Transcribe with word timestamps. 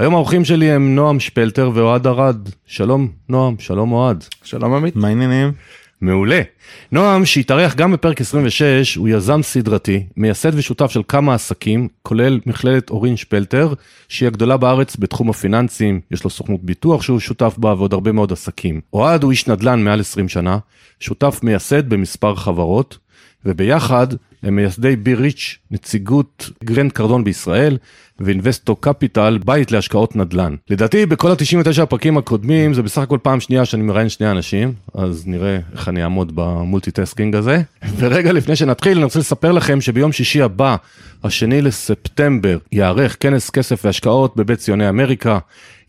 היום 0.00 0.14
האורחים 0.14 0.44
שלי 0.44 0.70
הם 0.70 0.94
נועם 0.94 1.20
שפלטר 1.20 1.70
ואוהד 1.74 2.06
ארד. 2.06 2.48
שלום 2.66 3.08
נועם, 3.28 3.54
שלום 3.58 3.92
אוהד. 3.92 4.24
שלום 4.44 4.74
עמית. 4.74 4.96
מה 4.96 5.08
העניינים? 5.08 5.52
מעולה. 6.00 6.42
נועם, 6.92 7.24
שהתארח 7.24 7.74
גם 7.74 7.92
בפרק 7.92 8.20
26, 8.20 8.94
הוא 8.94 9.08
יזם 9.08 9.42
סדרתי, 9.42 10.06
מייסד 10.16 10.50
ושותף 10.54 10.90
של 10.90 11.02
כמה 11.08 11.34
עסקים, 11.34 11.88
כולל 12.02 12.40
מכללת 12.46 12.90
אורין 12.90 13.16
שפלטר, 13.16 13.74
שהיא 14.08 14.26
הגדולה 14.26 14.56
בארץ 14.56 14.96
בתחום 14.96 15.30
הפיננסים, 15.30 16.00
יש 16.10 16.24
לו 16.24 16.30
סוכנות 16.30 16.64
ביטוח 16.64 17.02
שהוא 17.02 17.20
שותף 17.20 17.54
בה 17.58 17.74
ועוד 17.74 17.92
הרבה 17.92 18.12
מאוד 18.12 18.32
עסקים. 18.32 18.80
אוהד 18.92 19.22
הוא 19.22 19.30
איש 19.30 19.46
נדל"ן 19.46 19.84
מעל 19.84 20.00
20 20.00 20.28
שנה, 20.28 20.58
שותף 21.00 21.40
מייסד 21.42 21.88
במספר 21.88 22.34
חברות, 22.34 22.98
וביחד 23.44 24.06
הם 24.42 24.56
מייסדי 24.56 24.96
Be 24.96 25.14
Rich, 25.14 25.58
נציגות 25.70 26.50
גרנט 26.64 26.92
קרדון 26.92 27.24
בישראל, 27.24 27.78
ו 28.20 28.26
Investor 28.26 28.76
Capital, 28.76 29.38
בית 29.44 29.72
להשקעות 29.72 30.16
נדל"ן. 30.16 30.54
לדעתי 30.70 31.06
בכל 31.06 31.30
ה-99 31.30 31.82
הפרקים 31.82 32.18
הקודמים 32.18 32.74
זה 32.74 32.82
בסך 32.82 33.02
הכל 33.02 33.18
פעם 33.22 33.40
שנייה 33.40 33.64
שאני 33.64 33.82
מראיין 33.82 34.08
שני 34.08 34.30
אנשים, 34.30 34.72
אז 34.94 35.26
נראה 35.26 35.58
איך 35.72 35.88
אני 35.88 36.02
אעמוד 36.02 36.32
ב 36.34 36.42
multitasking 36.42 37.36
הזה. 37.36 37.62
ורגע 37.96 38.32
לפני 38.32 38.56
שנתחיל 38.56 38.96
אני 38.96 39.04
רוצה 39.04 39.18
לספר 39.18 39.52
לכם 39.52 39.80
שביום 39.80 40.12
שישי 40.12 40.42
הבא, 40.42 40.76
השני 41.24 41.62
לספטמבר, 41.62 42.58
יארך 42.72 43.16
כנס 43.20 43.50
כסף 43.50 43.84
והשקעות 43.84 44.36
בבית 44.36 44.58
ציוני 44.58 44.88
אמריקה. 44.88 45.38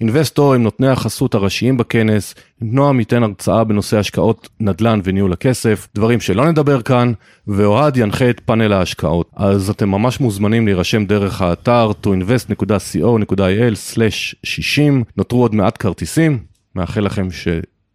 Investor 0.02 0.54
הם 0.54 0.64
נותני 0.64 0.88
החסות 0.88 1.36
הראשיים 1.36 1.78
בכנס, 1.78 2.36
נועם 2.62 3.00
ייתן 3.00 3.24
הרצאה 3.24 3.64
בנושא 3.64 3.98
השקעות 3.98 4.50
נדל"ן 4.60 5.02
וניהול 5.04 5.34
הכסף, 5.34 5.88
דברים 5.96 6.20
שלא 6.20 6.52
נדבר 6.52 6.82
כאן, 6.82 7.14
ואוהד 7.48 7.98
ינחה 7.98 8.30
את 8.30 8.41
פאנל 8.46 8.74
ההשקעות. 8.74 9.30
אז 9.36 9.70
אתם 9.70 9.90
ממש 9.90 10.20
מוזמנים 10.20 10.66
להירשם 10.66 11.06
דרך 11.06 11.42
האתר 11.42 11.92
toinvest.co.il/60, 12.04 15.04
נותרו 15.18 15.42
עוד 15.42 15.56
מעט 15.56 15.76
כרטיסים, 15.80 16.40
מאחל 16.76 17.02
לכם 17.02 17.32
ש... 17.32 17.48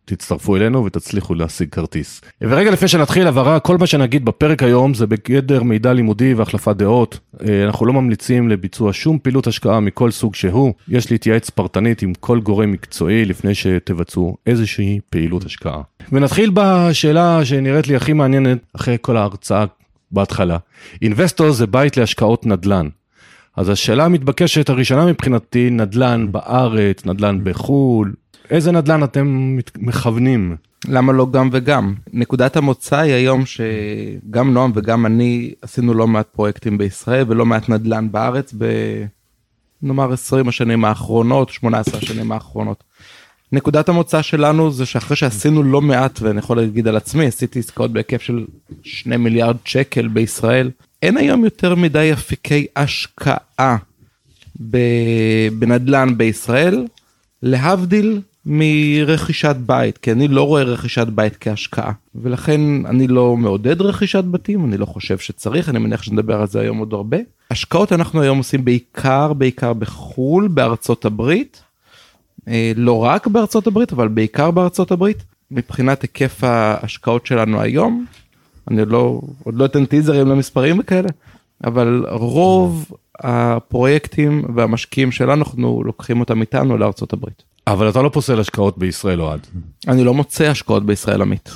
תצטרפו 0.06 0.56
אלינו 0.56 0.84
ותצליחו 0.84 1.34
להשיג 1.34 1.68
כרטיס. 1.68 2.20
ורגע 2.40 2.70
לפני 2.70 2.88
שנתחיל 2.88 3.26
הבהרה, 3.26 3.60
כל 3.60 3.78
מה 3.78 3.86
שנגיד 3.86 4.24
בפרק 4.24 4.62
היום 4.62 4.94
זה 4.94 5.06
בגדר 5.06 5.62
מידע 5.62 5.92
לימודי 5.92 6.34
והחלפת 6.34 6.76
דעות. 6.76 7.18
אה, 7.48 7.64
אנחנו 7.64 7.86
לא 7.86 7.92
ממליצים 7.92 8.48
לביצוע 8.48 8.90
שום 8.92 9.18
פעילות 9.18 9.46
השקעה 9.46 9.80
מכל 9.80 10.10
סוג 10.10 10.34
שהוא. 10.34 10.74
יש 10.88 11.10
להתייעץ 11.10 11.50
פרטנית 11.50 12.02
עם 12.02 12.12
כל 12.20 12.40
גורם 12.40 12.72
מקצועי 12.72 13.24
לפני 13.24 13.54
שתבצעו 13.54 14.36
איזושהי 14.46 15.00
פעילות 15.10 15.44
השקעה. 15.44 15.80
ונתחיל 16.12 16.50
בשאלה 16.54 17.44
שנראית 17.44 17.88
לי 17.88 17.96
הכי 17.96 18.12
מעניינת 18.12 18.58
אחרי 18.76 18.96
כל 19.00 19.16
ההרצאה 19.16 19.64
בהתחלה. 20.10 20.58
אינבסטור 21.02 21.50
זה 21.50 21.66
בית 21.66 21.96
להשקעות 21.96 22.46
נדל"ן. 22.46 22.88
אז 23.56 23.68
השאלה 23.68 24.04
המתבקשת 24.04 24.68
הראשונה 24.68 25.06
מבחינתי, 25.06 25.70
נדל"ן 25.70 26.32
בארץ, 26.32 27.06
נדל"ן 27.06 27.40
בחו"ל, 27.42 28.12
איזה 28.50 28.72
נדל"ן 28.72 29.04
אתם 29.04 29.58
מכוונים? 29.78 30.56
למה 30.88 31.12
לא 31.12 31.26
גם 31.30 31.48
וגם? 31.52 31.94
נקודת 32.12 32.56
המוצא 32.56 32.98
היא 32.98 33.14
היום 33.14 33.42
שגם 33.46 34.54
נועם 34.54 34.72
וגם 34.74 35.06
אני 35.06 35.52
עשינו 35.62 35.94
לא 35.94 36.06
מעט 36.06 36.26
פרויקטים 36.32 36.78
בישראל 36.78 37.24
ולא 37.28 37.46
מעט 37.46 37.68
נדל"ן 37.68 38.12
בארץ 38.12 38.54
בנאמר 39.82 40.12
20 40.12 40.48
השנים 40.48 40.84
האחרונות, 40.84 41.48
18 41.48 41.98
השנים 41.98 42.32
האחרונות. 42.32 42.84
נקודת 43.52 43.88
המוצא 43.88 44.22
שלנו 44.22 44.70
זה 44.70 44.86
שאחרי 44.86 45.16
שעשינו 45.16 45.62
לא 45.62 45.80
מעט 45.80 46.22
ואני 46.22 46.38
יכול 46.38 46.56
להגיד 46.56 46.88
על 46.88 46.96
עצמי 46.96 47.26
עשיתי 47.26 47.58
עסקאות 47.58 47.92
בהיקף 47.92 48.22
של 48.22 48.44
2 48.82 49.24
מיליארד 49.24 49.56
שקל 49.64 50.08
בישראל 50.08 50.70
אין 51.02 51.16
היום 51.16 51.44
יותר 51.44 51.74
מדי 51.74 52.12
אפיקי 52.12 52.66
השקעה 52.76 53.76
בנדל"ן 55.58 56.14
בישראל 56.16 56.86
להבדיל 57.42 58.20
מרכישת 58.46 59.56
בית 59.66 59.98
כי 59.98 60.12
אני 60.12 60.28
לא 60.28 60.42
רואה 60.42 60.62
רכישת 60.62 61.06
בית 61.06 61.36
כהשקעה. 61.40 61.92
ולכן 62.14 62.60
אני 62.86 63.06
לא 63.06 63.36
מעודד 63.36 63.80
רכישת 63.80 64.24
בתים 64.24 64.64
אני 64.64 64.76
לא 64.76 64.86
חושב 64.86 65.18
שצריך 65.18 65.68
אני 65.68 65.78
מניח 65.78 66.02
שנדבר 66.02 66.40
על 66.40 66.46
זה 66.46 66.60
היום 66.60 66.78
עוד 66.78 66.92
הרבה. 66.92 67.16
השקעות 67.50 67.92
אנחנו 67.92 68.22
היום 68.22 68.38
עושים 68.38 68.64
בעיקר 68.64 69.32
בעיקר 69.32 69.72
בחו"ל 69.72 70.48
בארצות 70.48 71.04
הברית 71.04 71.62
לא 72.76 73.04
רק 73.04 73.26
בארצות 73.26 73.66
הברית 73.66 73.92
אבל 73.92 74.08
בעיקר 74.08 74.50
בארצות 74.50 74.90
הברית 74.90 75.24
מבחינת 75.50 76.02
היקף 76.02 76.44
ההשקעות 76.44 77.26
שלנו 77.26 77.60
היום 77.60 78.04
אני 78.70 78.84
לא 78.86 79.20
עוד 79.44 79.54
לא 79.54 79.64
אתן 79.64 79.84
טיזרים 79.84 80.26
למספרים 80.26 80.78
וכאלה 80.78 81.08
אבל 81.64 82.04
רוב 82.10 82.92
הפרויקטים 83.18 84.44
והמשקיעים 84.54 85.12
שלנו 85.12 85.44
אנחנו 85.44 85.82
לוקחים 85.84 86.20
אותם 86.20 86.40
איתנו 86.40 86.76
לארצות 86.78 87.12
הברית. 87.12 87.42
אבל 87.66 87.88
אתה 87.88 88.02
לא 88.02 88.08
פוסל 88.08 88.40
השקעות 88.40 88.78
בישראל 88.78 89.20
אוהד. 89.20 89.40
אני 89.88 90.04
לא 90.04 90.14
מוצא 90.14 90.44
השקעות 90.44 90.86
בישראל 90.86 91.22
עמית. 91.22 91.50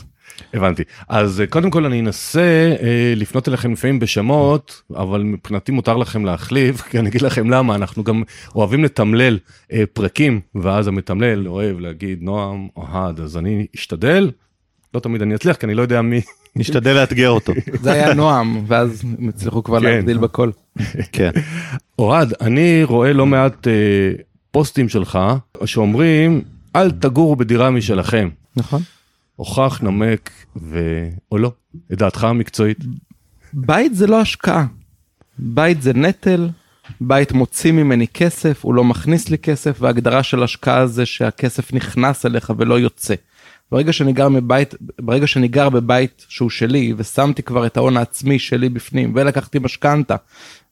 הבנתי. 0.55 0.83
אז 1.09 1.41
אה, 1.41 1.47
קודם 1.47 1.71
כל 1.71 1.85
אני 1.85 2.01
אנסה 2.01 2.75
אה, 2.83 3.13
לפנות 3.17 3.49
אליכם 3.49 3.73
לפעמים 3.73 3.99
בשמות, 3.99 4.83
אבל 4.97 5.23
מבחינתי 5.23 5.73
מותר 5.73 5.97
לכם 5.97 6.25
להחליף, 6.25 6.81
כי 6.91 6.99
אני 6.99 7.09
אגיד 7.09 7.23
לכם 7.23 7.51
למה, 7.51 7.75
אנחנו 7.75 8.05
גם 8.05 8.23
אוהבים 8.55 8.85
לתמלל 8.85 9.39
אה, 9.73 9.83
פרקים, 9.93 10.41
ואז 10.55 10.89
המתמלל 10.89 11.49
אוהב 11.49 11.81
להגיד 11.81 12.23
נועם 12.23 12.69
אוהד, 12.77 13.21
אז 13.21 13.37
אני 13.37 13.67
אשתדל, 13.77 14.31
לא 14.95 15.01
תמיד 15.01 15.23
אני 15.23 15.35
אצליח, 15.35 15.57
כי 15.57 15.67
אני 15.67 15.75
לא 15.75 15.83
יודע 15.83 16.03
מי. 16.03 16.21
נשתדל 16.57 16.93
לאתגר 16.93 17.31
אותו. 17.31 17.53
זה 17.83 17.93
היה 17.93 18.15
נועם, 18.15 18.65
ואז 18.67 19.05
הם 19.19 19.29
הצליחו 19.29 19.63
כבר 19.63 19.81
כן. 19.81 19.85
להגדיל 19.85 20.19
בכל. 20.19 20.51
כן. 21.13 21.31
אוהד, 21.99 22.35
אני 22.41 22.85
רואה 22.85 23.13
לא 23.13 23.27
מעט 23.27 23.69
אה, 23.69 23.73
פוסטים 24.51 24.89
שלך, 24.89 25.19
שאומרים, 25.65 26.43
אל 26.77 26.91
תגורו 26.91 27.37
בדירה 27.37 27.71
משלכם. 27.71 28.29
נכון. 28.57 28.83
הוכח, 29.41 29.83
נמק, 29.83 30.31
ו... 30.57 30.79
או 31.33 31.39
לא, 31.39 31.53
את 31.93 31.99
דעתך 31.99 32.25
המקצועית. 32.25 32.79
בית 33.53 33.95
זה 33.95 34.07
לא 34.07 34.21
השקעה. 34.21 34.67
בית 35.39 35.83
זה 35.83 35.93
נטל, 35.93 36.49
בית 37.01 37.33
מוציא 37.33 37.73
ממני 37.73 38.09
כסף, 38.09 38.65
הוא 38.65 38.75
לא 38.75 38.85
מכניס 38.85 39.29
לי 39.29 39.39
כסף, 39.39 39.77
והגדרה 39.81 40.23
של 40.23 40.43
השקעה 40.43 40.87
זה 40.87 41.07
שהכסף 41.07 41.73
נכנס 41.73 42.27
אליך 42.27 42.53
ולא 42.59 42.79
יוצא. 42.79 43.15
ברגע 43.73 43.93
שאני 43.93 44.13
גר 44.13 44.29
מבית, 44.29 44.75
ברגע 44.99 45.27
שאני 45.27 45.49
גר 45.49 45.69
בבית 45.69 46.27
שהוא 46.29 46.51
שלי, 46.51 46.95
ושמתי 46.97 47.43
כבר 47.43 47.67
את 47.67 47.77
ההון 47.77 47.97
העצמי 47.97 48.39
שלי 48.39 48.69
בפנים, 48.69 49.13
ולקחתי 49.15 49.59
משכנתה, 49.59 50.17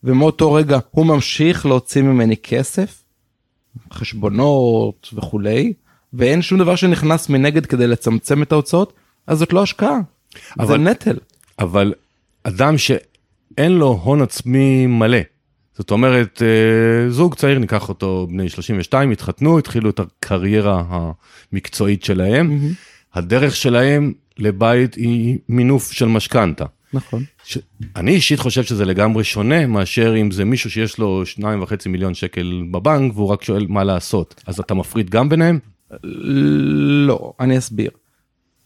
ומאותו 0.04 0.52
רגע 0.52 0.78
הוא 0.90 1.06
ממשיך 1.06 1.66
להוציא 1.66 2.02
ממני 2.02 2.36
כסף, 2.36 3.02
חשבונות 3.92 5.08
וכולי, 5.14 5.72
ואין 6.12 6.42
שום 6.42 6.58
דבר 6.58 6.76
שנכנס 6.76 7.28
מנגד 7.28 7.66
כדי 7.66 7.86
לצמצם 7.86 8.42
את 8.42 8.52
ההוצאות, 8.52 8.92
אז 9.26 9.38
זאת 9.38 9.52
לא 9.52 9.62
השקעה, 9.62 9.98
אבל- 10.58 10.66
זה 10.66 10.76
נטל. 10.76 11.16
אבל 11.58 11.94
אדם 12.44 12.78
שאין 12.78 13.72
לו 13.72 14.00
הון 14.02 14.22
עצמי 14.22 14.86
מלא, 14.86 15.18
זאת 15.78 15.90
אומרת, 15.90 16.42
אה, 16.42 17.10
זוג 17.10 17.34
צעיר, 17.34 17.58
ניקח 17.58 17.88
אותו 17.88 18.26
בני 18.30 18.48
32, 18.48 19.10
התחתנו, 19.10 19.58
התחילו 19.58 19.90
את 19.90 20.00
הקריירה 20.00 20.84
המקצועית 21.52 22.04
שלהם, 22.04 22.58
הדרך 23.14 23.56
שלהם 23.56 24.12
לבית 24.38 24.94
היא 24.94 25.38
מינוף 25.48 25.92
של 25.92 26.06
משכנתה. 26.06 26.64
נכון. 26.92 27.24
ש... 27.44 27.58
אני 27.96 28.10
אישית 28.10 28.38
חושב 28.38 28.62
שזה 28.62 28.84
לגמרי 28.84 29.24
שונה 29.24 29.66
מאשר 29.66 30.14
אם 30.20 30.30
זה 30.30 30.44
מישהו 30.44 30.70
שיש 30.70 30.98
לו 30.98 31.26
שניים 31.26 31.62
וחצי 31.62 31.88
מיליון 31.88 32.14
שקל 32.14 32.62
בבנק 32.70 33.12
והוא 33.16 33.28
רק 33.28 33.42
שואל 33.42 33.66
מה 33.68 33.84
לעשות. 33.84 34.42
אז 34.46 34.60
אתה 34.60 34.74
מפריד 34.74 35.10
גם 35.10 35.28
ביניהם? 35.28 35.58
לא, 36.04 37.32
אני 37.40 37.58
אסביר. 37.58 37.90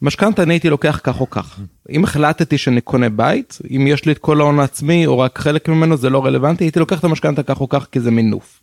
משכנתה 0.02 0.42
אני 0.42 0.54
הייתי 0.54 0.70
לוקח 0.70 1.00
כך 1.02 1.20
או 1.20 1.30
כך. 1.30 1.60
אם 1.90 2.04
החלטתי 2.04 2.58
שאני 2.58 2.80
קונה 2.80 3.08
בית, 3.08 3.58
אם 3.76 3.86
יש 3.86 4.04
לי 4.04 4.12
את 4.12 4.18
כל 4.18 4.40
ההון 4.40 4.60
העצמי 4.60 5.06
או 5.06 5.18
רק 5.18 5.38
חלק 5.38 5.68
ממנו 5.68 5.96
זה 5.96 6.10
לא 6.10 6.24
רלוונטי, 6.24 6.64
הייתי 6.64 6.78
לוקח 6.78 6.98
את 6.98 7.04
המשכנתה 7.04 7.42
כך 7.42 7.60
או 7.60 7.68
כך 7.68 7.86
כי 7.92 8.00
זה 8.00 8.10
מינוף. 8.10 8.60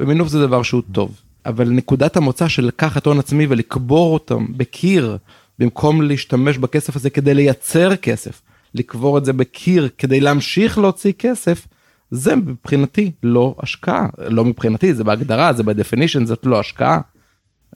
ומינוף 0.00 0.28
זה 0.28 0.40
דבר 0.40 0.62
שהוא 0.62 0.82
טוב. 0.92 1.20
אבל 1.46 1.68
נקודת 1.68 2.16
המוצא 2.16 2.48
של 2.48 2.64
לקחת 2.64 3.06
הון 3.06 3.18
עצמי 3.18 3.46
ולקבור 3.48 4.14
אותם 4.14 4.46
בקיר, 4.56 5.16
במקום 5.58 6.02
להשתמש 6.02 6.58
בכסף 6.58 6.96
הזה 6.96 7.10
כדי 7.10 7.34
לייצר 7.34 7.96
כסף, 7.96 8.42
לקבור 8.74 9.18
את 9.18 9.24
זה 9.24 9.32
בקיר 9.32 9.88
כדי 9.98 10.20
להמשיך 10.20 10.78
להוציא 10.78 11.12
כסף, 11.18 11.66
זה 12.10 12.36
מבחינתי 12.36 13.10
לא 13.22 13.54
השקעה. 13.58 14.06
לא 14.18 14.44
מבחינתי, 14.44 14.94
זה 14.94 15.04
בהגדרה, 15.04 15.52
זה 15.52 15.62
ב 15.62 15.67
definition, 15.67 16.26
זאת 16.26 16.46
לא 16.46 16.60
השקעה. 16.60 17.00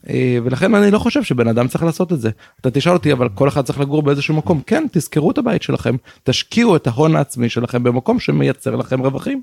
אה, 0.09 0.37
ולכן 0.43 0.75
אני 0.75 0.91
לא 0.91 0.99
חושב 0.99 1.23
שבן 1.23 1.47
אדם 1.47 1.67
צריך 1.67 1.83
לעשות 1.83 2.13
את 2.13 2.21
זה. 2.21 2.29
אתה 2.61 2.71
תשאל 2.71 2.93
אותי 2.93 3.11
אבל 3.11 3.29
כל 3.29 3.47
אחד 3.47 3.61
צריך 3.61 3.79
לגור 3.79 4.03
באיזשהו 4.03 4.35
מקום 4.35 4.61
כן 4.67 4.85
תזכרו 4.91 5.31
את 5.31 5.37
הבית 5.37 5.61
שלכם 5.61 5.95
תשקיעו 6.23 6.75
את 6.75 6.87
ההון 6.87 7.15
העצמי 7.15 7.49
שלכם 7.49 7.83
במקום 7.83 8.19
שמייצר 8.19 8.75
לכם 8.75 9.01
רווחים. 9.01 9.41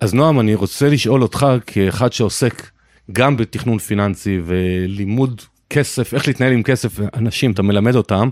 אז 0.00 0.14
נועם, 0.14 0.40
אני 0.40 0.54
רוצה 0.54 0.88
לשאול 0.88 1.22
אותך 1.22 1.46
כאחד 1.66 2.12
שעוסק 2.12 2.70
גם 3.12 3.36
בתכנון 3.36 3.78
פיננסי 3.78 4.40
ולימוד 4.44 5.42
כסף, 5.70 6.14
איך 6.14 6.28
להתנהל 6.28 6.52
עם 6.52 6.62
כסף, 6.62 7.00
אנשים, 7.14 7.52
אתה 7.52 7.62
מלמד 7.62 7.94
אותם. 7.94 8.28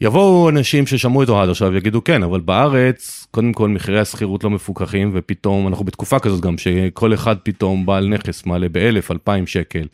יבואו 0.00 0.48
אנשים 0.48 0.86
ששמעו 0.86 1.22
את 1.22 1.28
אוהד 1.28 1.48
עכשיו 1.48 1.70
ויגידו 1.72 2.04
כן, 2.04 2.22
אבל 2.22 2.40
בארץ, 2.40 3.26
קודם 3.30 3.52
כל 3.52 3.68
מחירי 3.68 4.00
השכירות 4.00 4.44
לא 4.44 4.50
מפוקחים, 4.50 5.10
ופתאום, 5.14 5.68
אנחנו 5.68 5.84
בתקופה 5.84 6.18
כזאת 6.18 6.40
גם, 6.40 6.58
שכל 6.58 7.14
אחד 7.14 7.36
פתאום 7.42 7.86
בעל 7.86 8.08
נכס 8.08 8.46
מעלה 8.46 8.68
באלף, 8.68 9.10
אלפיים 9.10 9.46
שקל. 9.46 9.86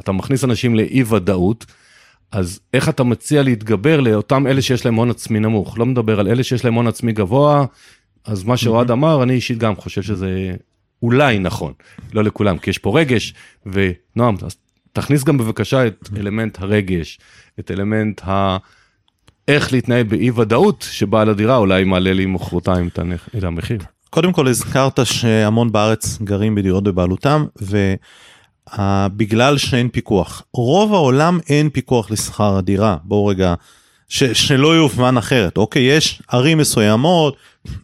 אתה 0.00 0.12
מכניס 0.12 0.44
אנשים 0.44 0.74
לאי 0.74 1.02
ודאות, 1.02 1.66
אז 2.32 2.60
איך 2.74 2.88
אתה 2.88 3.04
מציע 3.04 3.42
להתגבר 3.42 4.00
לאותם 4.00 4.46
אלה 4.46 4.62
שיש 4.62 4.84
להם 4.84 4.94
הון 4.94 5.10
עצמי 5.10 5.40
נמוך? 5.40 5.78
לא 5.78 5.86
מדבר 5.86 6.20
על 6.20 6.28
אלה 6.28 6.42
שיש 6.44 6.64
להם 6.64 6.74
הון 6.74 6.86
עצמי 6.86 7.12
גבוה, 7.12 7.64
אז 8.24 8.44
מה 8.44 8.56
שאוהד 8.56 8.90
אמר, 8.90 9.22
אני 9.22 9.32
אישית 9.32 9.58
גם 9.58 9.76
חושב 9.76 10.02
שזה 10.02 10.54
אולי 11.02 11.38
נכון, 11.38 11.72
לא 12.12 12.24
לכולם, 12.24 12.58
כי 12.58 12.70
יש 12.70 12.78
פה 12.78 13.00
רגש, 13.00 13.34
ונועם, 13.66 14.36
אז 14.42 14.56
תכניס 14.92 15.24
גם 15.24 15.38
בבקשה 15.38 15.86
את 15.86 16.08
אלמנט 16.16 16.58
הרגש, 16.60 17.18
את 17.60 17.70
אלמנט 17.70 18.20
ה... 18.28 18.56
איך 19.48 19.72
להתנהל 19.72 20.02
באי 20.02 20.30
ודאות 20.30 20.86
שבעל 20.90 21.28
הדירה 21.28 21.56
אולי 21.56 21.84
מעלה 21.84 22.12
לי 22.12 22.26
מחרתיים 22.26 22.88
את 22.88 23.44
המחיר. 23.44 23.78
קודם 24.10 24.32
כל 24.32 24.48
הזכרת 24.48 25.00
שהמון 25.04 25.72
בארץ 25.72 26.18
גרים 26.22 26.54
בדירות 26.54 26.84
בבעלותם 26.84 27.44
ובגלל 28.78 29.58
שאין 29.58 29.88
פיקוח. 29.88 30.42
רוב 30.54 30.94
העולם 30.94 31.38
אין 31.48 31.70
פיקוח 31.70 32.10
לשכר 32.10 32.56
הדירה. 32.56 32.96
בואו 33.04 33.26
רגע 33.26 33.54
ש, 34.08 34.24
שלא 34.24 34.76
יובן 34.76 35.16
אחרת. 35.16 35.56
אוקיי 35.56 35.82
יש 35.82 36.22
ערים 36.28 36.58
מסוימות 36.58 37.36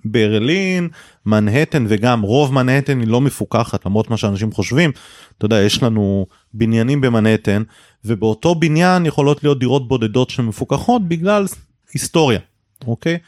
ברלין 0.05 0.89
מנהטן 1.27 1.87
וגם 1.89 2.23
רוב 2.23 2.53
מנהטן 2.53 3.01
היא 3.01 3.09
לא 3.09 3.21
מפוקחת 3.21 3.87
למרות 3.87 4.11
מה 4.11 4.17
שאנשים 4.17 4.53
חושבים. 4.53 4.93
אתה 5.39 5.45
יודע 5.45 5.61
יש 5.63 5.83
לנו 5.83 6.27
בניינים 6.55 7.01
במנהטן 7.01 7.63
ובאותו 8.05 8.55
בניין 8.55 9.07
יכולות 9.07 9.45
להיות 9.45 9.59
דירות 9.59 9.89
בודדות 9.89 10.31
שמפוקחות 10.31 11.09
בגלל 11.09 11.47
היסטוריה. 11.95 12.41
אוקיי? 12.87 13.19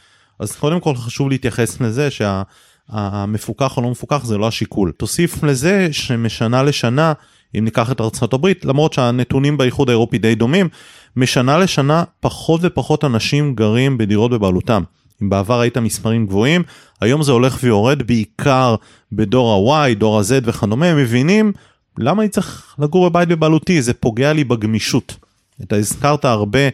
אז 0.41 0.57
קודם 0.57 0.81
כל 0.81 0.97
חשוב 0.97 1.29
להתייחס 1.29 1.81
לזה 1.81 2.09
שהמפוקח 2.11 3.77
או 3.77 3.83
לא 3.83 3.91
מפוקח 3.91 4.25
זה 4.25 4.39
לא 4.39 4.49
השיקול. 4.49 4.93
תוסיף 4.93 5.43
לזה 5.43 5.89
שמשנה 5.93 6.63
לשנה 6.63 7.13
אם 7.55 7.65
ניקח 7.65 7.93
את 7.93 8.01
ארצות 8.01 8.33
הברית 8.33 8.65
למרות 8.65 8.93
שהנתונים 8.93 9.57
באיחוד 9.57 9.89
האירופי 9.89 10.19
די 10.19 10.35
דומים 10.35 10.69
משנה 11.17 11.59
לשנה 11.59 12.05
פחות 12.21 12.61
ופחות 12.65 13.05
אנשים 13.05 13.55
גרים 13.55 13.99
בדירות 13.99 14.31
בבעלותם. 14.31 14.83
אם 15.23 15.31
בעבר 15.31 15.61
היית 15.61 15.79
מספרים 15.79 16.27
גבוהים 16.27 16.63
היום 17.01 17.23
זה 17.23 17.33
הולך 17.33 17.59
ויורד 17.63 18.03
בעיקר 18.03 18.75
בדור 19.13 19.73
ה-Y 19.73 19.95
דור 19.95 20.19
ה-Z 20.19 20.33
וכדומה 20.45 20.95
מבינים 20.95 21.53
למה 21.99 22.23
אני 22.23 22.29
צריך 22.29 22.75
לגור 22.79 23.11
בבית 23.11 23.29
בבעלותי 23.29 23.83
זה 23.83 23.95
פוגע 23.95 24.33
לי 24.33 24.45
בגמישות. 24.45 25.17
אתה 25.63 25.77
הזכרת 25.77 26.25
הרבה 26.25 26.69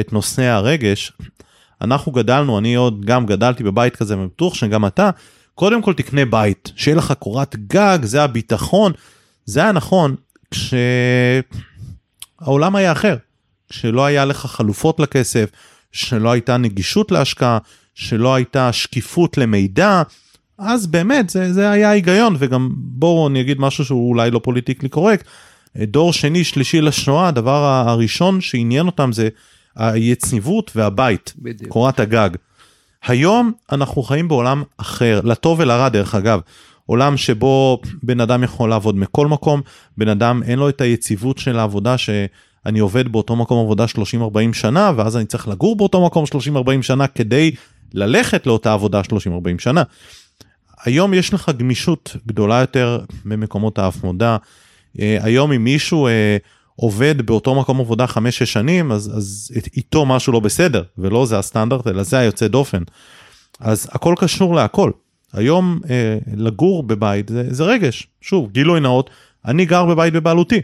את 0.00 0.12
נושא 0.12 0.42
הרגש 0.42 1.12
אנחנו 1.80 2.12
גדלנו 2.12 2.58
אני 2.58 2.74
עוד 2.74 3.04
גם 3.04 3.26
גדלתי 3.26 3.64
בבית 3.64 3.96
כזה 3.96 4.18
ובטוח 4.18 4.54
שגם 4.54 4.86
אתה 4.86 5.10
קודם 5.54 5.82
כל 5.82 5.94
תקנה 5.94 6.24
בית 6.24 6.72
שיהיה 6.76 6.96
לך 6.96 7.12
קורת 7.18 7.56
גג 7.56 7.98
זה 8.02 8.22
הביטחון 8.22 8.92
זה 9.48 9.60
היה 9.60 9.72
נכון 9.72 10.16
כשהעולם 12.40 12.76
היה 12.76 12.92
אחר 12.92 13.16
שלא 13.70 14.06
היה 14.06 14.24
לך 14.24 14.36
חלופות 14.46 15.00
לכסף 15.00 15.50
שלא 15.92 16.32
הייתה 16.32 16.56
נגישות 16.56 17.12
להשקעה 17.12 17.58
שלא 17.94 18.34
הייתה 18.34 18.72
שקיפות 18.72 19.38
למידע 19.38 20.02
אז 20.58 20.86
באמת 20.86 21.30
זה, 21.30 21.52
זה 21.52 21.70
היה 21.70 21.90
היגיון 21.90 22.36
וגם 22.38 22.68
בואו 22.74 23.28
אני 23.28 23.40
אגיד 23.40 23.60
משהו 23.60 23.84
שהוא 23.84 24.08
אולי 24.08 24.30
לא 24.30 24.40
פוליטיקלי 24.44 24.88
קורקט. 24.88 25.26
דור 25.76 26.12
שני 26.12 26.44
שלישי 26.44 26.80
לשואה 26.80 27.28
הדבר 27.28 27.64
הראשון 27.64 28.40
שעניין 28.40 28.86
אותם 28.86 29.12
זה 29.12 29.28
היציבות 29.76 30.70
והבית 30.76 31.34
בדיוק. 31.38 31.70
קורת 31.70 32.00
הגג. 32.00 32.30
היום 33.02 33.52
אנחנו 33.72 34.02
חיים 34.02 34.28
בעולם 34.28 34.62
אחר 34.76 35.20
לטוב 35.24 35.60
ולרע 35.60 35.88
דרך 35.88 36.14
אגב 36.14 36.40
עולם 36.88 37.16
שבו 37.16 37.80
בן 38.02 38.20
אדם 38.20 38.44
יכול 38.44 38.70
לעבוד 38.70 38.96
מכל 38.96 39.26
מקום 39.26 39.60
בן 39.98 40.08
אדם 40.08 40.42
אין 40.42 40.58
לו 40.58 40.68
את 40.68 40.80
היציבות 40.80 41.38
של 41.38 41.58
העבודה 41.58 41.98
שאני 41.98 42.78
עובד 42.78 43.08
באותו 43.08 43.36
מקום 43.36 43.64
עבודה 43.64 43.84
30-40 43.84 44.18
שנה 44.52 44.92
ואז 44.96 45.16
אני 45.16 45.24
צריך 45.24 45.48
לגור 45.48 45.76
באותו 45.76 46.06
מקום 46.06 46.24
30-40 46.24 46.82
שנה 46.82 47.06
כדי 47.06 47.50
ללכת 47.94 48.46
לאותה 48.46 48.72
עבודה 48.72 49.00
30-40 49.00 49.12
שנה. 49.58 49.82
היום 50.84 51.14
יש 51.14 51.34
לך 51.34 51.50
גמישות 51.56 52.16
גדולה 52.26 52.60
יותר 52.60 53.00
במקומות 53.24 53.78
העבודה. 53.78 54.36
אה, 55.00 55.18
היום 55.20 55.52
אם 55.52 55.64
מישהו 55.64 56.06
אה, 56.06 56.36
עובד 56.76 57.26
באותו 57.26 57.54
מקום 57.54 57.80
עבודה 57.80 58.04
5-6 58.04 58.10
שנים 58.30 58.92
אז, 58.92 59.12
אז 59.16 59.52
איתו 59.76 60.06
משהו 60.06 60.32
לא 60.32 60.40
בסדר 60.40 60.82
ולא 60.98 61.26
זה 61.26 61.38
הסטנדרט 61.38 61.86
אלא 61.86 62.02
זה 62.02 62.18
היוצא 62.18 62.48
דופן. 62.48 62.82
אז 63.60 63.88
הכל 63.92 64.14
קשור 64.18 64.54
להכל. 64.54 64.90
היום 65.32 65.80
אה, 65.90 66.18
לגור 66.36 66.82
בבית 66.82 67.28
זה, 67.28 67.54
זה 67.54 67.64
רגש. 67.64 68.06
שוב 68.20 68.52
גילוי 68.52 68.80
נאות 68.80 69.10
אני 69.44 69.64
גר 69.64 69.84
בבית 69.84 70.12
בבעלותי. 70.12 70.60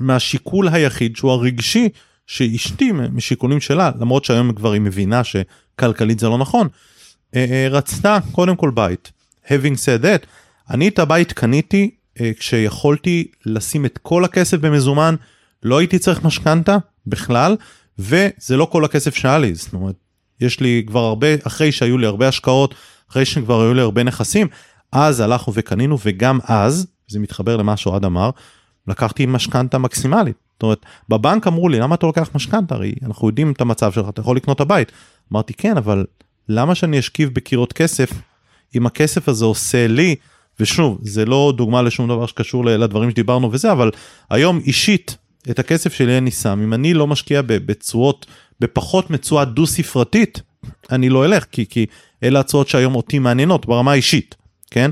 מהשיקול 0.00 0.68
היחיד 0.68 1.16
שהוא 1.16 1.30
הרגשי 1.30 1.88
שאשתי 2.26 2.92
משיקולים 2.92 3.60
שלה 3.60 3.90
למרות 4.00 4.24
שהיום 4.24 4.52
כבר 4.52 4.72
היא 4.72 4.80
מבינה 4.80 5.22
שכלכלית 5.24 6.18
זה 6.18 6.28
לא 6.28 6.38
נכון. 6.38 6.68
אה, 7.34 7.46
אה, 7.50 7.68
רצתה 7.70 8.18
קודם 8.32 8.56
כל 8.56 8.70
בית 8.70 9.12
having 9.46 9.76
said 9.76 10.02
that, 10.02 10.26
אני 10.70 10.88
את 10.88 10.98
הבית 10.98 11.32
קניתי 11.32 11.90
uh, 11.90 12.20
כשיכולתי 12.38 13.26
לשים 13.46 13.86
את 13.86 13.98
כל 14.02 14.24
הכסף 14.24 14.58
במזומן, 14.58 15.14
לא 15.62 15.78
הייתי 15.78 15.98
צריך 15.98 16.24
משכנתה 16.24 16.76
בכלל, 17.06 17.56
וזה 17.98 18.56
לא 18.56 18.68
כל 18.72 18.84
הכסף 18.84 19.14
שהיה 19.14 19.38
לי, 19.38 19.54
זאת 19.54 19.72
אומרת, 19.72 19.94
יש 20.40 20.60
לי 20.60 20.84
כבר 20.86 21.00
הרבה, 21.00 21.26
אחרי 21.42 21.72
שהיו 21.72 21.98
לי 21.98 22.06
הרבה 22.06 22.28
השקעות, 22.28 22.74
אחרי 23.10 23.24
שכבר 23.24 23.62
היו 23.62 23.74
לי 23.74 23.80
הרבה 23.80 24.02
נכסים, 24.02 24.48
אז 24.92 25.20
הלכנו 25.20 25.52
וקנינו, 25.56 25.98
וגם 26.04 26.38
אז, 26.44 26.86
זה 27.08 27.20
מתחבר 27.20 27.56
למה 27.56 27.76
שאוהד 27.76 28.04
אמר, 28.04 28.30
לקחתי 28.88 29.26
משכנתה 29.26 29.78
מקסימלית. 29.78 30.36
זאת 30.54 30.62
אומרת, 30.62 30.86
בבנק 31.08 31.46
אמרו 31.46 31.68
לי, 31.68 31.78
למה 31.78 31.94
אתה 31.94 32.06
לוקח 32.06 32.30
משכנתה? 32.34 32.74
הרי 32.74 32.94
אנחנו 33.02 33.28
יודעים 33.28 33.52
את 33.52 33.60
המצב 33.60 33.92
שלך, 33.92 34.08
אתה 34.08 34.20
יכול 34.20 34.36
לקנות 34.36 34.56
את 34.56 34.60
הבית. 34.60 34.92
אמרתי, 35.32 35.54
כן, 35.54 35.76
אבל 35.76 36.04
למה 36.48 36.74
שאני 36.74 36.98
אשכיב 36.98 37.34
בקירות 37.34 37.72
כסף 37.72 38.10
אם 38.74 38.86
הכסף 38.86 39.28
הזה 39.28 39.44
עושה 39.44 39.86
לי, 39.86 40.14
ושוב, 40.60 40.98
זה 41.02 41.24
לא 41.24 41.52
דוגמה 41.56 41.82
לשום 41.82 42.08
דבר 42.08 42.26
שקשור 42.26 42.64
לדברים 42.64 43.10
שדיברנו 43.10 43.52
וזה, 43.52 43.72
אבל 43.72 43.90
היום 44.30 44.58
אישית, 44.58 45.16
את 45.50 45.58
הכסף 45.58 45.92
שלי 45.92 46.18
אני 46.18 46.30
שם, 46.30 46.60
אם 46.62 46.74
אני 46.74 46.94
לא 46.94 47.06
משקיע 47.06 47.42
בתשואות, 47.46 48.26
בפחות 48.60 49.10
מתשואה 49.10 49.44
דו 49.44 49.66
ספרתית, 49.66 50.40
אני 50.90 51.08
לא 51.08 51.24
אלך, 51.24 51.44
כי, 51.52 51.66
כי 51.68 51.86
אלה 52.22 52.40
התשואות 52.40 52.68
שהיום 52.68 52.94
אותי 52.94 53.18
מעניינות 53.18 53.66
ברמה 53.66 53.92
האישית, 53.92 54.34
כן? 54.70 54.90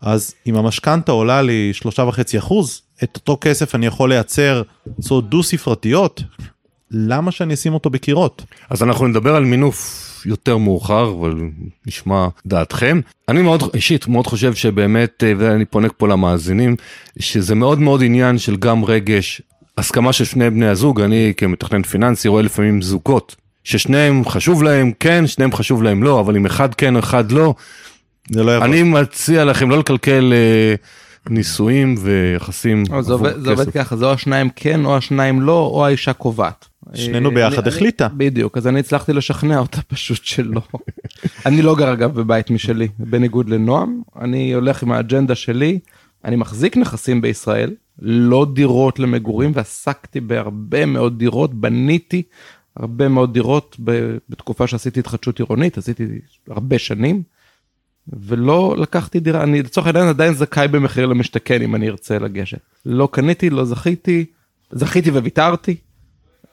אז 0.00 0.34
אם 0.46 0.56
המשכנתה 0.56 1.12
עולה 1.12 1.42
לי 1.42 1.70
שלושה 1.72 2.02
וחצי 2.02 2.38
אחוז, 2.38 2.82
את 3.02 3.16
אותו 3.16 3.38
כסף 3.40 3.74
אני 3.74 3.86
יכול 3.86 4.08
לייצר 4.08 4.62
תשואות 5.00 5.30
דו 5.30 5.42
ספרתיות, 5.42 6.22
למה 6.90 7.30
שאני 7.30 7.54
אשים 7.54 7.74
אותו 7.74 7.90
בקירות? 7.90 8.44
אז 8.70 8.82
אנחנו 8.82 9.08
נדבר 9.08 9.34
על 9.34 9.44
מינוף 9.44 10.06
יותר 10.26 10.56
מאוחר, 10.56 11.10
אבל 11.10 11.34
נשמע 11.86 12.28
דעתכם. 12.46 13.00
אני 13.28 13.42
מאוד 13.42 13.62
אישית 13.74 14.08
מאוד 14.08 14.26
חושב 14.26 14.54
שבאמת, 14.54 15.24
אה, 15.24 15.32
ואני 15.38 15.64
פונה 15.64 15.88
פה 15.88 16.08
למאזינים, 16.08 16.76
שזה 17.18 17.54
מאוד 17.54 17.78
מאוד 17.78 18.02
עניין 18.02 18.38
של 18.38 18.56
גם 18.56 18.84
רגש, 18.84 19.42
הסכמה 19.78 20.12
של 20.12 20.24
שני 20.24 20.50
בני 20.50 20.68
הזוג, 20.68 21.00
אני 21.00 21.32
כמתכנן 21.36 21.82
פיננסי 21.82 22.28
רואה 22.28 22.42
לפעמים 22.42 22.82
זוגות, 22.82 23.36
ששניהם 23.70 24.24
חשוב 24.28 24.62
להם 24.62 24.92
כן, 25.00 25.26
שניהם 25.26 25.52
חשוב 25.52 25.82
להם 25.82 26.02
לא, 26.02 26.20
אבל 26.20 26.36
אם 26.36 26.46
אחד 26.46 26.74
כן 26.74 26.94
או 26.94 27.00
אחד 27.00 27.32
לא, 27.32 27.54
זה 28.30 28.42
לא 28.42 28.56
יבוא. 28.56 28.64
אני 28.66 28.82
מציע 28.82 29.44
לכם 29.44 29.70
לא 29.70 29.78
לקלקל 29.78 30.32
אה, 30.32 30.74
נישואים 31.30 31.94
ויחסים 32.00 32.84
אבל 32.90 33.02
זה 33.02 33.12
עבור 33.12 33.28
עובד, 33.28 33.40
זה 33.42 33.50
עובד 33.50 33.64
כסף. 33.64 33.74
ככה, 33.74 33.96
זה 33.96 34.04
או 34.06 34.12
השניים 34.12 34.48
כן 34.56 34.84
או 34.84 34.96
השניים 34.96 35.40
לא, 35.40 35.58
או 35.72 35.86
האישה 35.86 36.12
קובעת. 36.12 36.66
שנינו 36.94 37.28
אה, 37.30 37.34
ביחד 37.34 37.58
אני- 37.58 37.68
החליטה. 37.68 38.06
אני- 38.06 38.14
בדיוק, 38.16 38.56
אז 38.56 38.66
אני 38.66 38.80
הצלחתי 38.80 39.12
לשכנע 39.12 39.58
אותה 39.58 39.78
פשוט 39.94 40.24
שלא. 40.24 40.60
אני 41.46 41.62
לא 41.62 41.76
גר 41.76 41.92
אגב 41.92 42.14
בבית 42.14 42.50
משלי, 42.50 42.88
בניגוד 42.98 43.48
לנועם, 43.48 44.00
אני 44.20 44.52
הולך 44.52 44.82
עם 44.82 44.92
האג'נדה 44.92 45.34
שלי, 45.34 45.78
אני 46.24 46.36
מחזיק 46.36 46.76
נכסים 46.76 47.20
בישראל, 47.20 47.70
לא 48.02 48.46
דירות 48.54 48.98
למגורים, 48.98 49.52
ועסקתי 49.54 50.20
בהרבה 50.20 50.86
מאוד 50.86 51.18
דירות, 51.18 51.54
בניתי 51.54 52.22
הרבה 52.76 53.08
מאוד 53.08 53.34
דירות 53.34 53.76
בתקופה 54.28 54.66
שעשיתי 54.66 55.00
התחדשות 55.00 55.38
עירונית, 55.38 55.78
עשיתי 55.78 56.06
הרבה 56.48 56.78
שנים. 56.78 57.22
ולא 58.08 58.74
לקחתי 58.78 59.20
דירה, 59.20 59.42
אני 59.42 59.62
לצורך 59.62 59.86
העניין 59.86 60.08
עדיין 60.08 60.34
זכאי 60.34 60.68
במחיר 60.68 61.06
למשתכן 61.06 61.62
אם 61.62 61.74
אני 61.74 61.88
ארצה 61.88 62.18
לגשת. 62.18 62.58
לא 62.86 63.08
קניתי, 63.12 63.50
לא 63.50 63.64
זכיתי, 63.64 64.24
זכיתי 64.72 65.10
וויתרתי. 65.10 65.76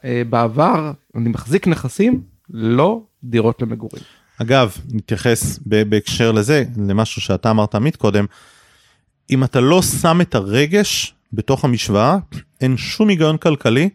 אה, 0.04 0.22
בעבר 0.30 0.92
אני 1.16 1.30
מחזיק 1.30 1.68
נכסים, 1.68 2.22
לא 2.50 3.02
דירות 3.24 3.62
למגורים. 3.62 4.04
אגב, 4.42 4.78
נתייחס 4.92 5.60
בהקשר 5.66 6.32
לזה, 6.32 6.64
למשהו 6.88 7.22
שאתה 7.22 7.52
אמרת 7.52 7.76
עמית 7.76 7.96
קודם, 7.96 8.26
אם 9.30 9.44
אתה 9.44 9.62
לא 9.62 9.82
שם 9.82 10.22
את 10.22 10.36
הרגש 10.36 11.14
בתוך 11.34 11.66
המשוואה, 11.66 12.18
אין 12.62 12.78
שום 12.78 13.10
היגיון 13.10 13.38
כלכלי, 13.38 13.90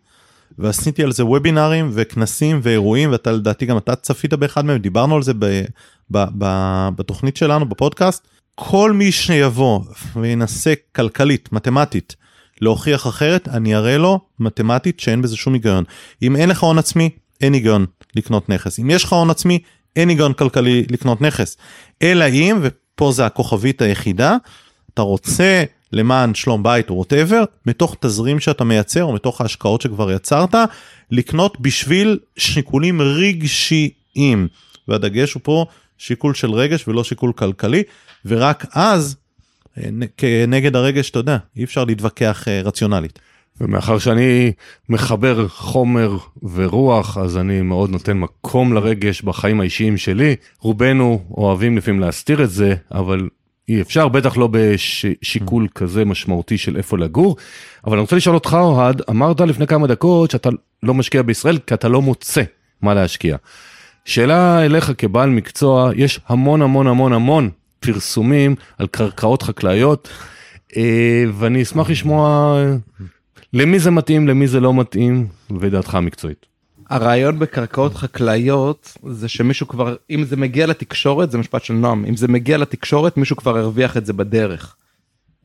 ועשיתי 0.59 1.03
על 1.03 1.13
זה 1.13 1.25
וובינארים 1.25 1.91
וכנסים 1.93 2.61
ואירועים, 2.63 3.13
ואתה 3.13 3.33
לדעתי 3.33 3.67
גם 3.67 3.79
אתה 3.79 3.97
צפית 3.97 4.35
באחד 4.35 4.65
מהם, 4.65 4.79
דיברנו 4.79 5.17
על 5.17 5.23
זה 5.23 5.35
ב, 5.35 5.45
ב, 6.11 6.25
ב, 6.39 6.47
בתוכנית 6.97 7.37
שלנו 7.37 7.69
בפודקאסט. 7.69 8.29
כל 8.55 8.93
מי 8.93 9.13
שיבוא 9.13 9.81
וינסה 10.17 10.73
כלכלית, 10.97 11.49
מתמטית, 11.53 12.17
להוכיח 12.61 13.07
אחרת, 13.07 13.49
אני 13.49 13.75
אראה 13.75 13.99
לו 13.99 14.21
מתמטית 14.39 15.01
שאין 15.01 15.23
בזה 15.23 15.37
שום 15.37 15.55
היגיון. 15.55 15.85
אם 16.23 16.37
אין 16.37 16.49
לך 16.49 16.63
הון 16.63 16.79
עצמי, 16.79 17.11
אין 17.41 17.53
היגיון 17.53 17.87
לקנות 18.17 18.49
נכס. 18.49 18.79
אם 18.79 18.91
יש 18.91 19.05
לך 19.05 19.13
הון 19.13 19.31
עצמי, 19.31 19.59
אין 19.97 20.09
היגיון 20.09 20.33
כלכלי 20.33 20.85
לקנות 20.91 21.21
נכס. 21.21 21.57
אלא 22.03 22.25
אם, 22.29 22.59
ופה 22.63 23.13
זה 23.13 23.27
הכוכבית 23.27 23.83
היחידה, 23.83 24.37
אתה 24.95 25.03
רוצה 25.03 25.65
למען 25.93 26.35
שלום 26.35 26.63
בית 26.63 26.91
או 26.91 26.95
ווטאבר, 26.95 27.45
מתוך 27.67 27.97
תזרים 28.01 28.41
שאתה 28.41 28.65
מייצר 28.65 29.05
או 29.05 29.13
מתוך 29.13 29.41
ההשקעות 29.41 29.81
שכבר 29.81 30.13
יצרת, 30.13 30.55
לקנות 31.11 31.61
בשביל 31.61 32.19
שיקולים 32.37 33.03
רגשיים. 33.03 34.49
והדגש 34.89 35.33
הוא 35.33 35.41
פה 35.45 35.67
שיקול 35.99 36.35
של 36.35 36.51
רגש 36.51 36.89
ולא 36.89 37.05
שיקול 37.05 37.33
כלכלי, 37.33 37.83
ורק 38.25 38.67
אז, 38.73 39.17
אה, 39.79 39.89
כנגד 40.17 40.77
הרגש, 40.77 41.11
אתה 41.11 41.19
יודע, 41.19 41.37
אי 41.57 41.65
אפשר 41.65 41.85
להתווכח 41.85 42.49
אה, 42.49 42.61
רציונלית. 42.65 43.19
ומאחר 43.61 43.99
שאני 43.99 44.53
מחבר 44.89 45.49
חומר 45.49 46.17
ורוח, 46.43 47.19
אז 47.19 47.37
אני 47.37 47.63
מאוד 47.63 47.91
נותן 47.91 48.19
מקום 48.19 48.73
לרגש 48.73 49.23
בחיים 49.23 49.61
האישיים 49.61 49.97
שלי. 49.97 50.37
רובנו 50.61 51.25
אוהבים 51.31 51.77
לפעמים 51.77 52.01
להסתיר 52.01 52.45
את 52.45 52.51
זה, 52.51 52.75
אבל 52.93 53.29
אי 53.69 53.81
אפשר, 53.81 54.09
בטח 54.09 54.37
לא 54.37 54.49
בשיקול 54.53 55.69
כזה 55.75 56.05
משמעותי 56.05 56.59
של 56.59 56.77
איפה 56.77 56.99
לגור. 56.99 57.37
אבל 57.85 57.93
אני 57.93 58.01
רוצה 58.01 58.17
לשאול 58.17 58.35
אותך, 58.35 58.57
אוהד, 58.61 59.03
אמרת 59.11 59.41
לפני 59.41 59.67
כמה 59.67 59.87
דקות 59.87 60.31
שאתה 60.31 60.51
לא 60.83 60.95
משקיע 60.95 61.23
בישראל 61.23 61.59
כי 61.59 61.75
אתה 61.75 61.89
לא 61.89 62.03
מוצא 62.03 62.43
מה 62.83 62.95
להשקיע. 62.95 63.37
שאלה 64.05 64.65
אליך 64.65 64.93
כבעל 64.99 65.31
מקצוע, 65.31 65.91
יש 65.97 66.21
המון 66.29 66.63
המון 66.63 66.87
המון 66.87 67.13
המון 67.13 67.51
פרסומים 67.81 68.55
על 68.79 68.87
קרקעות 68.87 69.43
חקלאיות, 69.43 70.09
אה, 70.77 71.25
ואני 71.35 71.63
אשמח 71.63 71.91
לשמוע 71.91 72.57
למי 73.53 73.79
זה 73.79 73.91
מתאים, 73.91 74.29
למי 74.29 74.49
זה 74.49 74.61
לא 74.61 74.75
מתאים, 74.75 75.27
ודעתך 75.61 75.95
המקצועית. 75.95 76.52
הרעיון 76.91 77.39
בקרקעות 77.39 77.95
חקלאיות 77.95 78.97
זה 79.09 79.29
שמישהו 79.29 79.69
כבר, 79.69 79.97
אם 80.11 80.25
זה 80.25 80.37
מגיע 80.37 80.67
לתקשורת, 80.67 81.31
זה 81.31 81.39
משפט 81.39 81.65
של 81.65 81.75
נועם, 81.75 82.05
אם 82.05 82.17
זה 82.17 82.29
מגיע 82.29 82.59
לתקשורת 82.59 83.17
מישהו 83.17 83.37
כבר 83.37 83.59
הרוויח 83.59 83.97
את 83.97 84.07
זה 84.07 84.13
בדרך. 84.13 84.77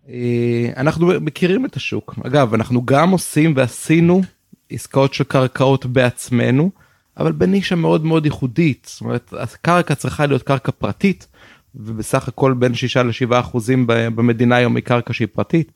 אה, 0.10 0.70
אנחנו 0.78 1.08
מכירים 1.22 1.66
את 1.66 1.76
השוק. 1.76 2.16
אגב, 2.26 2.54
אנחנו 2.54 2.86
גם 2.86 3.10
עושים 3.10 3.54
ועשינו 3.56 4.22
עסקאות 4.70 5.14
של 5.14 5.24
קרקעות 5.24 5.86
בעצמנו, 5.86 6.72
אבל 7.18 7.32
בנישה 7.32 7.76
מאוד 7.76 8.06
מאוד 8.06 8.26
ייחודית. 8.26 8.88
זאת 8.92 9.02
אומרת, 9.02 9.34
הקרקע 9.40 9.96
צריכה 9.96 10.26
להיות 10.26 10.44
קרקע 10.44 10.72
פרטית, 10.72 11.28
ובסך 11.76 12.28
הכל 12.28 12.54
בין 12.54 12.74
6 12.74 12.98
ל-7 12.98 13.40
אחוזים 13.40 13.84
במדינה 13.88 14.56
היום 14.56 14.76
היא 14.76 14.84
קרקע 14.84 15.14
שהיא 15.14 15.28
פרטית. 15.34 15.72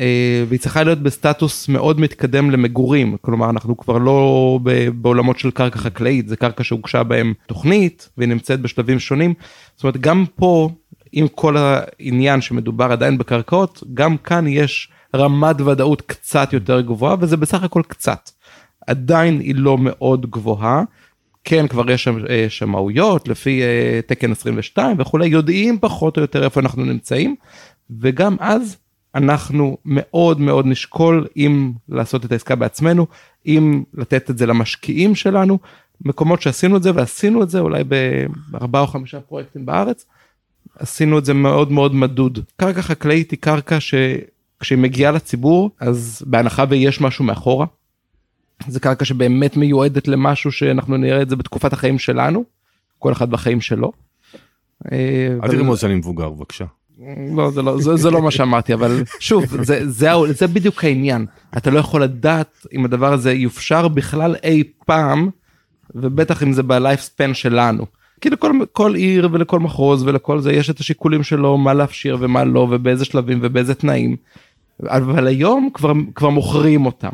אה, 0.00 0.44
והיא 0.48 0.60
צריכה 0.60 0.82
להיות 0.82 0.98
בסטטוס 0.98 1.68
מאוד 1.68 2.00
מתקדם 2.00 2.50
למגורים, 2.50 3.16
כלומר 3.20 3.50
אנחנו 3.50 3.76
כבר 3.76 3.98
לא 3.98 4.58
בעולמות 4.94 5.38
של 5.38 5.50
קרקע 5.50 5.78
חקלאית, 5.78 6.28
זה 6.28 6.36
קרקע 6.36 6.64
שהוגשה 6.64 7.02
בהם 7.02 7.34
תוכנית 7.46 8.08
והיא 8.18 8.28
נמצאת 8.28 8.60
בשלבים 8.60 8.98
שונים. 8.98 9.34
זאת 9.76 9.84
אומרת 9.84 9.96
גם 9.96 10.24
פה, 10.36 10.70
עם 11.12 11.28
כל 11.28 11.56
העניין 11.56 12.40
שמדובר 12.40 12.92
עדיין 12.92 13.18
בקרקעות, 13.18 13.82
גם 13.94 14.16
כאן 14.16 14.46
יש 14.46 14.88
רמת 15.16 15.60
ודאות 15.60 16.02
קצת 16.02 16.52
יותר 16.52 16.80
גבוהה 16.80 17.16
וזה 17.20 17.36
בסך 17.36 17.62
הכל 17.62 17.82
קצת. 17.88 18.30
עדיין 18.86 19.40
היא 19.40 19.54
לא 19.54 19.78
מאוד 19.78 20.30
גבוהה. 20.30 20.82
כן 21.44 21.68
כבר 21.68 21.90
יש 21.90 22.04
שם 22.04 22.18
אה, 22.28 22.46
שמאויות 22.48 23.28
לפי 23.28 23.62
אה, 23.62 24.00
תקן 24.06 24.32
22 24.32 24.96
וכולי 24.98 25.26
יודעים 25.26 25.78
פחות 25.80 26.16
או 26.16 26.22
יותר 26.22 26.44
איפה 26.44 26.60
אנחנו 26.60 26.84
נמצאים 26.84 27.36
וגם 28.00 28.36
אז 28.40 28.76
אנחנו 29.14 29.76
מאוד 29.84 30.40
מאוד 30.40 30.66
נשקול 30.66 31.26
אם 31.36 31.72
לעשות 31.88 32.24
את 32.24 32.32
העסקה 32.32 32.54
בעצמנו 32.54 33.06
אם 33.46 33.82
לתת 33.94 34.30
את 34.30 34.38
זה 34.38 34.46
למשקיעים 34.46 35.14
שלנו 35.14 35.58
מקומות 36.04 36.42
שעשינו 36.42 36.76
את 36.76 36.82
זה 36.82 36.90
ועשינו 36.94 37.42
את 37.42 37.50
זה 37.50 37.58
אולי 37.60 37.82
בארבעה 38.50 38.82
או 38.82 38.86
חמישה 38.86 39.20
פרויקטים 39.20 39.66
בארץ 39.66 40.06
עשינו 40.78 41.18
את 41.18 41.24
זה 41.24 41.34
מאוד 41.34 41.72
מאוד 41.72 41.94
מדוד 41.94 42.38
קרקע 42.56 42.82
חקלאית 42.82 43.30
היא 43.30 43.38
קרקע 43.38 43.78
שכשהיא 43.80 44.78
מגיעה 44.78 45.12
לציבור 45.12 45.70
אז 45.80 46.22
בהנחה 46.26 46.64
ויש 46.68 47.00
משהו 47.00 47.24
מאחורה 47.24 47.66
זה 48.66 48.80
קרקע 48.80 49.04
שבאמת 49.04 49.56
מיועדת 49.56 50.08
למשהו 50.08 50.52
שאנחנו 50.52 50.96
נראה 50.96 51.22
את 51.22 51.28
זה 51.28 51.36
בתקופת 51.36 51.72
החיים 51.72 51.98
שלנו, 51.98 52.44
כל 52.98 53.12
אחד 53.12 53.30
בחיים 53.30 53.60
שלו. 53.60 53.92
אה, 54.92 54.98
אל 55.32 55.38
אבל- 55.42 55.56
תרמוז 55.56 55.80
שאני 55.80 55.94
מבוגר, 55.94 56.30
בבקשה. 56.30 56.64
לא, 57.36 57.50
זה 57.50 57.62
לא, 57.62 57.80
זה, 57.80 57.96
זה 57.96 58.10
לא 58.10 58.22
מה 58.22 58.30
שאמרתי, 58.30 58.74
אבל 58.74 59.02
שוב, 59.20 59.62
זה, 59.62 59.90
זה, 59.90 60.12
ה- 60.12 60.32
זה 60.32 60.46
בדיוק 60.46 60.84
העניין. 60.84 61.26
אתה 61.56 61.70
לא 61.70 61.78
יכול 61.78 62.02
לדעת 62.02 62.66
אם 62.74 62.84
הדבר 62.84 63.12
הזה 63.12 63.32
יופשר 63.32 63.88
בכלל 63.88 64.34
אי 64.44 64.62
פעם, 64.86 65.28
ובטח 65.94 66.42
אם 66.42 66.52
זה 66.52 66.62
בלייף 66.62 67.00
ספן 67.00 67.34
שלנו. 67.34 67.86
כי 68.20 68.30
לכל 68.30 68.52
כל 68.72 68.94
עיר 68.94 69.28
ולכל 69.32 69.60
מחוז 69.60 70.02
ולכל 70.02 70.40
זה 70.40 70.52
יש 70.52 70.70
את 70.70 70.80
השיקולים 70.80 71.22
שלו, 71.22 71.58
מה 71.58 71.74
להפשיר 71.74 72.16
ומה 72.20 72.44
לא, 72.44 72.68
ובאיזה 72.70 73.04
שלבים 73.04 73.38
ובאיזה 73.42 73.74
תנאים. 73.74 74.16
אבל 74.86 75.26
היום 75.26 75.68
כבר, 75.74 75.92
כבר 76.14 76.28
מוכרים 76.30 76.86
אותם. 76.86 77.10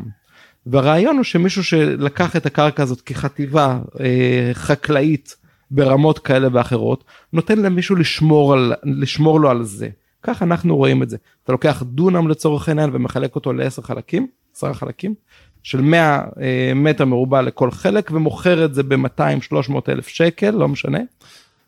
והרעיון 0.67 1.17
הוא 1.17 1.25
שמישהו 1.25 1.65
שלקח 1.65 2.37
את 2.37 2.47
הקרקע 2.47 2.83
הזאת 2.83 3.01
כחטיבה 3.01 3.79
אה, 4.01 4.51
חקלאית 4.53 5.37
ברמות 5.71 6.19
כאלה 6.19 6.49
ואחרות 6.53 7.05
נותן 7.33 7.59
למישהו 7.59 7.97
לשמור 7.97 8.53
על 8.53 8.73
לשמור 8.85 9.41
לו 9.41 9.51
על 9.51 9.65
זה. 9.65 9.89
כך 10.23 10.43
אנחנו 10.43 10.77
רואים 10.77 11.03
את 11.03 11.11
זה. 11.11 11.17
אתה 11.45 11.53
לוקח 11.53 11.83
דונם 11.87 12.29
לצורך 12.29 12.69
העניין 12.69 12.91
ומחלק 12.93 13.35
אותו 13.35 13.53
לעשר 13.53 13.83
חלקים 13.83 14.27
עשרה 14.55 14.75
חלקים 14.75 15.15
של 15.63 15.81
100 15.81 16.21
אה, 16.41 16.73
מטר 16.75 17.05
מרובע 17.05 17.43
לכל 17.43 17.71
חלק 17.71 18.11
ומוכר 18.15 18.65
את 18.65 18.75
זה 18.75 18.83
ב-200 18.83 19.41
300 19.41 19.89
אלף 19.89 20.09
שקל 20.09 20.51
לא 20.51 20.69
משנה. 20.69 20.99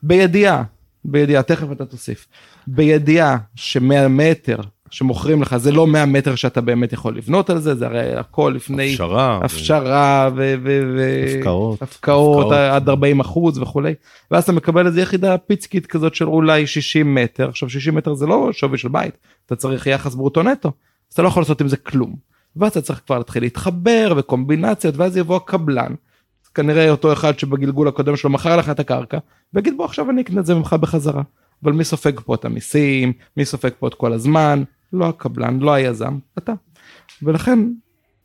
בידיעה 0.02 0.62
בידיעה 1.04 1.42
תכף 1.42 1.72
אתה 1.72 1.86
תוסיף. 1.86 2.26
בידיעה 2.66 3.36
ש-100 3.54 4.08
מטר 4.08 4.60
שמוכרים 4.90 5.42
לך 5.42 5.56
זה 5.56 5.72
לא 5.72 5.86
100 5.86 6.06
מטר 6.06 6.34
שאתה 6.34 6.60
באמת 6.60 6.92
יכול 6.92 7.16
לבנות 7.16 7.50
על 7.50 7.58
זה 7.58 7.74
זה 7.74 7.86
הרי 7.86 8.14
הכל 8.14 8.52
לפני 8.56 8.92
הפשרה. 8.92 9.40
הפשרה 9.42 10.30
ו... 10.36 10.54
ו... 10.62 10.80
ו... 10.96 11.24
הפקעות. 11.36 11.82
הפקעות. 11.82 12.52
עד 12.52 12.88
40 12.88 13.20
אחוז 13.20 13.58
וכולי 13.58 13.94
ואז 14.30 14.42
אתה 14.42 14.52
מקבל 14.52 14.86
איזה 14.86 15.00
יחידה 15.00 15.38
פיצקית 15.38 15.86
כזאת 15.86 16.14
של 16.14 16.28
אולי 16.28 16.66
60 16.66 17.14
מטר 17.14 17.48
עכשיו 17.48 17.70
60 17.70 17.94
מטר 17.94 18.14
זה 18.14 18.26
לא 18.26 18.48
שווי 18.52 18.78
של 18.78 18.88
בית 18.88 19.18
אתה 19.46 19.56
צריך 19.56 19.86
יחס 19.86 20.14
ברוטו 20.14 20.42
נטו 20.42 20.68
אז 20.68 21.14
אתה 21.14 21.22
לא 21.22 21.28
יכול 21.28 21.40
לעשות 21.40 21.60
עם 21.60 21.68
זה 21.68 21.76
כלום 21.76 22.14
ואז 22.56 22.70
אתה 22.70 22.80
צריך 22.80 23.00
כבר 23.06 23.18
להתחיל 23.18 23.42
להתחבר 23.42 24.14
וקומבינציות 24.16 24.96
ואז 24.96 25.16
יבוא 25.16 25.36
הקבלן 25.36 25.94
כנראה 26.54 26.90
אותו 26.90 27.12
אחד 27.12 27.38
שבגלגול 27.38 27.88
הקודם 27.88 28.16
שלו 28.16 28.30
מכר 28.30 28.56
לך 28.56 28.70
את 28.70 28.80
הקרקע 28.80 29.18
ויגיד 29.54 29.76
בוא 29.76 29.84
עכשיו 29.84 30.10
אני 30.10 30.22
אקנה 30.22 30.40
את 30.40 30.46
זה 30.46 30.54
ממך 30.54 30.72
בחזרה 30.72 31.22
אבל 31.62 31.72
מי 31.72 31.84
סופג 31.84 32.20
פה 32.20 32.34
את 32.34 32.44
המיסים 32.44 33.12
מי 33.36 33.44
סופג 33.44 33.70
פה 33.78 33.88
את 33.88 33.94
כל 33.94 34.12
הזמן 34.12 34.62
לא 34.92 35.08
הקבלן 35.08 35.58
לא 35.60 35.70
היזם 35.72 36.18
אתה 36.38 36.52
ולכן 37.22 37.58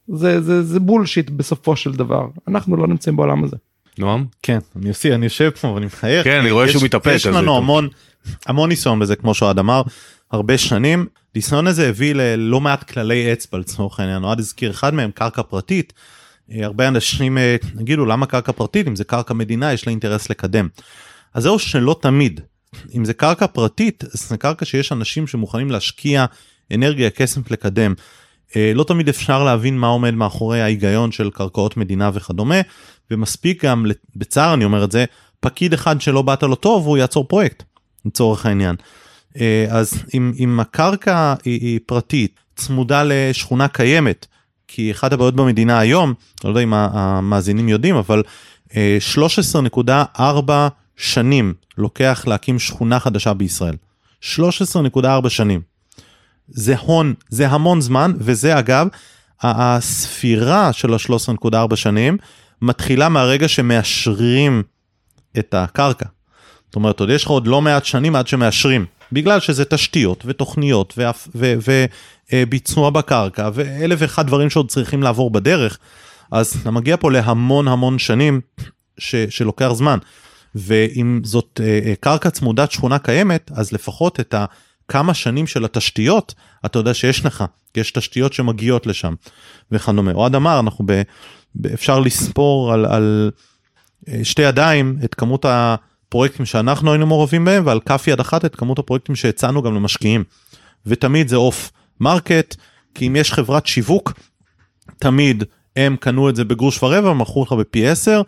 זה 0.07 0.41
זה 0.41 0.63
זה 0.63 0.79
בולשיט 0.79 1.29
בסופו 1.29 1.75
של 1.75 1.91
דבר 1.91 2.27
אנחנו 2.47 2.77
לא 2.77 2.87
נמצאים 2.87 3.15
בעולם 3.15 3.43
הזה. 3.43 3.57
נועם? 3.99 4.25
כן, 4.41 4.57
אני 4.75 4.89
עושה, 4.89 5.15
אני 5.15 5.25
יושב 5.25 5.49
פה 5.49 5.67
ואני 5.67 5.85
מחייך. 5.85 6.23
כן, 6.23 6.39
אני 6.39 6.51
רואה 6.51 6.65
יש- 6.65 6.71
שהוא 6.71 6.83
מתאפק, 6.83 7.11
יש 7.15 7.25
לנו. 7.25 7.57
המון, 7.57 7.87
המון 8.45 8.69
ניסיון 8.69 8.99
בזה, 8.99 9.15
כמו 9.15 9.33
שאוהד 9.33 9.59
אמר, 9.59 9.81
הרבה 10.31 10.57
שנים. 10.57 11.05
הניסיון 11.35 11.67
הזה 11.67 11.89
הביא 11.89 12.13
ללא 12.15 12.61
מעט 12.61 12.83
כללי 12.83 13.33
אצבע 13.33 13.59
לצורך 13.59 13.99
העניין, 13.99 14.23
אוהד 14.23 14.39
הזכיר 14.39 14.71
אחד 14.71 14.93
מהם, 14.93 15.11
קרקע 15.11 15.41
פרטית. 15.43 15.93
אה, 16.51 16.65
הרבה 16.65 16.87
אנשים 16.87 17.37
אה, 17.37 17.55
יגידו 17.79 18.05
למה 18.05 18.25
קרקע 18.25 18.51
פרטית, 18.51 18.87
אם 18.87 18.95
זה 18.95 19.03
קרקע 19.03 19.33
מדינה 19.33 19.73
יש 19.73 19.87
לה 19.87 19.91
אינטרס 19.91 20.29
לקדם. 20.29 20.67
אז 21.33 21.43
זהו 21.43 21.59
שלא 21.59 21.95
תמיד. 22.01 22.41
אם 22.95 23.05
זה 23.05 23.13
קרקע 23.13 23.47
פרטית, 23.47 24.03
זה 24.07 24.37
קרקע 24.37 24.65
שיש 24.65 24.91
אנשים 24.91 25.27
שמוכנים 25.27 25.71
להשקיע 25.71 26.25
אנרגיה, 26.73 27.09
כסף 27.09 27.51
לקדם. 27.51 27.93
אה, 28.55 28.71
לא 28.75 28.83
תמיד 28.83 29.09
אפשר 29.09 29.43
להבין 29.43 29.77
מה 29.77 29.87
עומד 29.87 30.13
מאחורי 30.13 30.61
ההיגיון 30.61 31.11
של 31.11 31.29
קרקעות 31.29 31.77
מדינה 31.77 32.09
וכדומה, 32.13 32.61
ומספיק 33.11 33.65
גם, 33.65 33.85
בצער 34.15 34.53
אני 34.53 34.65
אומר 34.65 34.83
את 34.83 34.91
זה, 34.91 35.05
פקיד 35.39 35.73
אחד 35.73 36.01
שלא 36.01 36.21
באת 36.21 36.43
לו 36.43 36.55
טוב, 36.55 36.85
הוא 36.85 36.97
יעצור 36.97 37.23
פרויקט, 37.23 37.63
לצורך 38.05 38.45
העניין. 38.45 38.75
אה, 39.39 39.65
אז 39.69 39.93
אם, 40.13 40.33
אם 40.39 40.59
הקרקע 40.59 41.33
היא, 41.45 41.61
היא 41.61 41.79
פרטית, 41.85 42.39
צמודה 42.55 43.03
לשכונה 43.05 43.67
קיימת, 43.67 44.25
כי 44.67 44.91
אחת 44.91 45.13
הבעיות 45.13 45.35
במדינה 45.35 45.79
היום, 45.79 46.13
לא 46.43 46.49
יודע 46.49 46.61
אם 46.61 46.73
המאזינים 46.73 47.69
יודעים, 47.69 47.95
אבל 47.95 48.23
13.4 48.69 48.73
אה, 50.49 50.67
שנים 50.97 51.53
לוקח 51.77 52.23
להקים 52.27 52.59
שכונה 52.59 52.99
חדשה 52.99 53.33
בישראל. 53.33 53.75
13.4 54.21 55.29
שנים. 55.29 55.74
זה 56.47 56.77
הון, 56.77 57.13
זה 57.29 57.47
המון 57.47 57.81
זמן, 57.81 58.13
וזה 58.17 58.59
אגב, 58.59 58.87
הספירה 59.41 60.73
של 60.73 60.93
ה-13.4 60.93 61.75
שנים 61.75 62.17
מתחילה 62.61 63.09
מהרגע 63.09 63.47
שמאשרים 63.47 64.63
את 65.39 65.53
הקרקע. 65.53 66.05
זאת 66.65 66.75
אומרת, 66.75 66.99
עוד 66.99 67.09
יש 67.09 67.23
לך 67.23 67.29
עוד 67.29 67.47
לא 67.47 67.61
מעט 67.61 67.85
שנים 67.85 68.15
עד 68.15 68.27
שמאשרים, 68.27 68.85
בגלל 69.11 69.39
שזה 69.39 69.65
תשתיות 69.65 70.23
ותוכניות 70.25 70.97
וביצוע 72.33 72.89
בקרקע 72.89 73.49
ואלף 73.53 73.99
ואחד 74.01 74.27
דברים 74.27 74.49
שעוד 74.49 74.69
צריכים 74.69 75.03
לעבור 75.03 75.31
בדרך, 75.31 75.77
אז 76.31 76.57
אתה 76.61 76.71
מגיע 76.71 76.97
פה 76.97 77.11
להמון 77.11 77.67
המון 77.67 77.99
שנים 77.99 78.41
ש, 78.97 79.15
שלוקח 79.15 79.71
זמן. 79.73 79.97
ואם 80.55 81.21
זאת 81.23 81.61
אה, 81.63 81.79
אה, 81.85 81.93
קרקע 81.99 82.29
צמודת 82.29 82.71
שכונה 82.71 82.99
קיימת, 82.99 83.51
אז 83.55 83.71
לפחות 83.71 84.19
את 84.19 84.35
הכמה 84.85 85.13
שנים 85.13 85.47
של 85.47 85.65
התשתיות, 85.65 86.33
אתה 86.65 86.79
יודע 86.79 86.93
שיש 86.93 87.25
לך, 87.25 87.43
יש 87.77 87.91
תשתיות 87.91 88.33
שמגיעות 88.33 88.87
לשם 88.87 89.13
וכדומה. 89.71 90.11
אוהד 90.11 90.35
אמר, 90.35 90.59
אנחנו 90.59 90.85
ב, 90.87 91.01
ב, 91.55 91.67
אפשר 91.67 91.99
לספור 91.99 92.73
על, 92.73 92.85
על 92.85 93.31
אה, 94.09 94.19
שתי 94.23 94.41
ידיים 94.41 94.97
את 95.03 95.15
כמות 95.15 95.45
הפרויקטים 95.47 96.45
שאנחנו 96.45 96.91
היינו 96.91 97.07
מעורבים 97.07 97.45
בהם, 97.45 97.65
ועל 97.65 97.79
כף 97.79 98.03
יד 98.07 98.19
אחת 98.19 98.45
את 98.45 98.55
כמות 98.55 98.79
הפרויקטים 98.79 99.15
שהצענו 99.15 99.61
גם 99.61 99.75
למשקיעים. 99.75 100.23
ותמיד 100.85 101.27
זה 101.27 101.35
off 101.35 101.71
market, 101.99 102.55
כי 102.95 103.07
אם 103.07 103.15
יש 103.15 103.33
חברת 103.33 103.65
שיווק, 103.65 104.13
תמיד 104.99 105.43
הם 105.75 105.95
קנו 105.95 106.29
את 106.29 106.35
זה 106.35 106.43
בגרוש 106.43 106.83
ורבע, 106.83 107.13
מכרו 107.13 107.43
לך 107.43 107.51
בפי 107.51 107.87
10, 107.87 108.21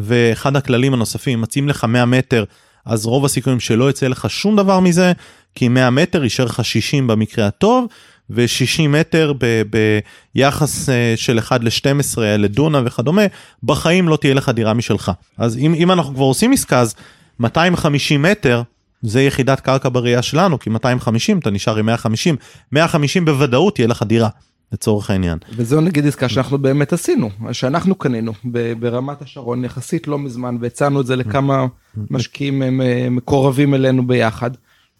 ואחד 0.00 0.56
הכללים 0.56 0.94
הנוספים, 0.94 1.40
מציעים 1.40 1.68
לך 1.68 1.84
100 1.84 2.06
מטר, 2.06 2.44
אז 2.84 3.06
רוב 3.06 3.24
הסיכויים 3.24 3.60
שלא 3.60 3.90
יצא 3.90 4.08
לך 4.08 4.30
שום 4.30 4.56
דבר 4.56 4.80
מזה, 4.80 5.12
כי 5.54 5.68
100 5.68 5.90
מטר 5.90 6.24
יישאר 6.24 6.44
לך 6.44 6.64
60 6.64 7.06
במקרה 7.06 7.46
הטוב, 7.46 7.86
ו-60 8.30 8.88
מטר 8.88 9.32
ב- 9.38 9.62
ביחס 10.34 10.88
אה, 10.88 11.12
של 11.16 11.38
1 11.38 11.60
ל-12 11.64 12.18
לדונה 12.20 12.82
וכדומה, 12.84 13.22
בחיים 13.62 14.08
לא 14.08 14.16
תהיה 14.16 14.34
לך 14.34 14.48
דירה 14.48 14.74
משלך. 14.74 15.12
אז 15.38 15.58
אם, 15.58 15.74
אם 15.74 15.92
אנחנו 15.92 16.14
כבר 16.14 16.24
עושים 16.24 16.52
עסקה, 16.52 16.80
אז 16.80 16.94
250 17.40 18.22
מטר, 18.22 18.62
זה 19.02 19.22
יחידת 19.22 19.60
קרקע 19.60 19.88
בראייה 19.92 20.22
שלנו, 20.22 20.58
כי 20.58 20.70
250 20.70 21.38
אתה 21.38 21.50
נשאר 21.50 21.76
עם 21.76 21.86
150, 21.86 22.36
150 22.72 23.24
בוודאות 23.24 23.74
תהיה 23.74 23.88
לך 23.88 24.02
דירה. 24.02 24.28
לצורך 24.72 25.10
העניין. 25.10 25.38
וזו 25.56 25.80
נגיד 25.80 26.06
עסקה 26.06 26.28
שאנחנו 26.28 26.58
באמת 26.58 26.92
עשינו, 26.92 27.30
שאנחנו 27.52 27.94
קנינו 27.94 28.32
ברמת 28.78 29.22
השרון 29.22 29.64
יחסית 29.64 30.08
לא 30.08 30.18
מזמן 30.18 30.56
והצענו 30.60 31.00
את 31.00 31.06
זה 31.06 31.16
לכמה 31.16 31.66
משקיעים 32.10 32.62
אה, 32.62 33.08
מקורבים 33.10 33.74
אלינו 33.74 34.06
ביחד. 34.06 34.50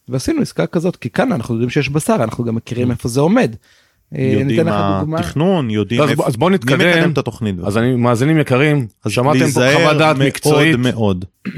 ועשינו 0.08 0.42
עסקה 0.42 0.66
כזאת 0.66 0.96
כי 0.96 1.10
כאן 1.10 1.32
אנחנו 1.32 1.54
יודעים 1.54 1.70
שיש 1.70 1.88
בשר 1.88 2.14
אנחנו 2.14 2.44
גם 2.44 2.54
מכירים 2.54 2.90
איפה 2.90 3.08
זה 3.08 3.20
עומד. 3.20 3.56
אה, 4.14 4.36
יודעים 4.40 4.66
מה 4.66 5.02
התכנון 5.18 5.70
יודעים 5.70 6.02
אז, 6.02 6.10
איפה, 6.10 6.26
אז 6.26 6.36
בוא 6.36 6.50
נתקדם 6.50 7.12
את 7.12 7.18
התוכנית. 7.18 7.56
אז 7.64 7.78
אני 7.78 7.96
מאזינים 7.96 8.38
יקרים 8.38 8.86
שמעתם 9.08 9.50
פה 9.54 9.60
חוות 9.74 9.96
דעת 9.96 10.16
מקצועית 10.18 10.76
מאוד. 10.76 11.24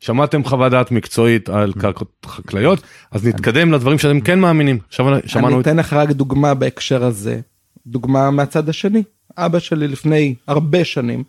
שמעתם 0.00 0.44
חוות 0.44 0.72
דעת 0.72 0.90
מקצועית 0.90 1.48
על 1.48 1.72
קרקעות 1.72 2.26
חקלאיות 2.26 2.82
אז 3.10 3.26
נתקדם 3.26 3.72
לדברים 3.72 3.98
שאתם 3.98 4.20
כן 4.20 4.40
מאמינים. 4.40 4.78
שמענו 4.90 5.18
אני 5.36 5.60
אתן 5.60 5.76
לך 5.76 5.92
רק 5.92 6.10
דוגמה 6.10 6.54
בהקשר 6.54 7.04
הזה 7.04 7.40
דוגמה 7.86 8.30
מהצד 8.30 8.68
השני 8.68 9.02
אבא 9.36 9.58
שלי 9.58 9.88
לפני 9.88 10.34
הרבה 10.46 10.84
שנים 10.84 11.24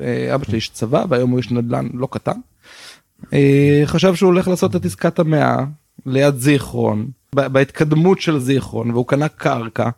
אה, 0.00 0.34
אבא 0.34 0.44
שלי 0.44 0.56
איש 0.56 0.68
צבא 0.68 1.04
והיום 1.08 1.30
הוא 1.30 1.38
איש 1.38 1.50
נדל"ן 1.50 1.88
לא 1.94 2.08
קטן. 2.10 2.38
אה, 3.32 3.82
חשב 3.84 4.14
שהוא 4.14 4.26
הולך 4.26 4.48
לעשות 4.48 4.76
את 4.76 4.84
עסקת 4.84 5.18
המאה 5.18 5.64
ליד 6.06 6.36
זיכרון 6.36 7.06
בהתקדמות 7.34 8.20
של 8.20 8.38
זיכרון 8.38 8.90
והוא 8.90 9.06
קנה 9.06 9.28
קרקע 9.28 9.88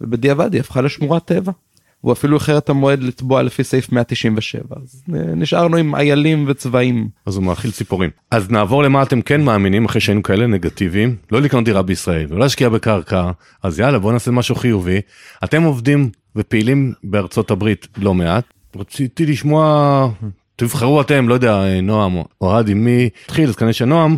ובדיעבד 0.00 0.52
היא 0.52 0.60
הפכה 0.60 0.80
לשמורת 0.80 1.24
טבע. 1.24 1.52
הוא 2.00 2.12
אפילו 2.12 2.36
איחר 2.36 2.58
את 2.58 2.68
המועד 2.68 3.02
לתבוע 3.02 3.42
לפי 3.42 3.64
סעיף 3.64 3.92
197 3.92 4.76
אז 4.82 5.02
נשארנו 5.08 5.76
עם 5.76 5.94
איילים 5.94 6.44
וצבעים. 6.48 7.08
אז 7.26 7.36
הוא 7.36 7.44
מאכיל 7.44 7.70
ציפורים. 7.70 8.10
אז 8.30 8.50
נעבור 8.50 8.82
למה 8.82 9.02
אתם 9.02 9.22
כן 9.22 9.40
מאמינים 9.40 9.84
אחרי 9.84 10.00
שהיינו 10.00 10.22
כאלה 10.22 10.46
נגטיביים 10.46 11.16
לא 11.32 11.40
לקנות 11.40 11.64
דירה 11.64 11.82
בישראל 11.82 12.26
ולא 12.28 12.38
להשקיע 12.38 12.68
בקרקע 12.68 13.30
אז 13.62 13.80
יאללה 13.80 13.98
בוא 13.98 14.12
נעשה 14.12 14.30
משהו 14.30 14.54
חיובי 14.54 15.00
אתם 15.44 15.62
עובדים 15.62 16.10
ופעילים 16.36 16.92
בארצות 17.04 17.50
הברית 17.50 17.88
לא 17.96 18.14
מעט 18.14 18.44
רציתי 18.76 19.26
לשמוע 19.26 20.08
תבחרו 20.56 21.00
אתם 21.00 21.28
לא 21.28 21.34
יודע 21.34 21.80
נועם 21.82 22.14
או 22.14 22.24
אוהד 22.40 22.68
עם 22.68 22.84
מי 22.84 23.08
התחיל 23.24 23.48
אז 23.48 23.56
כנראה 23.56 23.72
שנועם 23.72 24.16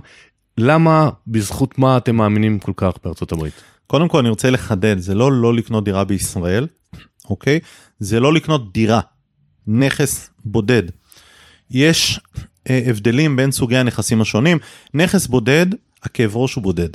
למה 0.60 1.10
בזכות 1.26 1.78
מה 1.78 1.96
אתם 1.96 2.16
מאמינים 2.16 2.58
כל 2.58 2.72
כך 2.76 2.92
בארצות 3.04 3.32
הברית. 3.32 3.54
קודם 3.86 4.08
כל 4.08 4.18
אני 4.18 4.28
רוצה 4.28 4.50
לחדד 4.50 4.98
זה 4.98 5.14
לא 5.14 5.32
לא 5.32 5.54
לקנות 5.54 5.84
דירה 5.84 6.04
בישראל 6.04 6.66
אוקיי? 7.30 7.60
זה 7.98 8.20
לא 8.20 8.32
לקנות 8.32 8.72
דירה, 8.72 9.00
נכס 9.66 10.30
בודד. 10.44 10.82
יש 11.70 12.20
אה, 12.70 12.82
הבדלים 12.86 13.36
בין 13.36 13.50
סוגי 13.50 13.76
הנכסים 13.76 14.20
השונים. 14.20 14.58
נכס 14.94 15.26
בודד, 15.26 15.66
הכאב 16.02 16.36
ראש 16.36 16.54
הוא 16.54 16.62
בודד. 16.62 16.88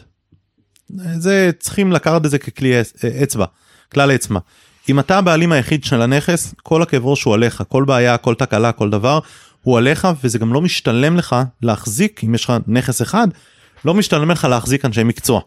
זה 1.18 1.52
צריכים 1.60 1.92
לקחת 1.92 2.26
את 2.26 2.32
זה 2.32 2.40
ככלי 2.40 2.76
אה, 2.76 2.82
אצבע, 3.24 3.46
כלל 3.94 4.12
אצבע. 4.12 4.40
אם 4.90 5.00
אתה 5.00 5.18
הבעלים 5.18 5.52
היחיד 5.52 5.84
של 5.84 6.02
הנכס, 6.02 6.56
כל 6.64 6.82
הכאב 6.82 7.06
ראש 7.06 7.24
הוא 7.24 7.34
עליך, 7.34 7.64
כל 7.68 7.84
בעיה, 7.84 8.18
כל 8.18 8.36
תקלה, 8.36 8.72
כל 8.72 8.90
דבר, 8.90 9.20
הוא 9.62 9.78
עליך, 9.78 10.08
וזה 10.24 10.40
גם 10.40 10.54
לא 10.54 10.62
משתלם 10.62 11.18
לך 11.18 11.36
להחזיק, 11.62 12.24
אם 12.24 12.36
יש 12.36 12.44
לך 12.44 12.54
נכס 12.68 13.02
אחד, 13.02 13.28
לא 13.86 13.94
משתלם 13.94 14.32
לך 14.32 14.44
להחזיק 14.44 14.86
אנשי 14.86 15.04
מקצוע. 15.04 15.42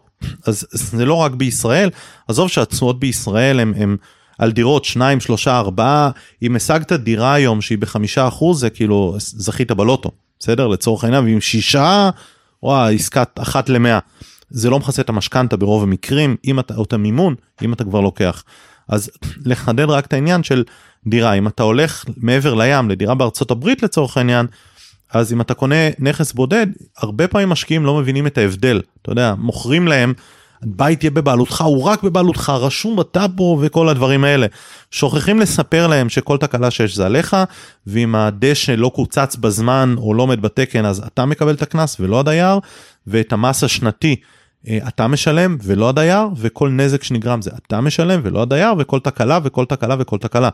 אז 0.45 0.67
זה 0.71 1.05
לא 1.05 1.13
רק 1.13 1.31
בישראל, 1.31 1.89
עזוב 2.27 2.49
שהתשואות 2.49 2.99
בישראל 2.99 3.59
הם, 3.59 3.97
על 4.37 4.51
דירות 4.51 4.85
2, 4.85 5.19
3, 5.19 5.47
4, 5.47 6.09
אם 6.41 6.55
השגת 6.55 6.91
דירה 6.91 7.33
היום 7.33 7.61
שהיא 7.61 7.77
בחמישה 7.77 8.27
אחוז 8.27 8.59
זה 8.59 8.69
כאילו 8.69 9.15
זכית 9.17 9.71
בלוטו, 9.71 10.11
בסדר? 10.39 10.67
לצורך 10.67 11.03
העניין, 11.03 11.23
ועם 11.23 11.41
שישה, 11.41 12.09
וואי, 12.63 12.95
עסקת 12.95 13.29
אחת 13.41 13.69
למאה. 13.69 13.99
זה 14.49 14.69
לא 14.69 14.79
מכסה 14.79 15.01
את 15.01 15.09
המשכנתה 15.09 15.57
ברוב 15.57 15.83
המקרים, 15.83 16.35
אם 16.45 16.59
אתה, 16.59 16.75
או 16.75 16.83
את 16.83 16.93
המימון, 16.93 17.35
אם 17.61 17.73
אתה 17.73 17.83
כבר 17.83 17.99
לוקח. 18.01 18.43
אז 18.87 19.11
לחדד 19.45 19.89
רק 19.89 20.05
את 20.05 20.13
העניין 20.13 20.43
של 20.43 20.63
דירה, 21.07 21.33
אם 21.33 21.47
אתה 21.47 21.63
הולך 21.63 22.05
מעבר 22.17 22.53
לים 22.53 22.89
לדירה 22.89 23.15
בארצות 23.15 23.51
הברית 23.51 23.83
לצורך 23.83 24.17
העניין, 24.17 24.45
אז 25.13 25.33
אם 25.33 25.41
אתה 25.41 25.53
קונה 25.53 25.89
נכס 25.99 26.33
בודד, 26.33 26.67
הרבה 26.97 27.27
פעמים 27.27 27.49
משקיעים 27.49 27.85
לא 27.85 27.97
מבינים 27.97 28.27
את 28.27 28.37
ההבדל. 28.37 28.81
אתה 29.01 29.11
יודע, 29.11 29.33
מוכרים 29.37 29.87
להם 29.87 30.13
בית 30.63 31.03
יהיה 31.03 31.11
בבעלותך, 31.11 31.61
הוא 31.61 31.83
רק 31.83 32.03
בבעלותך, 32.03 32.49
רשום 32.49 32.95
בטאבו 32.95 33.59
וכל 33.61 33.89
הדברים 33.89 34.23
האלה. 34.23 34.47
שוכחים 34.91 35.39
לספר 35.39 35.87
להם 35.87 36.09
שכל 36.09 36.37
תקלה 36.37 36.71
שיש 36.71 36.95
זה 36.95 37.05
עליך, 37.05 37.37
ואם 37.87 38.15
הדשא 38.15 38.71
לא 38.71 38.91
קוצץ 38.95 39.35
בזמן 39.35 39.95
או 39.97 40.13
לא 40.13 40.23
עומד 40.23 40.41
בתקן, 40.41 40.85
אז 40.85 41.03
אתה 41.07 41.25
מקבל 41.25 41.53
את 41.53 41.61
הקנס 41.61 41.97
ולא 41.99 42.19
הדייר, 42.19 42.59
ואת 43.07 43.33
המס 43.33 43.63
השנתי 43.63 44.15
אה, 44.67 44.77
אתה 44.87 45.07
משלם 45.07 45.57
ולא 45.63 45.89
הדייר, 45.89 46.27
וכל 46.37 46.69
נזק 46.69 47.03
שנגרם 47.03 47.41
זה 47.41 47.51
אתה 47.67 47.81
משלם 47.81 48.19
ולא 48.23 48.41
הדייר, 48.41 48.73
וכל 48.77 48.99
תקלה 48.99 49.39
וכל 49.43 49.65
תקלה 49.65 49.95
וכל 49.99 50.17
תקלה. 50.17 50.49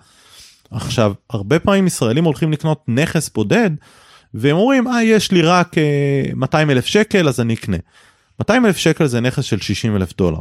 עכשיו, 0.71 1.13
הרבה 1.29 1.59
פעמים 1.59 1.87
ישראלים 1.87 2.23
הולכים 2.23 2.51
לקנות 2.51 2.83
נכס 2.87 3.29
בודד, 3.29 3.69
והם 4.33 4.55
אומרים, 4.55 4.87
אה, 4.87 5.03
יש 5.03 5.31
לי 5.31 5.41
רק 5.41 5.75
200 6.35 6.69
אה, 6.69 6.75
אלף 6.75 6.85
שקל, 6.85 7.27
אז 7.27 7.39
אני 7.39 7.53
אקנה. 7.53 7.77
200 8.39 8.65
אלף 8.65 8.77
שקל 8.77 9.05
זה 9.05 9.21
נכס 9.21 9.43
של 9.43 9.61
60 9.61 9.95
אלף 9.95 10.13
דולר. 10.17 10.39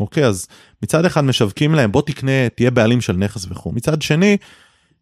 אוקיי 0.00 0.26
אז 0.26 0.46
מצד 0.82 1.04
אחד 1.04 1.20
משווקים 1.20 1.74
להם 1.74 1.92
בוא 1.92 2.02
תקנה 2.02 2.48
תהיה 2.54 2.70
בעלים 2.70 3.00
של 3.00 3.12
נכס 3.12 3.46
וכו' 3.50 3.72
מצד 3.72 4.02
שני 4.02 4.36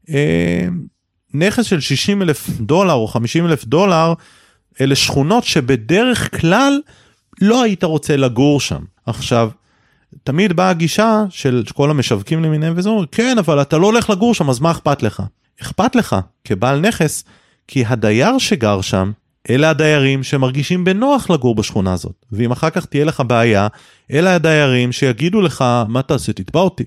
אה, 0.08 0.66
נכס 1.34 1.64
של 1.64 1.80
60 1.80 2.22
אלף 2.22 2.48
דולר 2.48 2.94
או 2.94 3.06
50 3.06 3.46
אלף 3.46 3.64
דולר 3.64 4.14
אלה 4.80 4.94
שכונות 4.96 5.44
שבדרך 5.44 6.40
כלל 6.40 6.80
לא 7.40 7.62
היית 7.62 7.84
רוצה 7.84 8.16
לגור 8.16 8.60
שם 8.60 8.82
עכשיו 9.06 9.50
תמיד 10.24 10.52
באה 10.52 10.70
הגישה 10.70 11.24
של 11.30 11.62
כל 11.74 11.90
המשווקים 11.90 12.44
למיניהם 12.44 12.72
וזה 12.76 12.88
אומר, 12.88 13.06
כן, 13.12 13.38
אבל 13.38 13.62
אתה 13.62 13.78
לא 13.78 13.86
הולך 13.86 14.10
לגור 14.10 14.34
שם, 14.34 14.50
אז 14.50 14.60
מה 14.60 14.70
אכפת 14.70 15.02
לך? 15.02 15.22
אכפת 15.62 15.94
לך 15.94 16.16
כבעל 16.44 16.80
נכס, 16.80 17.24
כי 17.70 17.84
הדייר 17.86 18.38
שגר 18.38 18.80
שם, 18.80 19.12
אלה 19.50 19.70
הדיירים 19.70 20.22
שמרגישים 20.22 20.84
בנוח 20.84 21.30
לגור 21.30 21.54
בשכונה 21.54 21.92
הזאת. 21.92 22.26
ואם 22.32 22.52
אחר 22.52 22.70
כך 22.70 22.86
תהיה 22.86 23.04
לך 23.04 23.22
בעיה, 23.26 23.66
אלה 24.12 24.34
הדיירים 24.34 24.92
שיגידו 24.92 25.40
לך, 25.40 25.64
מה 25.88 26.02
תעשה, 26.02 26.32
תתבע 26.32 26.60
אותי. 26.60 26.84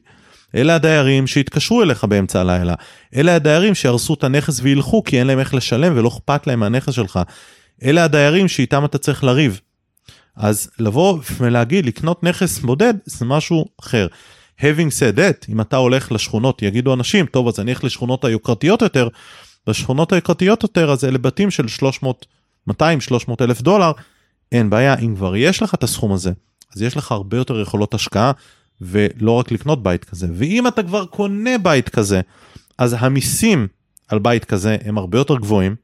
אלה 0.56 0.76
הדיירים 0.76 1.28
שיתקשרו 1.28 1.84
אליך 1.84 2.04
באמצע 2.04 2.42
הלילה. 2.42 2.74
אלה 3.16 3.36
הדיירים 3.36 3.76
שיהרסו 3.76 4.14
את 4.14 4.24
הנכס 4.24 4.60
וילכו 4.64 5.04
כי 5.04 5.20
אין 5.20 5.28
להם 5.28 5.40
איך 5.40 5.54
לשלם 5.54 5.98
ולא 5.98 6.08
אכפת 6.08 6.48
להם 6.48 6.60
מהנכס 6.60 6.94
שלך. 6.94 7.20
אלה 7.84 8.04
הדיירים 8.04 8.48
שאיתם 8.48 8.86
אתה 8.86 8.98
צריך 8.98 9.24
לריב. 9.24 9.60
אז 10.36 10.70
לבוא 10.80 11.20
ולהגיד 11.40 11.86
לקנות 11.86 12.24
נכס 12.24 12.60
בודד 12.60 12.94
זה 13.06 13.26
משהו 13.26 13.66
אחר. 13.82 14.08
having 14.60 14.92
said 15.00 15.18
that, 15.18 15.46
אם 15.50 15.62
אתה 15.62 15.78
הולך 15.78 16.12
לשכונות, 16.12 16.62
יגידו 16.62 16.94
אנשים, 16.94 17.26
טוב 17.26 17.48
אז 17.48 17.60
אני 17.60 17.72
אלך 17.72 17.84
לשכונות 17.84 18.26
היוקרתיות 18.26 18.82
יותר, 18.82 19.08
בשכונות 19.68 20.14
היוקרתיות 20.14 20.64
יותר 20.64 20.92
אז 20.92 21.06
אלה 21.06 21.18
בתים 21.18 21.52
של 21.52 21.68
300, 21.68 22.26
200, 22.68 23.02
300 23.02 23.42
אלף 23.42 23.62
דולר, 23.62 23.92
אין 24.52 24.70
בעיה, 24.70 24.96
אם 24.96 25.16
כבר 25.16 25.36
יש 25.36 25.62
לך 25.62 25.74
את 25.74 25.84
הסכום 25.84 26.12
הזה, 26.12 26.32
אז 26.76 26.82
יש 26.82 26.98
לך 26.98 27.12
הרבה 27.12 27.38
יותר 27.38 27.60
יכולות 27.62 27.94
השקעה, 27.94 28.32
ולא 28.82 29.32
רק 29.32 29.52
לקנות 29.52 29.84
בית 29.84 30.06
כזה. 30.06 30.28
ואם 30.34 30.68
אתה 30.68 30.84
כבר 30.84 31.06
קונה 31.06 31.58
בית 31.58 31.90
כזה, 31.90 32.22
אז 32.78 32.96
המיסים 33.00 33.68
על 34.08 34.20
בית 34.20 34.46
כזה 34.46 34.78
הם 34.86 34.98
הרבה 34.98 35.18
יותר 35.18 35.38
גבוהים, 35.38 35.76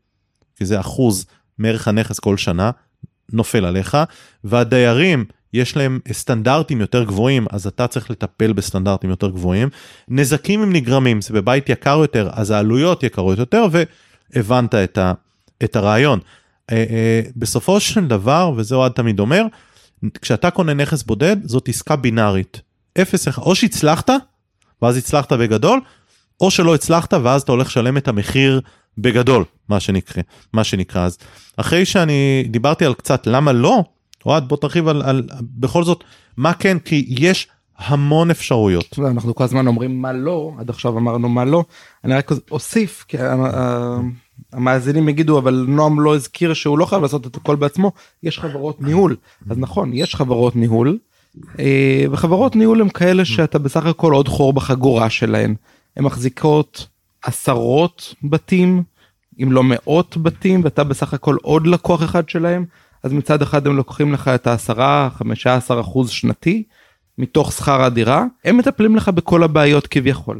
כי 0.55 0.65
זה 0.65 0.79
אחוז 0.79 1.25
מערך 1.57 1.87
הנכס 1.87 2.19
כל 2.19 2.37
שנה, 2.37 2.71
נופל 3.33 3.65
עליך, 3.65 3.97
והדיירים 4.43 5.25
יש 5.53 5.77
להם 5.77 5.99
סטנדרטים 6.11 6.81
יותר 6.81 7.03
גבוהים, 7.03 7.45
אז 7.49 7.67
אתה 7.67 7.87
צריך 7.87 8.11
לטפל 8.11 8.53
בסטנדרטים 8.53 9.09
יותר 9.09 9.29
גבוהים. 9.29 9.69
נזקים 10.07 10.61
הם 10.61 10.73
נגרמים, 10.73 11.21
זה 11.21 11.33
בבית 11.33 11.69
יקר 11.69 11.97
יותר, 12.01 12.29
אז 12.31 12.51
העלויות 12.51 13.03
יקרות 13.03 13.37
יותר, 13.37 13.65
והבנת 14.33 14.75
את, 14.75 14.97
ה, 14.97 15.13
את 15.63 15.75
הרעיון. 15.75 16.19
אה, 16.71 16.85
אה, 16.89 17.21
בסופו 17.35 17.79
של 17.79 18.07
דבר, 18.07 18.51
וזה 18.55 18.75
אוהד 18.75 18.91
תמיד 18.91 19.19
אומר, 19.19 19.45
כשאתה 20.21 20.51
קונה 20.51 20.73
נכס 20.73 21.03
בודד, 21.03 21.37
זאת 21.43 21.69
עסקה 21.69 21.95
בינארית. 21.95 22.61
אפס 23.01 23.27
או 23.37 23.55
שהצלחת, 23.55 24.09
ואז 24.81 24.97
הצלחת 24.97 25.33
בגדול, 25.33 25.79
או 26.41 26.51
שלא 26.51 26.75
הצלחת, 26.75 27.13
ואז 27.13 27.41
אתה 27.41 27.51
הולך 27.51 27.67
לשלם 27.67 27.97
את 27.97 28.07
המחיר 28.07 28.61
בגדול, 28.97 29.45
מה 29.69 29.79
שנקרא, 29.79 30.23
מה 30.53 30.63
שנקרא. 30.63 31.05
אז 31.05 31.17
אחרי 31.57 31.85
שאני 31.85 32.45
דיברתי 32.49 32.85
על 32.85 32.93
קצת 32.93 33.27
למה 33.27 33.51
לא, 33.51 33.83
אוהד 34.25 34.47
בוא 34.47 34.57
תרחיב 34.57 34.87
על, 34.87 35.01
על 35.01 35.23
בכל 35.41 35.83
זאת 35.83 36.03
מה 36.37 36.53
כן? 36.53 36.79
כי 36.79 37.05
יש 37.09 37.47
המון 37.77 38.31
אפשרויות. 38.31 38.99
אנחנו 38.99 39.35
כל 39.35 39.43
הזמן 39.43 39.67
אומרים 39.67 40.01
מה 40.01 40.13
לא 40.13 40.53
עד 40.59 40.69
עכשיו 40.69 40.97
אמרנו 40.97 41.29
מה 41.29 41.45
לא. 41.45 41.63
אני 42.03 42.13
רק 42.13 42.31
אוסיף 42.51 43.05
כי 43.07 43.17
המאזינים 44.53 45.09
יגידו 45.09 45.39
אבל 45.39 45.65
נועם 45.67 45.99
לא 45.99 46.15
הזכיר 46.15 46.53
שהוא 46.53 46.79
לא 46.79 46.85
חייב 46.85 47.01
לעשות 47.01 47.27
את 47.27 47.35
הכל 47.35 47.55
בעצמו 47.55 47.91
יש 48.23 48.39
חברות 48.39 48.81
ניהול. 48.81 49.15
אז 49.49 49.57
נכון 49.57 49.93
יש 49.93 50.15
חברות 50.15 50.55
ניהול 50.55 50.97
אה, 51.59 52.05
וחברות 52.11 52.55
ניהול 52.55 52.81
הם 52.81 52.89
כאלה 52.89 53.25
שאתה 53.25 53.59
בסך 53.59 53.85
הכל 53.85 54.13
עוד 54.13 54.27
חור 54.27 54.53
בחגורה 54.53 55.09
שלהן. 55.09 55.55
הן 55.97 56.03
מחזיקות 56.03 56.87
עשרות 57.23 58.13
בתים 58.23 58.83
אם 59.43 59.51
לא 59.51 59.63
מאות 59.63 60.17
בתים 60.17 60.61
ואתה 60.63 60.83
בסך 60.83 61.13
הכל 61.13 61.35
עוד 61.41 61.67
לקוח 61.67 62.03
אחד 62.03 62.29
שלהם 62.29 62.65
אז 63.03 63.13
מצד 63.13 63.41
אחד 63.41 63.67
הם 63.67 63.75
לוקחים 63.75 64.13
לך 64.13 64.27
את 64.27 64.47
העשרה, 64.47 65.09
חמישה 65.13 65.55
עשר 65.55 65.79
אחוז 65.79 66.09
שנתי 66.09 66.63
מתוך 67.17 67.51
שכר 67.51 67.81
הדירה, 67.81 68.25
הם 68.45 68.57
מטפלים 68.57 68.95
לך 68.95 69.09
בכל 69.09 69.43
הבעיות 69.43 69.87
כביכול. 69.87 70.39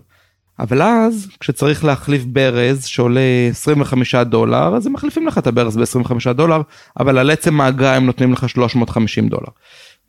אבל 0.60 0.82
אז 0.82 1.28
כשצריך 1.40 1.86
להחליף 1.86 2.24
ברז 2.24 2.86
שעולה 2.86 3.22
25 3.50 4.16
דולר 4.16 4.76
אז 4.76 4.88
הם 4.88 4.94
מחליפים 4.94 5.28
לך 5.28 5.38
את 5.38 5.48
הברז 5.48 5.78
ב-25 5.78 6.34
דולר 6.34 6.62
אבל 7.00 7.18
על 7.18 7.30
עצם 7.30 7.62
האגרה 7.62 7.96
הם 7.96 8.06
נותנים 8.06 8.34
לך 8.34 8.50
350 8.50 9.30
דולר. 9.30 9.50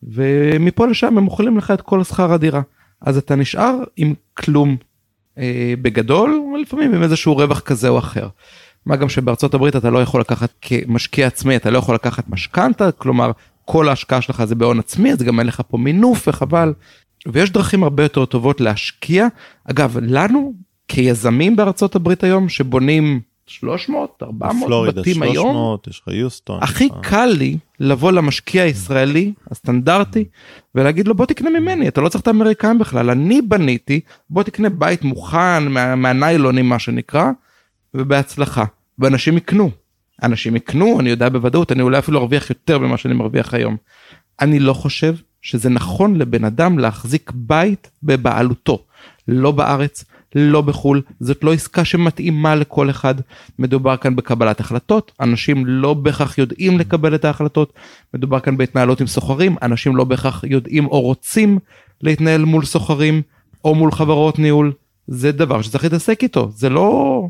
ומפה 0.03 0.87
לשם 0.87 1.17
הם 1.17 1.27
אוכלים 1.27 1.57
לך 1.57 1.71
את 1.71 1.81
כל 1.81 2.03
שכר 2.03 2.33
הדירה 2.33 2.61
אז 3.01 3.17
אתה 3.17 3.35
נשאר 3.35 3.75
עם 3.97 4.13
כלום 4.33 4.77
אה, 5.37 5.73
בגדול 5.81 6.41
לפעמים 6.61 6.93
עם 6.93 7.03
איזשהו 7.03 7.35
רווח 7.35 7.59
כזה 7.59 7.89
או 7.89 7.99
אחר. 7.99 8.27
מה 8.85 8.95
גם 8.95 9.09
שבארצות 9.09 9.53
הברית 9.53 9.75
אתה 9.75 9.89
לא 9.89 9.99
יכול 10.01 10.21
לקחת 10.21 10.49
כמשקיע 10.61 11.27
עצמי 11.27 11.55
אתה 11.55 11.69
לא 11.69 11.77
יכול 11.77 11.95
לקחת 11.95 12.23
משכנתה 12.29 12.91
כלומר 12.91 13.31
כל 13.65 13.89
ההשקעה 13.89 14.21
שלך 14.21 14.43
זה 14.43 14.55
בהון 14.55 14.79
עצמי 14.79 15.11
אז 15.11 15.23
גם 15.23 15.39
אין 15.39 15.47
לך 15.47 15.61
פה 15.67 15.77
מינוף 15.77 16.27
וחבל. 16.27 16.73
ויש 17.27 17.51
דרכים 17.51 17.83
הרבה 17.83 18.03
יותר 18.03 18.25
טובות 18.25 18.61
להשקיע 18.61 19.27
אגב 19.71 19.97
לנו 20.01 20.53
כיזמים 20.87 21.55
בארצות 21.55 21.95
הברית 21.95 22.23
היום 22.23 22.49
שבונים 22.49 23.19
300 23.47 24.23
400 24.23 24.67
פלורידה, 24.67 25.01
בתים 25.01 25.13
300, 25.13 25.35
היום 25.35 25.77
יש 25.89 25.99
לך 26.01 26.13
יוסטון. 26.13 26.59
הכי 26.63 26.85
לך- 26.85 27.09
קל 27.09 27.25
לי 27.25 27.57
לבוא 27.79 28.11
למשקיע 28.11 28.63
הישראלי 28.63 29.33
הסטנדרטי 29.51 30.25
ולהגיד 30.75 31.07
לו 31.07 31.15
בוא 31.15 31.25
תקנה 31.25 31.49
ממני 31.59 31.87
אתה 31.87 32.01
לא 32.01 32.09
צריך 32.09 32.21
את 32.21 32.27
האמריקאים 32.27 32.79
בכלל 32.79 33.09
אני 33.09 33.41
בניתי 33.41 33.99
בוא 34.29 34.43
תקנה 34.43 34.69
בית 34.69 35.03
מוכן 35.03 35.67
מה, 35.67 35.95
מהניילונים 35.95 36.69
מה 36.69 36.79
שנקרא 36.79 37.31
ובהצלחה. 37.93 38.65
ואנשים 38.99 39.37
יקנו. 39.37 39.71
אנשים 40.23 40.55
יקנו 40.55 40.99
אני 40.99 41.09
יודע 41.09 41.29
בוודאות 41.29 41.71
אני 41.71 41.81
אולי 41.81 41.99
אפילו 41.99 42.19
ארוויח 42.19 42.49
יותר 42.49 42.77
ממה 42.77 42.97
שאני 42.97 43.13
מרוויח 43.13 43.53
היום. 43.53 43.77
אני 44.41 44.59
לא 44.59 44.73
חושב 44.73 45.15
שזה 45.41 45.69
נכון 45.69 46.15
לבן 46.15 46.45
אדם 46.45 46.79
להחזיק 46.79 47.31
בית 47.35 47.91
בבעלותו. 48.03 48.83
לא 49.27 49.51
בארץ 49.51 50.05
לא 50.35 50.61
בחו"ל 50.61 51.01
זאת 51.19 51.43
לא 51.43 51.53
עסקה 51.53 51.85
שמתאימה 51.85 52.55
לכל 52.55 52.89
אחד. 52.89 53.15
מדובר 53.59 53.97
כאן 53.97 54.15
בקבלת 54.15 54.59
החלטות 54.59 55.11
אנשים 55.19 55.65
לא 55.65 55.93
בהכרח 55.93 56.37
יודעים 56.37 56.79
לקבל 56.79 57.15
את 57.15 57.25
ההחלטות. 57.25 57.73
מדובר 58.13 58.39
כאן 58.39 58.57
בהתנהלות 58.57 59.01
עם 59.01 59.07
סוחרים 59.07 59.55
אנשים 59.61 59.95
לא 59.95 60.03
בהכרח 60.03 60.43
יודעים 60.43 60.85
או 60.85 61.01
רוצים 61.01 61.59
להתנהל 62.01 62.45
מול 62.45 62.65
סוחרים 62.65 63.21
או 63.65 63.75
מול 63.75 63.91
חברות 63.91 64.39
ניהול. 64.39 64.73
זה 65.07 65.31
דבר 65.31 65.61
שצריך 65.61 65.83
להתעסק 65.83 66.23
איתו 66.23 66.51
זה 66.51 66.69
לא 66.69 67.27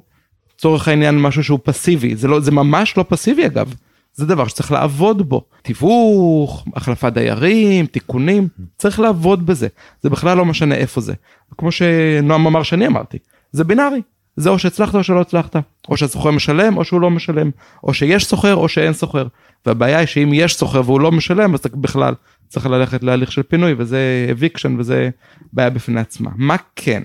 לצורך 0.62 0.88
העניין 0.88 1.22
משהו 1.22 1.44
שהוא 1.44 1.60
פסיבי. 1.64 2.16
זה 2.16 2.28
לא 2.28 2.40
זה 2.40 2.52
ממש 2.52 2.98
לא 2.98 3.06
פסיבי 3.10 3.46
אגב. 3.46 3.74
זה 4.14 4.26
דבר 4.26 4.48
שצריך 4.48 4.72
לעבוד 4.72 5.30
בו. 5.30 5.44
תיווך 5.62 6.66
החלפת 6.76 7.14
דיירים 7.14 7.86
תיקונים 7.86 8.48
צריך 8.78 9.00
לעבוד 9.00 9.46
בזה. 9.46 9.68
זה 10.02 10.10
בכלל 10.10 10.38
לא 10.38 10.46
משנה 10.46 10.76
איפה 10.76 11.02
זה. 11.02 11.14
כמו 11.58 11.72
שנועם 11.72 12.48
אמר 12.48 12.64
שאני 12.64 12.88
אמרתי 12.88 13.18
זה 13.52 13.64
בינארי. 13.64 14.02
זה 14.36 14.50
או 14.50 14.60
שהצלחת 14.60 14.96
או 14.96 15.04
שלא 15.04 15.22
הצלחת. 15.22 15.56
או 15.90 15.98
שהשוכר 15.98 16.32
משלם 16.32 16.78
או 16.78 16.84
שהוא 16.84 17.02
לא 17.02 17.10
משלם. 17.10 17.52
או 17.84 17.94
שיש 17.94 18.26
שוכר 18.26 18.56
או 18.56 18.70
שאין 18.70 18.94
שוכר. 18.94 19.28
והבעיה 19.66 19.98
היא 19.98 20.08
שאם 20.08 20.30
יש 20.34 20.56
שוכר 20.56 20.82
והוא 20.86 21.00
לא 21.00 21.12
משלם 21.12 21.54
אז 21.54 21.62
בכלל 21.74 22.14
צריך 22.48 22.66
ללכת 22.66 23.04
להליך 23.04 23.32
של 23.32 23.44
פינוי 23.44 23.76
וזה 23.78 24.28
eviction 24.32 24.80
וזה 24.80 25.10
בעיה 25.54 25.70
בפני 25.70 26.02
עצמה. 26.02 26.30
מה 26.36 26.56
כן? 26.76 27.04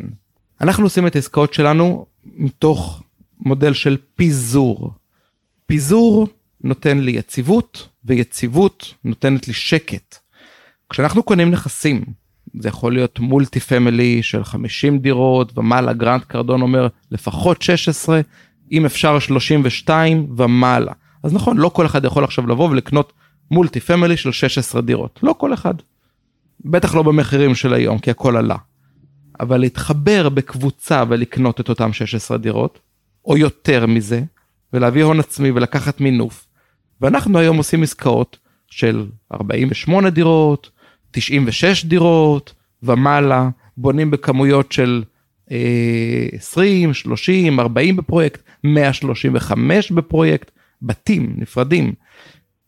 אנחנו 0.60 0.84
עושים 0.84 1.06
את 1.06 1.16
העסקאות 1.16 1.54
שלנו 1.54 2.06
מתוך 2.36 3.02
מודל 3.40 3.72
של 3.72 3.96
פיזור. 4.14 4.92
פיזור 5.66 6.28
נותן 6.64 6.98
לי 6.98 7.12
יציבות 7.12 7.88
ויציבות 8.04 8.94
נותנת 9.04 9.48
לי 9.48 9.54
שקט. 9.54 10.16
כשאנחנו 10.90 11.22
קונים 11.22 11.50
נכסים 11.50 12.04
זה 12.60 12.68
יכול 12.68 12.92
להיות 12.92 13.18
multi 13.18 13.60
family 13.60 14.22
של 14.22 14.44
50 14.44 14.98
דירות 14.98 15.58
ומעלה 15.58 15.92
גרנט 15.92 16.24
קרדון 16.24 16.62
אומר 16.62 16.88
לפחות 17.10 17.62
16 17.62 18.20
אם 18.72 18.84
אפשר 18.84 19.18
32 19.18 20.26
ומעלה 20.36 20.92
אז 21.22 21.34
נכון 21.34 21.56
לא 21.56 21.68
כל 21.68 21.86
אחד 21.86 22.04
יכול 22.04 22.24
עכשיו 22.24 22.46
לבוא 22.46 22.70
ולקנות 22.70 23.12
מולטי 23.50 23.80
פמילי 23.80 24.16
של 24.16 24.32
16 24.32 24.80
דירות 24.80 25.20
לא 25.22 25.34
כל 25.38 25.54
אחד. 25.54 25.74
בטח 26.64 26.94
לא 26.94 27.02
במחירים 27.02 27.54
של 27.54 27.74
היום 27.74 27.98
כי 27.98 28.10
הכל 28.10 28.36
עלה. 28.36 28.56
אבל 29.40 29.60
להתחבר 29.60 30.28
בקבוצה 30.28 31.04
ולקנות 31.08 31.60
את 31.60 31.68
אותם 31.68 31.92
16 31.92 32.38
דירות 32.38 32.78
או 33.26 33.36
יותר 33.36 33.86
מזה 33.86 34.22
ולהביא 34.72 35.04
הון 35.04 35.20
עצמי 35.20 35.50
ולקחת 35.50 36.00
מינוף. 36.00 36.46
ואנחנו 37.00 37.38
היום 37.38 37.56
עושים 37.56 37.82
עסקאות 37.82 38.38
של 38.70 39.06
48 39.32 40.10
דירות, 40.10 40.70
96 41.10 41.84
דירות 41.84 42.54
ומעלה, 42.82 43.48
בונים 43.76 44.10
בכמויות 44.10 44.72
של 44.72 45.04
אה, 45.50 46.26
20, 46.32 46.94
30, 46.94 47.60
40 47.60 47.96
בפרויקט, 47.96 48.42
135 48.64 49.92
בפרויקט, 49.92 50.50
בתים 50.82 51.34
נפרדים. 51.36 51.92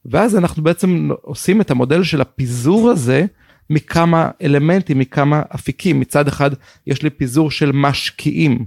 ואז 0.04 0.36
אנחנו 0.36 0.62
בעצם 0.62 1.08
עושים 1.22 1.60
את 1.60 1.70
המודל 1.70 2.02
של 2.02 2.20
הפיזור 2.20 2.90
הזה 2.90 3.26
מכמה 3.70 4.30
אלמנטים, 4.42 4.98
מכמה 4.98 5.42
אפיקים. 5.54 6.00
מצד 6.00 6.28
אחד 6.28 6.50
יש 6.86 7.02
לי 7.02 7.10
פיזור 7.10 7.50
של 7.50 7.72
משקיעים, 7.74 8.64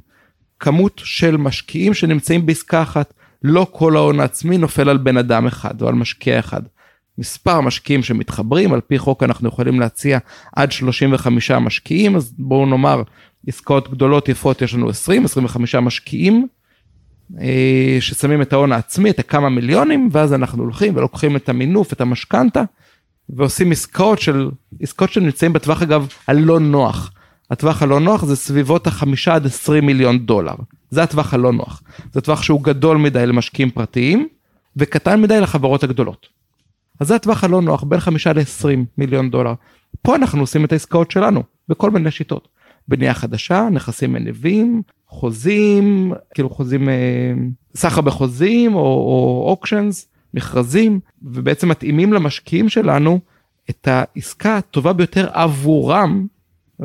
כמות 0.62 1.02
של 1.04 1.38
משקיעים 1.38 1.94
שנמצאים 1.94 2.46
בעסקה 2.46 2.82
אחת. 2.82 3.14
לא 3.44 3.68
כל 3.72 3.96
ההון 3.96 4.20
העצמי 4.20 4.58
נופל 4.58 4.90
על 4.90 4.98
בן 4.98 5.18
אדם 5.18 5.48
אחד 5.48 5.82
או 5.82 5.88
על 5.88 5.94
משקיע 5.94 6.40
אחד. 6.40 6.62
מספר 7.18 7.62
משקיעים 7.62 8.04
שמתחברים, 8.04 8.74
על 8.74 8.82
פי 8.82 9.00
חוק 9.00 9.24
אנחנו 9.24 9.48
יכולים 9.48 9.80
להציע 9.80 10.20
עד 10.56 10.72
35 10.72 11.52
משקיעים, 11.52 12.16
אז 12.16 12.34
בואו 12.38 12.66
נאמר, 12.66 13.04
עסקאות 13.48 13.92
גדולות 13.92 14.30
יפות 14.30 14.62
יש 14.62 14.74
לנו 14.74 14.90
20, 14.90 15.26
25 15.26 15.76
משקיעים, 15.76 16.48
אה, 17.40 17.98
ששמים 18.00 18.42
את 18.42 18.54
ההון 18.54 18.72
העצמי, 18.72 19.10
את 19.10 19.20
הכמה 19.20 19.50
מיליונים, 19.50 20.10
ואז 20.12 20.34
אנחנו 20.34 20.64
הולכים 20.64 20.96
ולוקחים 20.96 21.36
את 21.36 21.50
המינוף, 21.50 21.94
את 21.94 22.02
המשכנתה, 22.02 22.64
ועושים 23.30 23.72
עסקאות 23.72 24.20
של, 24.20 24.50
עסקאות 24.82 25.12
שנמצאים 25.12 25.54
בטווח 25.54 25.82
אגב 25.82 26.08
הלא 26.28 26.60
נוח. 26.60 27.12
הטווח 27.52 27.82
הלא 27.82 28.00
נוח 28.00 28.26
זה 28.26 28.36
סביבות 28.36 28.88
החמישה 28.88 29.36
עד 29.36 29.46
עשרים 29.46 29.86
מיליון 29.86 30.20
דולר. 30.26 30.56
זה 30.90 31.04
הטווח 31.04 31.34
הלא 31.34 31.54
נוח. 31.54 31.84
זה 32.12 32.22
טווח 32.22 32.44
שהוא 32.44 32.64
גדול 32.64 32.98
מדי 32.98 33.26
למשקיעים 33.26 33.72
פרטיים, 33.72 34.28
וקטן 34.78 35.22
מדי 35.22 35.42
לחברות 35.42 35.84
הגדולות. 35.84 36.28
אז 37.00 37.08
זה 37.08 37.16
הטווח 37.16 37.44
הלא 37.44 37.62
נוח, 37.62 37.84
בין 37.84 38.00
חמישה 38.00 38.34
לעשרים 38.34 38.86
מיליון 38.98 39.30
דולר. 39.30 39.54
פה 40.02 40.16
אנחנו 40.16 40.42
עושים 40.42 40.66
את 40.66 40.72
העסקאות 40.72 41.12
שלנו, 41.12 41.44
בכל 41.70 41.92
מיני 41.92 42.12
שיטות. 42.12 42.48
בנייה 42.88 43.14
חדשה, 43.14 43.68
נכסים 43.72 44.14
מניבים, 44.14 44.82
חוזים, 45.08 46.14
כאילו 46.34 46.50
חוזים, 46.50 46.90
אה, 46.90 47.34
סחר 47.76 48.02
בחוזים 48.02 48.76
או 48.76 49.46
אוקשנס, 49.48 50.08
מכרזים, 50.34 51.00
ובעצם 51.24 51.70
מתאימים 51.70 52.14
למשקיעים 52.14 52.70
שלנו 52.70 53.20
את 53.70 53.88
העסקה 53.88 54.58
הטובה 54.58 54.94
ביותר 54.94 55.30
עבורם. 55.34 56.28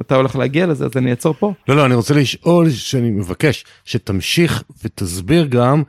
אתה 0.01 0.15
הולך 0.17 0.37
להגיע 0.37 0.67
לזה, 0.67 0.85
אז 0.85 0.91
אני 0.97 1.11
אעצור 1.11 1.35
פה. 1.39 1.53
לא, 1.69 1.77
לא, 1.77 1.87
אני 1.87 1.95
רוצה 1.95 2.15
לשאול, 2.15 2.71
שאני 2.71 3.11
מבקש 3.11 3.65
שתמשיך 3.85 4.63
ותסביר 4.85 5.47
גם 5.47 5.83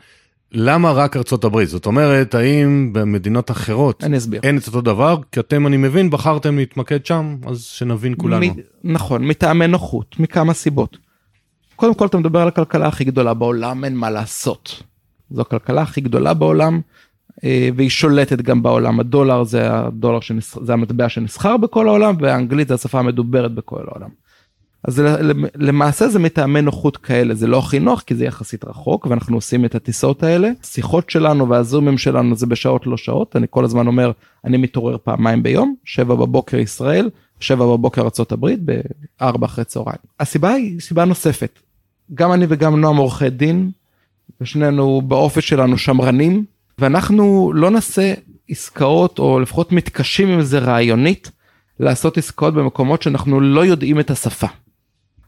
למה 0.52 0.92
רק 0.92 1.18
ארצות 1.18 1.44
הברית? 1.44 1.70
זאת 1.70 1.86
אומרת, 1.86 2.36
האם 2.36 2.94
במדינות 2.94 3.52
אחרות 3.52 4.04
אני 4.04 4.18
אסביר. 4.18 4.42
אין 4.44 4.58
את 4.58 4.68
אותו 4.68 4.82
דבר? 4.82 5.18
כי 5.32 5.40
אתם, 5.40 5.68
אני 5.68 5.78
מבין, 5.78 6.10
בחרתם 6.10 6.58
להתמקד 6.58 7.06
שם, 7.06 7.36
אז 7.48 7.62
שנבין 7.64 8.14
כולנו. 8.18 8.46
מ- 8.46 8.94
נכון, 8.94 9.28
מטעמי 9.28 9.68
נוחות, 9.68 10.20
מכמה 10.20 10.54
סיבות. 10.54 10.98
קודם 11.76 11.94
כל 11.94 12.06
אתה 12.06 12.18
מדבר 12.18 12.40
על 12.42 12.48
הכלכלה 12.48 12.88
הכי 12.88 13.04
גדולה 13.04 13.34
בעולם, 13.34 13.86
אין 13.86 13.96
מה 13.96 14.10
לעשות. 14.10 14.84
זו 15.32 15.42
הכלכלה 15.42 15.82
הכי 15.82 16.02
גדולה 16.02 16.34
בעולם, 16.34 16.82
והיא 17.76 17.90
שולטת 17.90 18.42
גם 18.42 18.64
בעולם. 18.64 19.00
הדולר 19.00 19.44
זה 19.44 19.74
הדולר 19.74 20.20
שנסח... 20.20 20.64
זה 20.64 20.74
המטבע 20.74 21.10
שנסחר 21.10 21.58
בכל 21.58 21.88
העולם, 21.88 22.16
והאנגלית 22.20 22.68
זה 22.68 22.74
השפה 22.74 23.00
המדוברת 23.00 23.52
בכל 23.52 23.84
העולם. 23.88 24.10
אז 24.84 25.04
למעשה 25.56 26.08
זה 26.08 26.20
מטעמי 26.20 26.62
נוחות 26.62 26.98
כאלה, 26.98 27.34
זה 27.34 27.48
לא 27.48 27.60
הכי 27.60 27.80
נוח 27.80 28.02
כי 28.02 28.16
זה 28.16 28.26
יחסית 28.26 28.66
רחוק 28.66 29.08
ואנחנו 29.10 29.38
עושים 29.38 29.66
את 29.66 29.76
הטיסות 29.76 30.24
האלה. 30.24 30.50
שיחות 30.64 31.10
שלנו 31.10 31.50
והזומים 31.50 31.98
שלנו 31.98 32.36
זה 32.36 32.46
בשעות 32.46 32.88
לא 32.88 32.98
שעות, 32.98 33.36
אני 33.36 33.48
כל 33.50 33.66
הזמן 33.66 33.88
אומר, 33.88 34.12
אני 34.46 34.58
מתעורר 34.58 34.98
פעמיים 35.04 35.44
ביום, 35.44 35.76
שבע 35.86 36.16
בבוקר 36.16 36.58
ישראל, 36.58 37.10
שבע 37.40 37.66
בבוקר 37.66 38.02
ארה"ב, 38.02 38.50
בארבע 39.20 39.46
אחרי 39.46 39.66
צהריים. 39.66 40.00
הסיבה 40.20 40.52
היא 40.52 40.80
סיבה 40.80 41.06
נוספת, 41.06 41.60
גם 42.14 42.34
אני 42.34 42.46
וגם 42.50 42.82
נועם 42.82 42.98
עורכי 42.98 43.30
דין, 43.30 43.72
ושנינו 44.42 45.02
באופי 45.02 45.42
שלנו 45.42 45.78
שמרנים, 45.78 46.46
ואנחנו 46.82 47.52
לא 47.56 47.72
נעשה 47.72 48.14
עסקאות, 48.50 49.20
או 49.20 49.40
לפחות 49.40 49.72
מתקשים 49.72 50.30
עם 50.30 50.42
זה 50.42 50.60
רעיונית, 50.60 51.32
לעשות 51.80 52.18
עסקאות 52.18 52.54
במקומות 52.54 53.02
שאנחנו 53.02 53.42
לא 53.42 53.66
יודעים 53.66 54.00
את 54.00 54.12
השפה. 54.12 54.48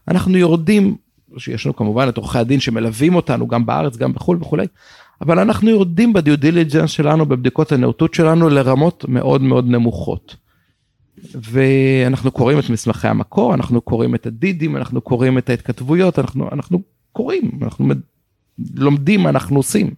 אנחנו 0.08 0.38
יורדים, 0.38 0.96
שיש 1.38 1.66
לנו 1.66 1.76
כמובן 1.76 2.08
את 2.08 2.16
עורכי 2.16 2.38
הדין 2.38 2.60
שמלווים 2.60 3.14
אותנו 3.14 3.48
גם 3.48 3.66
בארץ, 3.66 3.96
גם 3.96 4.12
בחו"ל 4.12 4.38
וכולי, 4.40 4.66
אבל 5.20 5.38
אנחנו 5.38 5.70
יורדים 5.70 6.12
בדיו 6.12 6.38
דיליג'נס 6.38 6.90
שלנו, 6.90 7.26
בבדיקות 7.26 7.72
הנאותות 7.72 8.14
שלנו, 8.14 8.48
לרמות 8.48 9.04
מאוד 9.08 9.42
מאוד 9.42 9.68
נמוכות. 9.68 10.36
ואנחנו 11.34 12.30
קוראים 12.30 12.58
את 12.58 12.70
מסמכי 12.70 13.08
המקור, 13.08 13.54
אנחנו 13.54 13.80
קוראים 13.80 14.14
את 14.14 14.26
הדידים, 14.26 14.76
אנחנו 14.76 15.00
קוראים 15.00 15.38
את 15.38 15.50
ההתכתבויות, 15.50 16.18
אנחנו, 16.18 16.48
אנחנו 16.52 16.82
קוראים, 17.12 17.50
אנחנו 17.62 17.88
לומדים 18.74 19.20
מה 19.20 19.28
אנחנו 19.28 19.56
עושים. 19.56 19.90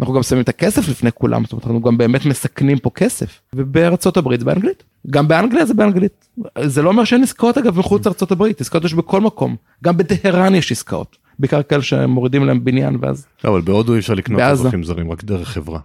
אנחנו 0.00 0.14
גם 0.14 0.22
שמים 0.22 0.42
את 0.42 0.48
הכסף 0.48 0.88
לפני 0.88 1.10
כולם, 1.14 1.44
זאת 1.44 1.52
אומרת 1.52 1.66
אנחנו 1.66 1.80
גם 1.82 1.98
באמת 1.98 2.26
מסכנים 2.26 2.78
פה 2.78 2.90
כסף. 2.90 3.40
ובארצות 3.52 4.16
הברית 4.16 4.40
זה 4.40 4.46
באנגלית. 4.46 4.82
גם 5.10 5.28
באנגליה 5.28 5.66
זה 5.66 5.74
באנגלית. 5.74 6.28
זה 6.64 6.82
לא 6.82 6.88
אומר 6.88 7.04
שאין 7.04 7.22
עסקאות 7.22 7.58
אגב 7.58 7.78
מחוץ 7.78 8.06
לארצות 8.06 8.32
הברית, 8.32 8.60
עסקאות 8.60 8.84
יש 8.84 8.94
בכל 8.94 9.20
מקום. 9.20 9.56
גם 9.84 9.96
בטהרן 9.96 10.54
יש 10.54 10.72
עסקאות. 10.72 11.16
בעיקר 11.38 11.62
כאלה 11.62 11.82
שמורידים 11.82 12.44
להם 12.44 12.64
בניין 12.64 12.96
ואז. 13.00 13.26
לא, 13.44 13.50
אבל 13.50 13.60
בהודו 13.60 13.94
אי 13.94 13.98
אפשר 13.98 14.14
לקנות 14.14 14.40
אזרחים 14.40 14.84
זרים, 14.84 15.10
רק 15.10 15.24
דרך 15.24 15.48
חברה. 15.48 15.80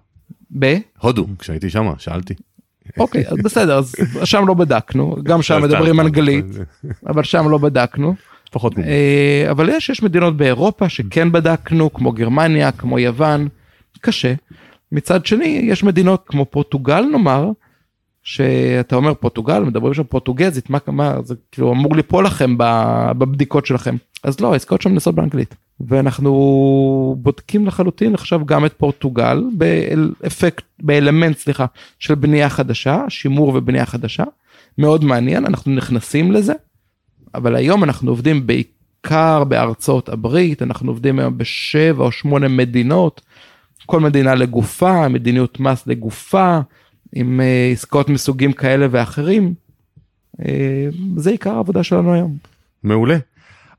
ב? 0.59 0.77
הודו, 1.01 1.27
כשהייתי 1.39 1.69
שם, 1.69 1.93
שאלתי. 1.97 2.33
אוקיי, 2.97 3.23
אז 3.27 3.37
בסדר, 3.43 3.77
אז 3.77 3.95
שם 4.23 4.47
לא 4.47 4.53
בדקנו, 4.53 5.15
גם 5.23 5.41
שם 5.41 5.61
מדברים 5.63 5.99
אנגלית, 5.99 6.45
אבל 7.07 7.23
שם 7.23 7.49
לא 7.49 7.57
בדקנו. 7.57 8.15
פחות 8.51 8.77
מזה. 8.77 8.89
אבל 9.51 9.69
יש, 9.69 9.89
יש 9.89 10.03
מדינות 10.03 10.37
באירופה 10.37 10.89
שכן 10.89 11.31
בדקנו, 11.31 11.93
כמו 11.93 12.11
גרמניה, 12.11 12.71
כמו 12.71 12.99
יוון. 12.99 13.47
קשה. 14.01 14.33
מצד 14.91 15.25
שני 15.25 15.61
יש 15.63 15.83
מדינות 15.83 16.23
כמו 16.27 16.45
פורטוגל 16.45 17.01
נאמר, 17.01 17.49
שאתה 18.23 18.95
אומר 18.95 19.13
פורטוגל 19.13 19.59
מדברים 19.59 19.93
שם 19.93 20.03
פורטוגזית 20.03 20.69
מה 20.69 20.77
מה 20.87 21.15
זה 21.23 21.35
כאילו 21.51 21.71
אמור 21.71 21.95
ליפול 21.95 22.25
לכם 22.25 22.55
בבדיקות 23.17 23.65
שלכם. 23.65 23.95
אז 24.23 24.39
לא 24.39 24.53
העסקאות 24.53 24.81
שם 24.81 24.93
נעשות 24.93 25.15
באנגלית. 25.15 25.55
ואנחנו 25.79 27.15
בודקים 27.19 27.65
לחלוטין 27.65 28.13
עכשיו 28.13 28.45
גם 28.45 28.65
את 28.65 28.73
פורטוגל 28.73 29.43
באפקט 29.53 30.63
באלמנט 30.79 31.37
סליחה 31.37 31.65
של 31.99 32.15
בנייה 32.15 32.49
חדשה 32.49 33.03
שימור 33.09 33.49
ובנייה 33.55 33.85
חדשה. 33.85 34.23
מאוד 34.77 35.03
מעניין 35.03 35.45
אנחנו 35.45 35.71
נכנסים 35.75 36.31
לזה 36.31 36.53
אבל 37.35 37.55
היום 37.55 37.83
אנחנו 37.83 38.11
עובדים 38.11 38.47
בעיקר 38.47 39.43
בארצות 39.43 40.09
הברית 40.09 40.61
אנחנו 40.61 40.91
עובדים 40.91 41.19
היום 41.19 41.37
בשבע 41.37 42.03
או 42.03 42.11
שמונה 42.11 42.47
מדינות 42.47 43.21
כל 43.85 43.99
מדינה 43.99 44.35
לגופה, 44.35 45.07
מדיניות 45.07 45.59
מס 45.59 45.87
לגופה, 45.87 46.59
עם 47.15 47.39
uh, 47.39 47.73
עסקאות 47.73 48.09
מסוגים 48.09 48.51
כאלה 48.53 48.87
ואחרים. 48.91 49.53
Uh, 50.37 50.45
זה 51.17 51.29
עיקר 51.29 51.55
העבודה 51.55 51.83
שלנו 51.83 52.13
היום. 52.13 52.37
מעולה. 52.83 53.17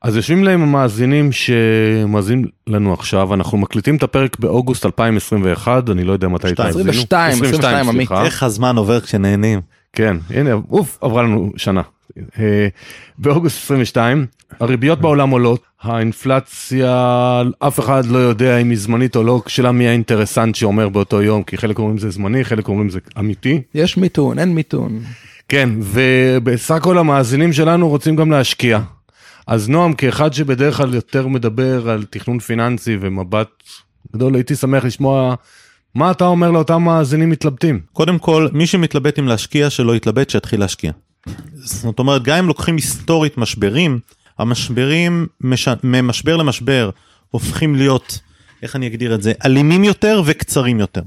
אז 0.01 0.15
יושבים 0.15 0.43
להם 0.43 0.61
המאזינים 0.61 1.31
שמאזינים 1.31 2.45
לנו 2.67 2.93
עכשיו, 2.93 3.33
אנחנו 3.33 3.57
מקליטים 3.57 3.95
את 3.95 4.03
הפרק 4.03 4.39
באוגוסט 4.39 4.85
2021, 4.85 5.89
אני 5.89 6.03
לא 6.03 6.13
יודע 6.13 6.27
מתי 6.27 6.55
תאזינו. 6.55 6.89
22, 6.89 7.31
22, 7.31 7.89
עמית. 7.89 8.11
איך 8.11 8.43
הזמן 8.43 8.77
עובר 8.77 8.99
כשנהנים. 8.99 9.61
כן, 9.93 10.17
הנה, 10.29 10.53
אוף, 10.71 10.97
עברה 11.01 11.23
לנו 11.23 11.51
שנה. 11.57 11.81
אה, 12.39 12.67
באוגוסט 13.17 13.63
22 13.63 14.25
הריביות 14.59 15.01
בעולם 15.01 15.29
עולות 15.29 15.61
האינפלציה 15.81 17.41
אף 17.59 17.79
אחד 17.79 18.05
לא 18.05 18.17
יודע 18.17 18.57
אם 18.57 18.69
היא 18.69 18.77
זמנית 18.77 19.15
או 19.15 19.23
לא 19.23 19.41
שאלה 19.47 19.71
מי 19.71 19.87
האינטרסנט 19.87 20.55
שאומר 20.55 20.89
באותו 20.89 21.21
יום 21.21 21.43
כי 21.43 21.57
חלק 21.57 21.79
אומרים 21.79 21.97
זה 21.97 22.09
זמני 22.09 22.45
חלק 22.45 22.67
אומרים 22.67 22.89
זה 22.89 22.99
אמיתי. 23.19 23.61
יש 23.73 23.97
מיתון 23.97 24.39
אין 24.39 24.53
מיתון. 24.53 24.99
כן 25.49 25.69
ובסך 25.79 26.75
הכל 26.75 26.97
המאזינים 26.97 27.53
שלנו 27.53 27.89
רוצים 27.89 28.15
גם 28.15 28.31
להשקיע. 28.31 28.79
אז 29.47 29.69
נועם 29.69 29.93
כאחד 29.93 30.33
שבדרך 30.33 30.77
כלל 30.77 30.93
יותר 30.93 31.27
מדבר 31.27 31.89
על 31.89 32.05
תכנון 32.09 32.39
פיננסי 32.39 32.97
ומבט 33.01 33.47
גדול 34.15 34.35
הייתי 34.35 34.55
שמח 34.55 34.83
לשמוע 34.83 35.35
מה 35.95 36.11
אתה 36.11 36.25
אומר 36.25 36.51
לאותם 36.51 36.81
מאזינים 36.81 37.29
מתלבטים. 37.29 37.79
קודם 37.93 38.19
כל 38.19 38.47
מי 38.53 38.67
שמתלבט 38.67 39.19
אם 39.19 39.27
להשקיע 39.27 39.69
שלא 39.69 39.95
יתלבט 39.95 40.29
שיתחיל 40.29 40.59
להשקיע. 40.59 40.91
זאת 41.53 41.99
אומרת, 41.99 42.23
גם 42.23 42.37
אם 42.37 42.47
לוקחים 42.47 42.75
היסטורית 42.75 43.37
משברים, 43.37 43.99
המשברים 44.39 45.27
מש... 45.41 45.67
ממשבר 45.83 46.35
למשבר 46.35 46.89
הופכים 47.29 47.75
להיות, 47.75 48.19
איך 48.63 48.75
אני 48.75 48.87
אגדיר 48.87 49.15
את 49.15 49.21
זה, 49.21 49.33
אלימים 49.45 49.83
יותר 49.83 50.21
וקצרים 50.25 50.79
יותר. 50.79 51.01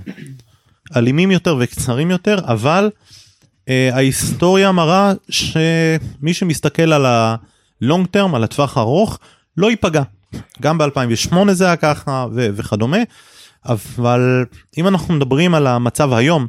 אלימים 0.96 1.30
יותר 1.30 1.56
וקצרים 1.60 2.10
יותר, 2.10 2.38
אבל 2.44 2.90
אה, 3.68 3.90
ההיסטוריה 3.92 4.72
מראה 4.72 5.12
שמי 5.28 6.34
שמסתכל 6.34 6.92
על 6.92 7.06
ה-long 7.82 8.16
term, 8.16 8.36
על 8.36 8.44
הטווח 8.44 8.76
הארוך, 8.76 9.18
לא 9.56 9.70
ייפגע. 9.70 10.02
גם 10.62 10.78
ב-2008 10.78 11.52
זה 11.52 11.66
היה 11.66 11.76
ככה 11.76 12.26
ו- 12.32 12.48
וכדומה, 12.54 12.98
אבל 13.66 14.44
אם 14.78 14.88
אנחנו 14.88 15.14
מדברים 15.14 15.54
על 15.54 15.66
המצב 15.66 16.12
היום, 16.12 16.46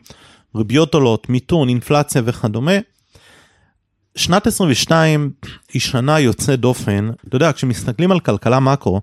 ריביות 0.56 0.94
עולות, 0.94 1.30
מיתון, 1.30 1.70
אינפלציה 1.70 2.22
וכדומה, 2.26 2.72
שנת 4.16 4.48
22 4.48 5.32
היא 5.74 5.82
שנה 5.82 6.20
יוצאת 6.20 6.60
דופן, 6.60 7.10
אתה 7.28 7.36
יודע, 7.36 7.54
כשמסתכלים 7.54 8.12
על 8.12 8.20
כלכלה 8.20 8.60
מקרו, 8.60 9.02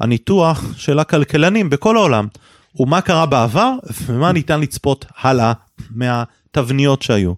הניתוח 0.00 0.64
של 0.76 0.98
הכלכלנים 0.98 1.70
בכל 1.70 1.96
העולם 1.96 2.26
הוא 2.72 2.88
מה 2.88 3.00
קרה 3.00 3.26
בעבר 3.26 3.72
ומה 4.06 4.32
ניתן 4.32 4.60
לצפות 4.60 5.06
הלאה 5.18 5.52
מהתבניות 5.90 7.02
שהיו. 7.02 7.32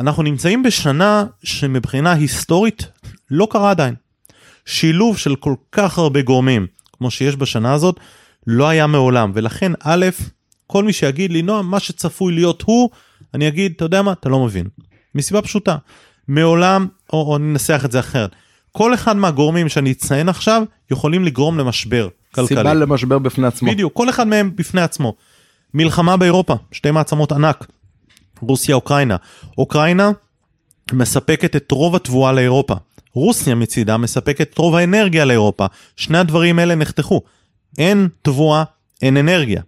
אנחנו 0.00 0.22
נמצאים 0.22 0.62
בשנה 0.62 1.24
שמבחינה 1.42 2.12
היסטורית 2.12 2.86
לא 3.32 3.48
קרה 3.50 3.70
עדיין. 3.70 3.94
שילוב 4.66 5.18
של 5.18 5.36
כל 5.36 5.54
כך 5.72 5.98
הרבה 5.98 6.22
גורמים 6.22 6.66
כמו 6.92 7.10
שיש 7.10 7.36
בשנה 7.36 7.72
הזאת 7.72 8.00
לא 8.46 8.68
היה 8.68 8.86
מעולם 8.86 9.32
ולכן 9.34 9.72
א', 9.82 10.06
כל 10.66 10.84
מי 10.84 10.92
שיגיד 10.92 11.32
לי, 11.32 11.42
נועם, 11.42 11.70
מה 11.70 11.80
שצפוי 11.80 12.34
להיות 12.34 12.62
הוא, 12.66 12.90
אני 13.34 13.48
אגיד, 13.48 13.72
אתה 13.76 13.84
יודע 13.84 14.02
מה, 14.02 14.12
אתה 14.12 14.28
לא 14.28 14.44
מבין. 14.44 14.66
מסיבה 15.14 15.42
פשוטה. 15.42 15.76
מעולם, 16.28 16.86
או, 17.12 17.32
או 17.32 17.38
ננסח 17.38 17.82
את 17.84 17.92
זה 17.92 18.00
אחרת, 18.00 18.30
כל 18.72 18.94
אחד 18.94 19.16
מהגורמים 19.16 19.68
שאני 19.68 19.92
אציין 19.92 20.28
עכשיו, 20.28 20.62
יכולים 20.90 21.24
לגרום 21.24 21.58
למשבר 21.58 22.08
כלכלי. 22.34 22.56
סיבה 22.56 22.74
למשבר 22.74 23.18
בפני 23.18 23.46
עצמו. 23.46 23.70
בדיוק, 23.70 23.92
כל 23.92 24.08
אחד 24.08 24.26
מהם 24.26 24.56
בפני 24.56 24.80
עצמו. 24.80 25.14
מלחמה 25.74 26.16
באירופה, 26.16 26.54
שתי 26.72 26.90
מעצמות 26.90 27.32
ענק, 27.32 27.66
רוסיה 28.40 28.74
אוקראינה. 28.74 29.16
אוקראינה 29.58 30.10
מספקת 30.92 31.56
את 31.56 31.70
רוב 31.70 31.96
התבואה 31.96 32.32
לאירופה. 32.32 32.74
רוסיה 33.14 33.54
מצידה 33.54 33.96
מספקת 33.96 34.50
את 34.50 34.58
רוב 34.58 34.74
האנרגיה 34.74 35.24
לאירופה. 35.24 35.66
שני 35.96 36.18
הדברים 36.18 36.58
האלה 36.58 36.74
נחתכו. 36.74 37.22
אין 37.78 38.08
תבואה, 38.22 38.64
אין 39.02 39.16
אנרגיה. 39.16 39.62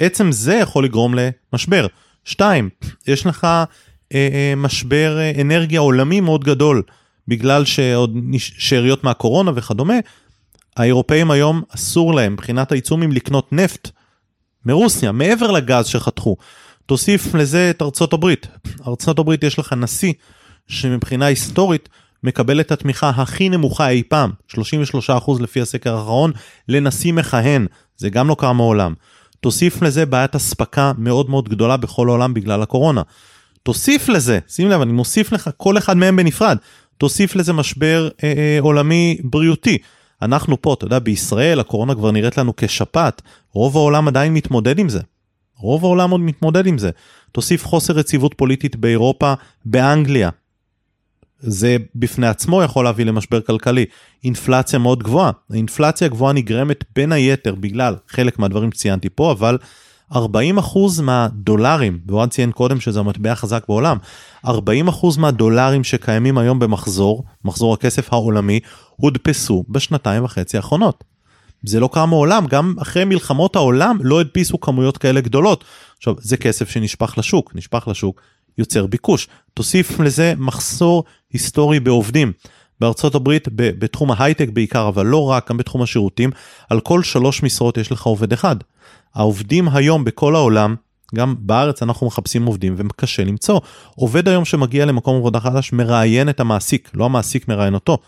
עצם 0.00 0.32
זה 0.32 0.54
יכול 0.54 0.84
לגרום 0.84 1.14
למשבר. 1.14 1.86
שתיים, 2.24 2.68
יש 3.06 3.26
לך 3.26 3.44
אה, 3.44 3.64
אה, 4.14 4.54
משבר 4.56 5.18
אה, 5.18 5.32
אנרגיה 5.40 5.80
עולמי 5.80 6.20
מאוד 6.20 6.44
גדול, 6.44 6.82
בגלל 7.28 7.64
שעוד 7.64 8.16
שאריות 8.38 9.04
מהקורונה 9.04 9.50
וכדומה. 9.54 9.94
האירופאים 10.76 11.30
היום 11.30 11.62
אסור 11.74 12.14
להם 12.14 12.32
מבחינת 12.32 12.72
העיצומים 12.72 13.12
לקנות 13.12 13.52
נפט 13.52 13.90
מרוסיה, 14.66 15.12
מעבר 15.12 15.50
לגז 15.50 15.86
שחתכו. 15.86 16.36
תוסיף 16.86 17.34
לזה 17.34 17.70
את 17.70 17.82
ארצות 17.82 18.12
הברית. 18.12 18.46
ארצות 18.86 19.18
הברית 19.18 19.42
יש 19.42 19.58
לך 19.58 19.72
נשיא 19.72 20.12
שמבחינה 20.68 21.26
היסטורית 21.26 21.88
מקבל 22.26 22.60
את 22.60 22.72
התמיכה 22.72 23.08
הכי 23.08 23.48
נמוכה 23.48 23.88
אי 23.88 24.02
פעם, 24.08 24.30
33% 24.52 24.56
לפי 25.40 25.60
הסקר 25.60 25.96
האחרון, 25.96 26.32
לנשיא 26.68 27.12
מכהן, 27.12 27.66
זה 27.96 28.10
גם 28.10 28.28
לא 28.28 28.36
קרה 28.38 28.52
מעולם. 28.52 28.94
תוסיף 29.40 29.82
לזה 29.82 30.06
בעיית 30.06 30.34
אספקה 30.34 30.92
מאוד 30.98 31.30
מאוד 31.30 31.48
גדולה 31.48 31.76
בכל 31.76 32.08
העולם 32.08 32.34
בגלל 32.34 32.62
הקורונה. 32.62 33.02
תוסיף 33.62 34.08
לזה, 34.08 34.38
שים 34.48 34.68
לב, 34.70 34.80
אני 34.80 34.92
מוסיף 34.92 35.32
לך 35.32 35.50
כל 35.56 35.78
אחד 35.78 35.96
מהם 35.96 36.16
בנפרד, 36.16 36.56
תוסיף 36.98 37.36
לזה 37.36 37.52
משבר 37.52 38.08
אה, 38.24 38.32
אה, 38.36 38.58
עולמי 38.60 39.18
בריאותי. 39.24 39.78
אנחנו 40.22 40.62
פה, 40.62 40.74
אתה 40.74 40.84
יודע, 40.84 40.98
בישראל 40.98 41.60
הקורונה 41.60 41.94
כבר 41.94 42.10
נראית 42.10 42.38
לנו 42.38 42.52
כשפעת, 42.56 43.22
רוב 43.52 43.76
העולם 43.76 44.08
עדיין 44.08 44.34
מתמודד 44.34 44.78
עם 44.78 44.88
זה. 44.88 45.00
רוב 45.58 45.84
העולם 45.84 46.10
עוד 46.10 46.20
מתמודד 46.20 46.66
עם 46.66 46.78
זה. 46.78 46.90
תוסיף 47.32 47.66
חוסר 47.66 47.98
יציבות 47.98 48.34
פוליטית 48.36 48.76
באירופה, 48.76 49.34
באנגליה. 49.64 50.30
זה 51.40 51.76
בפני 51.94 52.26
עצמו 52.26 52.62
יכול 52.62 52.84
להביא 52.84 53.04
למשבר 53.04 53.40
כלכלי. 53.40 53.84
אינפלציה 54.24 54.78
מאוד 54.78 55.02
גבוהה. 55.02 55.30
האינפלציה 55.50 56.06
הגבוהה 56.06 56.32
נגרמת 56.32 56.84
בין 56.96 57.12
היתר 57.12 57.54
בגלל 57.54 57.96
חלק 58.08 58.38
מהדברים 58.38 58.72
שציינתי 58.72 59.08
פה, 59.08 59.32
אבל 59.32 59.58
40% 60.12 60.16
מהדולרים, 61.02 61.98
ואוהד 62.06 62.30
ציין 62.30 62.52
קודם 62.52 62.80
שזה 62.80 63.00
המטבע 63.00 63.32
החזק 63.32 63.64
בעולם, 63.68 63.96
40% 64.46 64.50
מהדולרים 65.18 65.84
שקיימים 65.84 66.38
היום 66.38 66.58
במחזור, 66.58 67.24
מחזור 67.44 67.74
הכסף 67.74 68.12
העולמי, 68.12 68.60
הודפסו 68.96 69.64
בשנתיים 69.68 70.24
וחצי 70.24 70.56
האחרונות. 70.56 71.04
זה 71.62 71.80
לא 71.80 71.88
קרה 71.92 72.06
מעולם, 72.06 72.46
גם 72.46 72.74
אחרי 72.82 73.04
מלחמות 73.04 73.56
העולם 73.56 73.98
לא 74.00 74.20
הדפיסו 74.20 74.60
כמויות 74.60 74.98
כאלה 74.98 75.20
גדולות. 75.20 75.64
עכשיו, 75.98 76.14
זה 76.18 76.36
כסף 76.36 76.70
שנשפך 76.70 77.18
לשוק, 77.18 77.54
נשפך 77.54 77.88
לשוק, 77.88 78.20
יוצר 78.58 78.86
ביקוש. 78.86 79.28
תוסיף 79.54 80.00
לזה 80.00 80.34
מחסור 80.38 81.04
היסטורי 81.32 81.80
בעובדים. 81.80 82.32
בארצות 82.80 83.14
הברית, 83.14 83.48
בתחום 83.54 84.12
ההייטק 84.12 84.48
בעיקר, 84.48 84.88
אבל 84.88 85.06
לא 85.06 85.30
רק, 85.30 85.50
גם 85.50 85.56
בתחום 85.56 85.82
השירותים, 85.82 86.30
על 86.70 86.80
כל 86.80 87.02
שלוש 87.02 87.42
משרות 87.42 87.78
יש 87.78 87.92
לך 87.92 88.02
עובד 88.02 88.32
אחד. 88.32 88.56
העובדים 89.14 89.68
היום 89.68 90.04
בכל 90.04 90.34
העולם, 90.34 90.74
גם 91.14 91.34
בארץ 91.38 91.82
אנחנו 91.82 92.06
מחפשים 92.06 92.46
עובדים 92.46 92.74
וקשה 92.78 93.24
למצוא. 93.24 93.60
עובד 93.94 94.28
היום 94.28 94.44
שמגיע 94.44 94.84
למקום 94.84 95.16
עבודה 95.16 95.40
חדש 95.40 95.72
מראיין 95.72 96.28
את 96.28 96.40
המעסיק, 96.40 96.90
לא 96.94 97.04
המעסיק 97.04 97.48
מראיין 97.48 97.74
אותו. 97.74 97.98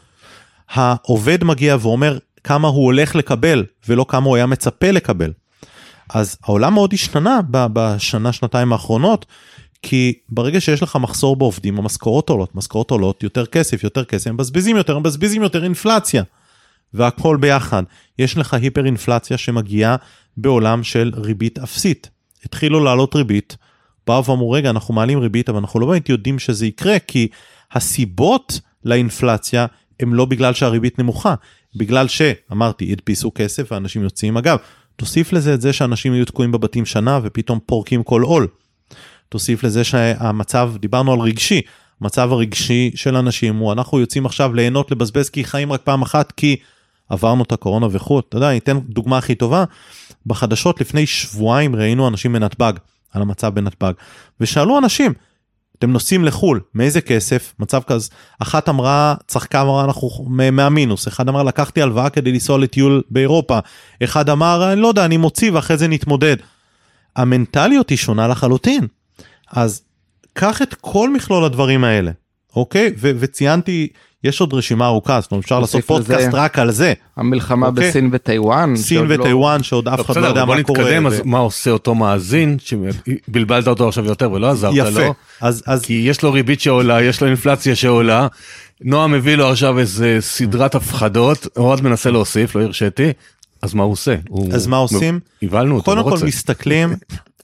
העובד 0.70 1.44
מגיע 1.44 1.76
ואומר 1.80 2.18
כמה 2.44 2.68
הוא 2.68 2.84
הולך 2.84 3.14
לקבל 3.14 3.64
ולא 3.88 4.06
כמה 4.08 4.26
הוא 4.26 4.36
היה 4.36 4.46
מצפה 4.46 4.90
לקבל. 4.90 5.32
אז 6.10 6.36
העולם 6.44 6.74
מאוד 6.74 6.92
השתנה 6.92 7.40
בשנה 7.50 8.32
שנתיים 8.32 8.72
האחרונות 8.72 9.26
כי 9.82 10.18
ברגע 10.28 10.60
שיש 10.60 10.82
לך 10.82 10.96
מחסור 10.96 11.36
בעובדים 11.36 11.78
המשכורות 11.78 12.28
עולות 12.30 12.54
משכורות 12.54 12.90
עולות 12.90 13.22
יותר 13.22 13.46
כסף 13.46 13.84
יותר 13.84 14.04
כסף 14.04 14.26
הם 14.26 14.34
מבזבזים 14.34 14.76
יותר 14.76 14.96
הם 14.96 15.00
מבזבזים 15.00 15.42
יותר 15.42 15.64
אינפלציה. 15.64 16.22
והכל 16.94 17.36
ביחד 17.36 17.82
יש 18.18 18.38
לך 18.38 18.54
היפר 18.54 18.86
אינפלציה 18.86 19.38
שמגיעה 19.38 19.96
בעולם 20.36 20.82
של 20.82 21.12
ריבית 21.16 21.58
אפסית. 21.58 22.10
התחילו 22.44 22.84
לעלות 22.84 23.16
ריבית 23.16 23.56
באו 24.06 24.24
ואמרו 24.24 24.50
רגע 24.50 24.70
אנחנו 24.70 24.94
מעלים 24.94 25.18
ריבית 25.18 25.48
אבל 25.48 25.58
אנחנו 25.58 25.80
לא 25.80 25.86
באמת 25.86 26.08
יודעים 26.08 26.38
שזה 26.38 26.66
יקרה 26.66 26.98
כי 26.98 27.28
הסיבות 27.72 28.60
לאינפלציה 28.84 29.66
הם 30.00 30.14
לא 30.14 30.24
בגלל 30.24 30.54
שהריבית 30.54 30.98
נמוכה 30.98 31.34
בגלל 31.76 32.08
שאמרתי 32.08 32.92
הדפיסו 32.92 33.32
כסף 33.34 33.72
ואנשים 33.72 34.02
יוצאים 34.02 34.36
אגב 34.36 34.58
תוסיף 34.96 35.32
לזה 35.32 35.54
את 35.54 35.60
זה 35.60 35.72
שאנשים 35.72 36.14
יהיו 36.14 36.24
תקועים 36.24 36.52
בבתים 36.52 36.86
שנה 36.86 37.20
ופתאום 37.22 37.58
פורקים 37.66 38.02
כל 38.02 38.22
עול. 38.22 38.48
תוסיף 39.28 39.64
לזה 39.64 39.84
שהמצב 39.84 40.72
דיברנו 40.80 41.12
על 41.12 41.20
רגשי 41.20 41.60
המצב 42.00 42.32
הרגשי 42.32 42.90
של 42.94 43.16
אנשים 43.16 43.56
הוא 43.56 43.72
אנחנו 43.72 44.00
יוצאים 44.00 44.26
עכשיו 44.26 44.54
ליהנות 44.54 44.90
לבזבז 44.90 45.30
כי 45.30 45.44
חיים 45.44 45.72
רק 45.72 45.80
פעם 45.84 46.02
אחת 46.02 46.32
כי 46.32 46.56
עברנו 47.08 47.42
את 47.42 47.52
הקורונה 47.52 47.86
וכו' 47.90 48.20
אתה 48.20 48.36
יודע 48.36 48.50
אני 48.50 48.58
אתן 48.58 48.78
דוגמה 48.78 49.18
הכי 49.18 49.34
טובה. 49.34 49.64
בחדשות 50.26 50.80
לפני 50.80 51.06
שבועיים 51.06 51.76
ראינו 51.76 52.08
אנשים 52.08 52.32
בנתב"ג 52.32 52.72
על 53.12 53.22
המצב 53.22 53.54
בנתב"ג. 53.54 53.92
ושאלו 54.40 54.78
אנשים 54.78 55.12
אתם 55.78 55.90
נוסעים 55.90 56.24
לחו"ל? 56.24 56.60
מאיזה 56.74 57.00
כסף? 57.00 57.54
מצב 57.58 57.82
כזה. 57.86 58.08
אחת 58.38 58.68
אמרה 58.68 59.14
צחקה 59.26 59.62
אמרה 59.62 59.84
אנחנו 59.84 60.26
מהמינוס. 60.28 61.08
אחד 61.08 61.28
אמר 61.28 61.42
לקחתי 61.42 61.82
הלוואה 61.82 62.10
כדי 62.10 62.32
לנסוע 62.32 62.58
לטיול 62.58 63.02
באירופה. 63.10 63.58
אחד 64.04 64.28
אמר 64.30 64.72
אני 64.72 64.80
לא 64.80 64.88
יודע 64.88 65.04
אני 65.04 65.16
מוציא 65.16 65.52
ואחרי 65.52 65.76
זה 65.76 65.88
נתמודד. 65.88 66.36
המנטליות 67.16 67.90
היא 67.90 67.98
שונה 67.98 68.28
לחלוטין 68.28 68.86
אז 69.52 69.82
קח 70.32 70.62
את 70.62 70.74
כל 70.80 71.10
מכלול 71.12 71.44
הדברים 71.44 71.84
האלה 71.84 72.10
אוקיי 72.56 72.92
ו- 72.98 73.10
וציינתי 73.18 73.88
יש 74.24 74.40
עוד 74.40 74.54
רשימה 74.54 74.86
ארוכה 74.86 75.20
זאת 75.20 75.32
אומרת 75.32 75.44
אפשר 75.44 75.60
לעשות 75.60 75.84
פודקאסט 75.84 76.28
רק 76.32 76.58
על 76.58 76.70
זה 76.70 76.92
המלחמה 77.16 77.66
אוקיי. 77.66 77.88
בסין 77.88 78.10
וטיוואן. 78.12 78.76
סין 78.76 78.98
שעוד 78.98 79.08
לא- 79.18 79.22
וטיוואן 79.24 79.62
שעוד 79.62 79.88
אף 79.88 80.00
אחד 80.10 80.16
לא 80.16 80.26
יודע 80.26 80.44
בוא 80.44 80.54
מה 80.56 80.62
קורה. 80.62 80.80
נתקדם, 80.80 81.04
ו- 81.04 81.08
אז 81.08 81.20
מה 81.24 81.38
עושה 81.38 81.70
אותו 81.70 81.94
מאזין, 81.94 82.56
שבלבלת 82.58 83.68
אותו 83.68 83.88
עכשיו 83.88 84.04
יותר 84.04 84.32
ולא 84.32 84.50
עזרת 84.50 84.72
יפה 84.76 84.90
לו, 85.06 85.14
אז 85.40 85.62
אז 85.66 85.82
כי 85.84 85.92
יש 86.06 86.22
לו 86.22 86.32
ריבית 86.32 86.60
שעולה, 86.60 87.02
יש 87.02 87.20
לו 87.20 87.26
אינפלציה 87.26 87.74
שעולה, 87.76 88.26
נועם 88.84 89.12
מביא 89.12 89.34
לו 89.36 89.48
עכשיו 89.50 89.78
איזה 89.78 90.16
סדרת 90.20 90.74
הפחדות, 90.74 91.46
אוהד 91.56 91.80
מנסה 91.80 92.10
להוסיף, 92.10 92.56
לא 92.56 92.62
הרשיתי, 92.62 93.12
אז 93.62 93.74
מה 93.74 93.82
הוא 93.82 93.92
עושה? 93.92 94.14
הוא- 94.28 94.52
אז 94.52 94.66
מה 94.66 94.76
עושים? 94.76 95.20
הבהלנו 95.42 95.74
אותו, 95.74 95.84
קודם 95.84 95.98
לא 95.98 96.02
כל 96.02 96.10
רוצה. 96.10 96.26
מסתכלים 96.26 96.94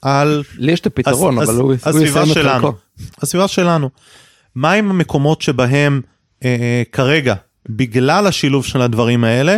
על 0.05 0.43
לי 0.57 0.71
יש 0.71 0.79
את 0.79 0.85
הפתרון, 0.85 1.37
אבל 1.37 1.55
הוא 1.55 1.73
יסיים 1.73 2.27
את 2.27 2.33
שלנו. 2.33 2.61
חלקו. 2.61 2.77
הסביבה 3.21 3.47
שלנו. 3.47 3.89
מה 4.55 4.71
עם 4.71 4.89
המקומות 4.89 5.41
שבהם 5.41 6.01
אה, 6.45 6.57
אה, 6.59 6.83
כרגע 6.91 7.35
בגלל 7.69 8.27
השילוב 8.27 8.65
של 8.65 8.81
הדברים 8.81 9.23
האלה 9.23 9.57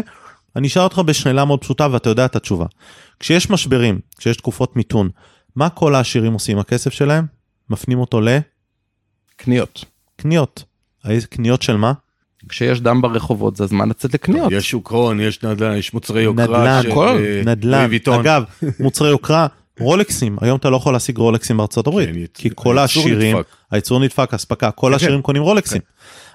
אני 0.55 0.67
אשאל 0.67 0.83
אותך 0.83 0.99
בשאלה 1.05 1.45
מאוד 1.45 1.61
פשוטה 1.61 1.87
ואתה 1.91 2.09
יודע 2.09 2.25
את 2.25 2.35
התשובה. 2.35 2.65
כשיש 3.19 3.49
משברים 3.49 3.99
כשיש 4.17 4.37
תקופות 4.37 4.75
מיתון 4.75 5.09
מה 5.55 5.69
כל 5.69 5.95
העשירים 5.95 6.33
עושים 6.33 6.57
עם 6.57 6.61
הכסף 6.61 6.93
שלהם? 6.93 7.25
מפנים 7.69 7.99
אותו 7.99 8.21
קניות. 9.35 9.85
לקניות. 10.19 10.63
איזה 11.09 11.27
קניות 11.27 11.61
של 11.61 11.77
מה? 11.77 11.93
כשיש 12.49 12.81
דם 12.81 13.01
ברחובות 13.01 13.55
זה 13.55 13.63
הזמן 13.63 13.89
לצאת 13.89 14.13
לקניות. 14.13 14.51
יש 14.51 14.69
שוק 14.69 14.91
הון, 14.91 15.19
יש 15.19 15.43
נדל"ן, 15.43 15.75
יש 15.75 15.93
מוצרי 15.93 16.21
יוקרה, 16.21 16.45
נדל"ן, 16.45 16.81
של, 16.83 16.91
הכל, 16.91 17.17
אה, 17.25 17.41
נדל"ן. 17.45 17.89
אגב 18.19 18.43
מוצרי 18.79 19.09
יוקרה 19.09 19.47
רולקסים 19.79 20.37
היום 20.41 20.57
אתה 20.57 20.69
לא 20.69 20.77
יכול 20.77 20.93
להשיג 20.93 21.17
רולקסים 21.17 21.57
בארצות 21.57 21.87
הברית 21.87 22.09
כן, 22.09 22.25
כי 22.33 22.49
כל 22.55 22.77
העשירים 22.77 23.35
נדפק. 23.37 23.47
הייצור 23.71 23.99
נדפק 23.99 24.33
אספקה 24.33 24.71
כל 24.71 24.87
כן, 24.87 24.93
העשירים 24.93 25.21
קונים 25.21 25.41
רולקסים. 25.41 25.81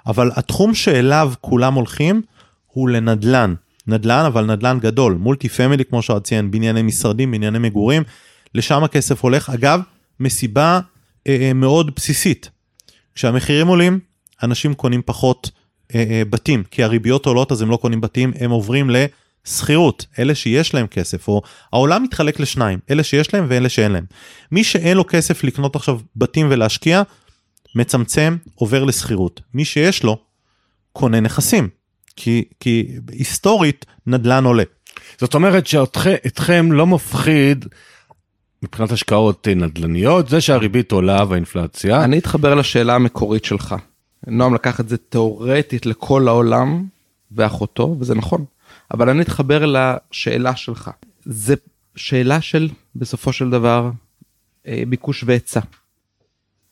אבל 0.06 0.30
התחום 0.36 0.74
שאליו 0.74 1.32
כולם 1.40 1.74
הולכים 1.74 2.22
הוא 2.66 2.88
לנדל"ן 2.88 3.54
נדל"ן 3.86 4.24
אבל 4.26 4.44
נדל"ן 4.44 4.78
גדול 4.80 5.12
מולטי 5.14 5.48
פמילי 5.48 5.84
כמו 5.84 6.02
שאת 6.02 6.24
ציין 6.24 6.50
בנייני 6.50 6.82
משרדים 6.82 7.30
בנייני 7.30 7.58
מגורים 7.58 8.02
לשם 8.54 8.84
הכסף 8.84 9.24
הולך 9.24 9.50
אגב 9.50 9.80
מסיבה 10.20 10.80
אה, 11.26 11.36
אה, 11.40 11.52
מאוד 11.52 11.94
בסיסית. 11.96 12.50
כשהמחירים 13.14 13.66
עולים 13.66 13.98
אנשים 14.42 14.74
קונים 14.74 15.02
פחות 15.04 15.50
אה, 15.94 16.04
אה, 16.10 16.22
בתים 16.30 16.62
כי 16.70 16.84
הריביות 16.84 17.26
עולות 17.26 17.52
אז 17.52 17.62
הם 17.62 17.70
לא 17.70 17.76
קונים 17.76 18.00
בתים 18.00 18.32
הם 18.40 18.50
עוברים 18.50 18.90
לשכירות 19.46 20.06
אלה 20.18 20.34
שיש 20.34 20.74
להם 20.74 20.86
כסף 20.86 21.28
או 21.28 21.42
העולם 21.72 22.02
מתחלק 22.02 22.40
לשניים 22.40 22.78
אלה 22.90 23.02
שיש 23.02 23.34
להם 23.34 23.46
ואלה 23.48 23.68
שאין 23.68 23.92
להם. 23.92 24.04
מי 24.52 24.64
שאין 24.64 24.96
לו 24.96 25.04
כסף 25.08 25.44
לקנות 25.44 25.76
עכשיו 25.76 26.00
בתים 26.16 26.46
ולהשקיע 26.50 27.02
מצמצם 27.74 28.36
עובר 28.54 28.84
לשכירות 28.84 29.40
מי 29.54 29.64
שיש 29.64 30.02
לו 30.02 30.18
קונה 30.92 31.20
נכסים 31.20 31.68
כי 32.16 32.44
כי 32.60 32.88
היסטורית 33.10 33.86
נדל"ן 34.06 34.44
עולה. 34.44 34.64
זאת 35.20 35.34
אומרת 35.34 35.66
שאתכם 35.66 36.72
לא 36.72 36.86
מפחיד 36.86 37.66
מבחינת 38.62 38.92
השקעות 38.92 39.48
נדל"ניות, 39.56 40.28
זה 40.28 40.40
שהריבית 40.40 40.92
עולה 40.92 41.24
והאינפלציה. 41.28 42.04
אני 42.04 42.18
אתחבר 42.18 42.54
לשאלה 42.54 42.94
המקורית 42.94 43.44
שלך. 43.44 43.74
נועם 44.26 44.54
לקח 44.54 44.80
את 44.80 44.88
זה 44.88 44.96
תיאורטית 44.96 45.86
לכל 45.86 46.28
העולם 46.28 46.84
ואחותו, 47.32 47.96
וזה 48.00 48.14
נכון. 48.14 48.44
אבל 48.92 49.08
אני 49.08 49.22
אתחבר 49.22 49.64
לשאלה 49.66 50.56
שלך. 50.56 50.90
זה 51.24 51.54
שאלה 51.96 52.40
של, 52.40 52.68
בסופו 52.96 53.32
של 53.32 53.50
דבר, 53.50 53.90
אה, 54.66 54.82
ביקוש 54.88 55.24
והיצע. 55.26 55.60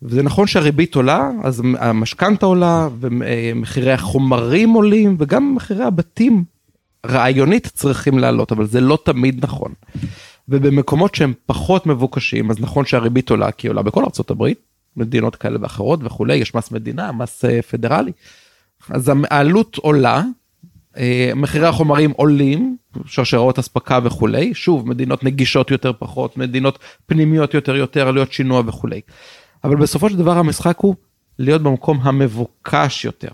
וזה 0.02 0.22
נכון 0.22 0.46
שהריבית 0.46 0.94
עולה, 0.94 1.30
אז 1.42 1.62
המשכנתה 1.78 2.46
עולה, 2.46 2.88
ומחירי 3.00 3.92
החומרים 3.92 4.70
עולים, 4.70 5.16
וגם 5.18 5.54
מחירי 5.54 5.84
הבתים 5.84 6.44
רעיונית 7.06 7.66
צריכים 7.66 8.18
לעלות, 8.18 8.52
אבל 8.52 8.66
זה 8.66 8.80
לא 8.80 8.98
תמיד 9.04 9.44
נכון. 9.44 9.72
ובמקומות 10.48 11.14
שהם 11.14 11.32
פחות 11.46 11.86
מבוקשים, 11.86 12.50
אז 12.50 12.60
נכון 12.60 12.84
שהריבית 12.84 13.30
עולה, 13.30 13.52
כי 13.52 13.66
היא 13.66 13.70
עולה 13.70 13.82
בכל 13.82 14.04
הברית, 14.30 14.58
מדינות 14.96 15.36
כאלה 15.36 15.58
ואחרות 15.60 16.00
וכולי, 16.02 16.36
יש 16.36 16.54
מס 16.54 16.70
מדינה, 16.70 17.12
מס 17.12 17.44
אה, 17.44 17.62
פדרלי. 17.62 18.12
אז 18.88 19.12
העלות 19.30 19.76
עולה, 19.76 20.22
מחירי 21.36 21.66
החומרים 21.66 22.10
עולים, 22.10 22.76
שרשראות 23.06 23.58
אספקה 23.58 23.98
וכולי, 24.04 24.54
שוב, 24.54 24.88
מדינות 24.88 25.24
נגישות 25.24 25.70
יותר 25.70 25.92
פחות, 25.98 26.36
מדינות 26.36 26.78
פנימיות 27.06 27.54
יותר 27.54 27.76
יותר, 27.76 28.08
עלויות 28.08 28.32
שינוע 28.32 28.62
וכולי. 28.66 29.00
אבל 29.64 29.76
בסופו 29.76 30.10
של 30.10 30.16
דבר 30.16 30.38
המשחק 30.38 30.78
הוא 30.78 30.94
להיות 31.38 31.62
במקום 31.62 31.98
המבוקש 32.02 33.04
יותר. 33.04 33.28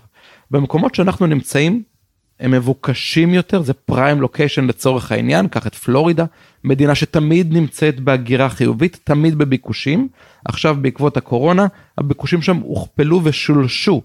במקומות 0.51 0.95
שאנחנו 0.95 1.25
נמצאים, 1.25 1.83
הם 2.39 2.51
מבוקשים 2.51 3.33
יותר, 3.33 3.61
זה 3.61 3.73
פריים 3.73 4.21
לוקיישן 4.21 4.67
לצורך 4.67 5.11
העניין, 5.11 5.47
קח 5.47 5.67
את 5.67 5.75
פלורידה, 5.75 6.25
מדינה 6.63 6.95
שתמיד 6.95 7.53
נמצאת 7.53 7.99
בהגירה 7.99 8.49
חיובית, 8.49 8.99
תמיד 9.03 9.35
בביקושים. 9.35 10.07
עכשיו 10.45 10.77
בעקבות 10.81 11.17
הקורונה, 11.17 11.67
הביקושים 11.97 12.41
שם 12.41 12.57
הוכפלו 12.57 13.21
ושולשו, 13.23 14.01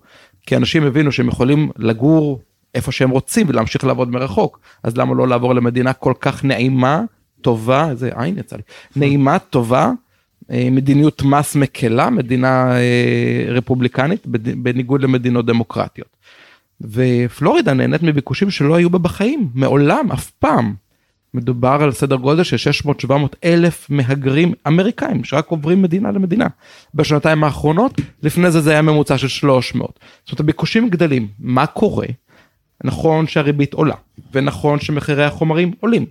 כי 0.46 0.57
אנשים 0.57 0.82
הבינו 0.82 1.12
שהם 1.12 1.28
יכולים 1.28 1.70
לגור 1.76 2.40
איפה 2.74 2.92
שהם 2.92 3.10
רוצים 3.10 3.46
ולהמשיך 3.48 3.84
לעבוד 3.84 4.10
מרחוק, 4.10 4.60
אז 4.82 4.96
למה 4.96 5.14
לא 5.14 5.28
לעבור 5.28 5.54
למדינה 5.54 5.92
כל 5.92 6.12
כך 6.20 6.44
נעימה, 6.44 7.02
טובה, 7.40 7.90
איזה 7.90 8.10
עין 8.16 8.38
יצא 8.38 8.56
לי, 8.56 8.62
נעימה, 8.96 9.38
טובה, 9.38 9.90
אה, 10.50 10.68
מדיניות 10.70 11.22
מס 11.22 11.56
מקלה, 11.56 12.10
מדינה 12.10 12.76
אה, 12.76 13.44
רפובליקנית, 13.48 14.26
בניגוד 14.56 15.02
למדינות 15.02 15.46
דמוקרטיות. 15.46 16.16
ופלורידה 16.80 17.74
נהנית 17.74 18.02
מביקושים 18.02 18.50
שלא 18.50 18.74
היו 18.74 18.90
בה 18.90 18.98
בחיים, 18.98 19.48
מעולם, 19.54 20.12
אף 20.12 20.30
פעם. 20.30 20.74
מדובר 21.34 21.78
על 21.82 21.92
סדר 21.92 22.16
גודל 22.16 22.42
של 22.42 22.70
600-700 23.06 23.12
אלף 23.44 23.86
מהגרים 23.90 24.52
אמריקאים 24.66 25.24
שרק 25.24 25.48
עוברים 25.48 25.82
מדינה 25.82 26.10
למדינה. 26.12 26.46
בשנתיים 26.94 27.44
האחרונות, 27.44 28.00
לפני 28.22 28.50
זה 28.50 28.60
זה 28.60 28.70
היה 28.70 28.82
ממוצע 28.82 29.18
של 29.18 29.28
300. 29.28 29.98
זאת 30.24 30.30
אומרת 30.30 30.40
הביקושים 30.40 30.88
גדלים, 30.88 31.28
מה 31.38 31.66
קורה? 31.66 32.06
נכון 32.85 33.26
שהריבית 33.26 33.74
עולה, 33.74 33.95
ונכון 34.33 34.80
שמחירי 34.80 35.24
החומרים 35.24 35.72
עולים, 35.80 36.07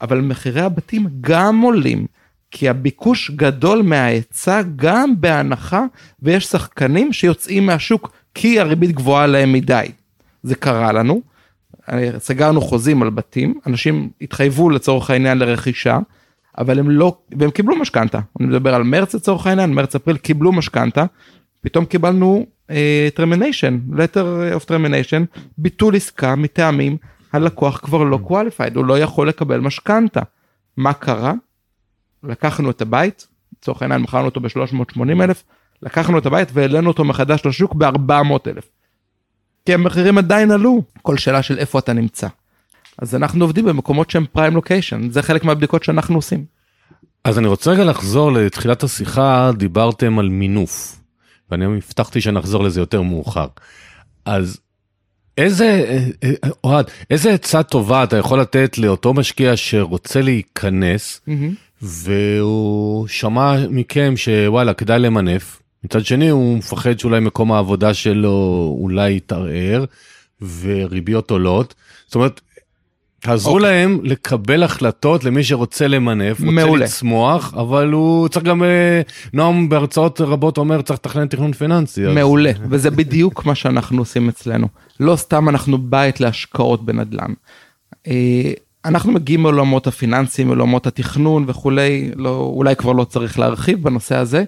אבל 0.00 0.20
מחירי 0.20 0.60
הבתים 0.60 1.06
גם 1.20 1.60
עולים, 1.60 2.06
כי 2.50 2.68
הביקוש 2.68 3.30
גדול 3.30 3.82
מההיצע 3.82 4.62
גם 4.76 5.20
בהנחה, 5.20 5.84
ויש 6.22 6.46
שחקנים 6.46 7.12
שיוצאים 7.12 7.66
מהשוק 7.66 8.12
כי 8.34 8.60
הריבית 8.60 8.92
גבוהה 8.92 9.26
להם 9.26 9.52
מדי. 9.52 9.86
זה 10.42 10.54
קרה 10.54 10.92
לנו, 10.92 11.22
סגרנו 12.18 12.60
חוזים 12.60 13.02
על 13.02 13.10
בתים, 13.10 13.54
אנשים 13.66 14.10
התחייבו 14.20 14.70
לצורך 14.70 15.10
העניין 15.10 15.38
לרכישה, 15.38 15.98
אבל 16.58 16.78
הם 16.78 16.90
לא, 16.90 17.16
והם 17.38 17.50
קיבלו 17.50 17.76
משכנתה, 17.76 18.18
אני 18.40 18.48
מדבר 18.48 18.74
על 18.74 18.82
מרץ 18.82 19.14
לצורך 19.14 19.46
העניין, 19.46 19.72
מרץ 19.72 19.94
אפריל 19.94 20.16
קיבלו 20.16 20.52
משכנתה, 20.52 21.04
פתאום 21.62 21.84
קיבלנו 21.84 22.46
termination, 23.14 23.78
uh, 23.90 23.94
letter 23.94 24.58
of 24.60 24.64
termination, 24.68 25.40
ביטול 25.58 25.96
עסקה 25.96 26.34
מטעמים 26.34 26.96
הלקוח 27.32 27.80
כבר 27.82 28.02
לא 28.02 28.18
qualified, 28.28 28.74
הוא 28.74 28.84
לא 28.84 28.98
יכול 28.98 29.28
לקבל 29.28 29.60
משכנתה. 29.60 30.20
מה 30.76 30.92
קרה? 30.92 31.32
לקחנו 32.22 32.70
את 32.70 32.82
הבית, 32.82 33.26
לצורך 33.58 33.82
העניין 33.82 34.02
מכרנו 34.02 34.24
אותו 34.24 34.40
ב-380 34.40 35.22
אלף, 35.22 35.44
לקחנו 35.82 36.18
את 36.18 36.26
הבית 36.26 36.48
והעלינו 36.52 36.88
אותו 36.88 37.04
מחדש 37.04 37.46
לשוק 37.46 37.74
ב-400 37.74 38.50
אלף. 38.50 38.68
כי 39.66 39.74
המחירים 39.74 40.18
עדיין 40.18 40.50
עלו, 40.50 40.82
כל 41.02 41.16
שאלה 41.16 41.42
של 41.42 41.58
איפה 41.58 41.78
אתה 41.78 41.92
נמצא. 41.92 42.28
אז 42.98 43.14
אנחנו 43.14 43.44
עובדים 43.44 43.64
במקומות 43.64 44.10
שהם 44.10 44.24
פריים 44.32 44.54
לוקיישן, 44.54 45.10
זה 45.10 45.22
חלק 45.22 45.44
מהבדיקות 45.44 45.84
שאנחנו 45.84 46.16
עושים. 46.16 46.44
אז 47.24 47.38
אני 47.38 47.46
רוצה 47.46 47.70
רגע 47.70 47.84
לחזור 47.84 48.32
לתחילת 48.32 48.82
השיחה, 48.82 49.50
דיברתם 49.56 50.18
על 50.18 50.28
מינוף, 50.28 51.01
ואני 51.52 51.64
הבטחתי 51.64 52.20
שנחזור 52.20 52.64
לזה 52.64 52.80
יותר 52.80 53.02
מאוחר. 53.02 53.46
אז 54.24 54.60
איזה, 55.38 55.98
אוהד, 56.64 56.86
איזה 57.10 57.34
עצה 57.34 57.62
טובה 57.62 58.04
אתה 58.04 58.16
יכול 58.16 58.40
לתת 58.40 58.78
לאותו 58.78 59.14
משקיע 59.14 59.56
שרוצה 59.56 60.20
להיכנס, 60.20 61.20
mm-hmm. 61.28 61.32
והוא 61.82 63.08
שמע 63.08 63.56
מכם 63.70 64.14
שוואלה, 64.16 64.74
כדאי 64.74 64.98
למנף, 64.98 65.62
מצד 65.84 66.04
שני 66.04 66.28
הוא 66.28 66.58
מפחד 66.58 66.98
שאולי 66.98 67.20
מקום 67.20 67.52
העבודה 67.52 67.94
שלו 67.94 68.76
אולי 68.80 69.16
יתערער 69.16 69.84
וריביות 70.60 71.30
עולות. 71.30 71.74
זאת 72.06 72.14
אומרת, 72.14 72.40
תעזרו 73.22 73.52
okay. 73.52 73.54
אוקיי. 73.56 73.70
להם 73.70 73.98
לקבל 74.02 74.62
החלטות 74.62 75.24
למי 75.24 75.44
שרוצה 75.44 75.88
למנף, 75.88 76.40
מעולה. 76.40 76.62
רוצה 76.62 76.84
לצמוח, 76.84 77.54
אבל 77.54 77.92
הוא 77.92 78.28
צריך 78.28 78.44
גם, 78.44 78.62
אה, 78.62 79.00
נועם 79.32 79.68
בהרצאות 79.68 80.20
רבות 80.20 80.58
אומר 80.58 80.82
צריך 80.82 80.98
לתכנן 80.98 81.26
תכנון 81.26 81.52
פיננסי. 81.52 82.00
מעולה, 82.14 82.50
אז... 82.50 82.56
וזה 82.68 82.90
בדיוק 82.90 83.46
מה 83.46 83.54
שאנחנו 83.54 83.98
עושים 83.98 84.28
אצלנו. 84.28 84.68
לא 85.00 85.16
סתם 85.16 85.48
אנחנו 85.48 85.78
בית 85.78 86.20
להשקעות 86.20 86.84
בנדל"ן. 86.84 87.32
אה, 88.06 88.52
אנחנו 88.84 89.12
מגיעים 89.12 89.42
מעולמות 89.42 89.86
הפיננסיים, 89.86 90.46
מעולמות 90.46 90.86
התכנון 90.86 91.44
וכולי, 91.46 92.10
לא, 92.16 92.52
אולי 92.54 92.76
כבר 92.76 92.92
לא 92.92 93.04
צריך 93.04 93.38
להרחיב 93.38 93.82
בנושא 93.82 94.16
הזה, 94.16 94.44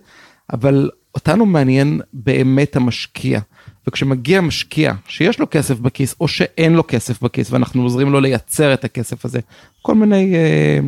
אבל 0.53 0.91
אותנו 1.15 1.47
מעניין 1.47 2.01
באמת 2.13 2.77
המשקיע. 2.77 3.41
וכשמגיע 3.89 4.41
משקיע 4.41 4.93
שיש 5.09 5.41
לו 5.41 5.47
כסף 5.51 5.79
בכיס 5.79 6.15
או 6.21 6.29
שאין 6.29 6.73
לו 6.73 6.85
כסף 6.89 7.23
בכיס 7.23 7.51
ואנחנו 7.51 7.83
עוזרים 7.83 8.13
לו 8.13 8.21
לייצר 8.21 8.75
את 8.75 8.85
הכסף 8.85 9.25
הזה, 9.25 9.41
כל 9.83 9.95
מיני 9.95 10.35
אה, 10.35 10.79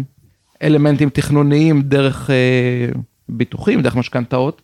אלמנטים 0.62 1.10
תכנוניים 1.10 1.82
דרך 1.82 2.30
אה, 2.30 2.88
ביטוחים, 3.28 3.82
דרך 3.82 3.96
משכנתאות, 3.96 4.62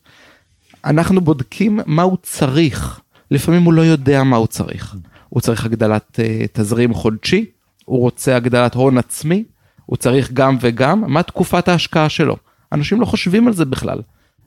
אנחנו 0.84 1.20
בודקים 1.20 1.80
מה 1.86 2.02
הוא 2.02 2.16
צריך. 2.22 3.00
לפעמים 3.30 3.62
הוא 3.62 3.72
לא 3.72 3.82
יודע 3.82 4.22
מה 4.22 4.36
הוא 4.36 4.46
צריך. 4.46 4.96
הוא 5.28 5.40
צריך 5.40 5.64
הגדלת 5.64 6.20
אה, 6.20 6.44
תזרים 6.52 6.94
חודשי, 6.94 7.44
הוא 7.84 8.00
רוצה 8.00 8.36
הגדלת 8.36 8.74
הון 8.74 8.98
עצמי, 8.98 9.44
הוא 9.86 9.96
צריך 9.96 10.32
גם 10.32 10.56
וגם, 10.60 11.04
מה 11.12 11.22
תקופת 11.22 11.68
ההשקעה 11.68 12.08
שלו. 12.08 12.36
אנשים 12.72 13.00
לא 13.00 13.06
חושבים 13.06 13.46
על 13.46 13.52
זה 13.52 13.64
בכלל. 13.64 14.00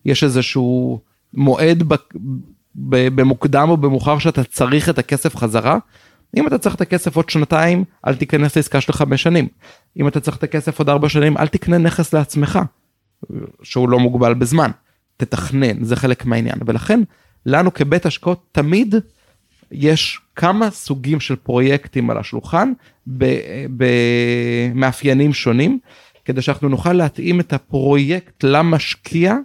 יש 0.06 0.24
איזשהו 0.24 1.00
מועד 1.34 1.84
במוקדם 2.76 3.70
או 3.70 3.78
במאוחר 3.78 4.20
שאתה 4.20 4.44
צריך 4.44 4.90
את 4.90 5.00
הכסף 5.00 5.36
חזרה. 5.36 5.78
אם 6.38 6.48
אתה 6.48 6.58
צריך 6.58 6.76
את 6.76 6.82
הכסף 6.82 7.16
עוד 7.16 7.30
שנתיים, 7.30 7.84
אל 8.08 8.16
תיכנס 8.16 8.56
לעסקה 8.56 8.82
של 8.82 8.94
חמש 8.94 9.24
שנים. 9.24 9.48
אם 9.98 10.08
אתה 10.08 10.20
צריך 10.20 10.38
את 10.38 10.44
הכסף 10.44 10.80
עוד 10.80 10.90
ארבע 10.90 11.10
שנים, 11.10 11.38
אל 11.38 11.48
תקנה 11.48 11.78
נכס 11.78 12.14
לעצמך, 12.14 12.60
שהוא 13.64 13.90
לא 13.90 14.00
מוגבל 14.00 14.34
בזמן. 14.34 14.72
תתכנן, 15.18 15.84
זה 15.84 15.96
חלק 15.96 16.26
מהעניין. 16.26 16.60
ולכן, 16.66 17.02
לנו 17.46 17.74
כבית 17.74 18.06
השקעות 18.06 18.46
תמיד 18.52 18.96
יש 19.72 20.20
כמה 20.36 20.72
סוגים 20.72 21.20
של 21.20 21.36
פרויקטים 21.36 22.10
על 22.10 22.18
השולחן 22.18 22.72
במאפיינים 24.76 25.34
שונים, 25.34 25.80
כדי 26.26 26.42
שאנחנו 26.42 26.70
נוכל 26.70 26.94
להתאים 26.94 27.40
את 27.40 27.54
הפרויקט 27.54 28.44
למשקיע 28.44 29.36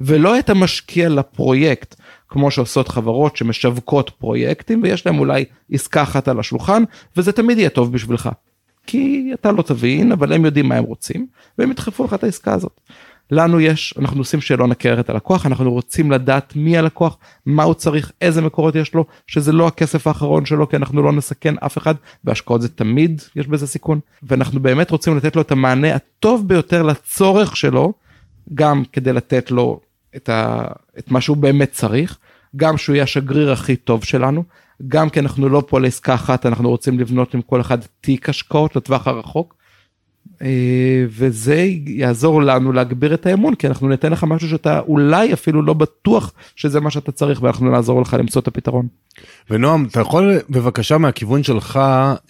ולא 0.00 0.38
את 0.38 0.50
המשקיע 0.50 1.08
לפרויקט, 1.08 1.94
כמו 2.28 2.50
שעושות 2.50 2.88
חברות 2.88 3.36
שמשווקות 3.36 4.10
פרויקטים 4.10 4.82
ויש 4.82 5.06
להם 5.06 5.18
אולי 5.18 5.44
עסקה 5.72 6.02
אחת 6.02 6.28
על 6.28 6.40
השולחן, 6.40 6.82
וזה 7.16 7.32
תמיד 7.32 7.58
יהיה 7.58 7.70
טוב 7.70 7.92
בשבילך. 7.92 8.28
כי 8.86 9.30
אתה 9.34 9.52
לא 9.52 9.62
תבין, 9.62 10.12
אבל 10.12 10.32
הם 10.32 10.44
יודעים 10.44 10.68
מה 10.68 10.74
הם 10.74 10.84
רוצים, 10.84 11.26
והם 11.58 11.70
ידחפו 11.70 12.04
לך 12.04 12.14
את 12.14 12.24
העסקה 12.24 12.54
הזאת. 12.54 12.80
לנו 13.30 13.60
יש, 13.60 13.94
אנחנו 13.98 14.20
עושים 14.20 14.40
שאלון 14.40 14.72
הכר 14.72 15.00
את 15.00 15.10
הלקוח, 15.10 15.46
אנחנו 15.46 15.72
רוצים 15.72 16.12
לדעת 16.12 16.56
מי 16.56 16.78
הלקוח, 16.78 17.18
מה 17.46 17.62
הוא 17.62 17.74
צריך, 17.74 18.12
איזה 18.20 18.42
מקורות 18.42 18.74
יש 18.74 18.94
לו, 18.94 19.04
שזה 19.26 19.52
לא 19.52 19.66
הכסף 19.66 20.06
האחרון 20.06 20.46
שלו, 20.46 20.68
כי 20.68 20.76
אנחנו 20.76 21.02
לא 21.02 21.12
נסכן 21.12 21.54
אף 21.58 21.78
אחד, 21.78 21.94
והשקעות 22.24 22.62
זה 22.62 22.68
תמיד, 22.68 23.22
יש 23.36 23.46
בזה 23.46 23.66
סיכון, 23.66 24.00
ואנחנו 24.22 24.60
באמת 24.60 24.90
רוצים 24.90 25.16
לתת 25.16 25.36
לו 25.36 25.42
את 25.42 25.52
המענה 25.52 25.94
הטוב 25.94 26.48
ביותר 26.48 26.82
לצורך 26.82 27.56
שלו, 27.56 27.92
גם 28.54 28.82
כדי 28.92 29.12
לתת 29.12 29.50
לו 29.50 29.80
את, 30.16 30.28
ה, 30.28 30.64
את 30.98 31.10
מה 31.10 31.20
שהוא 31.20 31.36
באמת 31.36 31.72
צריך, 31.72 32.18
גם 32.56 32.76
שהוא 32.76 32.94
יהיה 32.94 33.02
השגריר 33.02 33.52
הכי 33.52 33.76
טוב 33.76 34.04
שלנו, 34.04 34.44
גם 34.88 35.10
כי 35.10 35.20
אנחנו 35.20 35.48
לא 35.48 35.62
פה 35.66 35.80
לעסקה 35.80 36.14
אחת, 36.14 36.46
אנחנו 36.46 36.68
רוצים 36.68 36.98
לבנות 36.98 37.34
עם 37.34 37.42
כל 37.42 37.60
אחד 37.60 37.78
תיק 38.00 38.28
השקעות 38.28 38.76
לטווח 38.76 39.06
הרחוק, 39.06 39.54
וזה 41.08 41.66
יעזור 41.86 42.42
לנו 42.42 42.72
להגביר 42.72 43.14
את 43.14 43.26
האמון 43.26 43.54
כי 43.54 43.66
אנחנו 43.66 43.88
ניתן 43.88 44.12
לך 44.12 44.24
משהו 44.24 44.48
שאתה 44.48 44.80
אולי 44.80 45.32
אפילו 45.32 45.62
לא 45.62 45.74
בטוח 45.74 46.32
שזה 46.56 46.80
מה 46.80 46.90
שאתה 46.90 47.12
צריך 47.12 47.42
ואנחנו 47.42 47.70
נעזור 47.70 48.02
לך 48.02 48.16
למצוא 48.18 48.42
את 48.42 48.48
הפתרון. 48.48 48.86
ונועם, 49.50 49.86
אתה 49.90 50.00
יכול 50.00 50.38
בבקשה 50.50 50.98
מהכיוון 50.98 51.42
שלך 51.42 51.80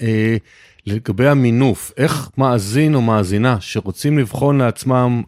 אה, 0.02 0.36
לגבי 0.86 1.28
המינוף, 1.28 1.92
איך 1.96 2.30
מאזין 2.38 2.94
או 2.94 3.02
מאזינה 3.02 3.56
שרוצים 3.60 4.18
לבחון 4.18 4.58
לעצמם 4.58 5.22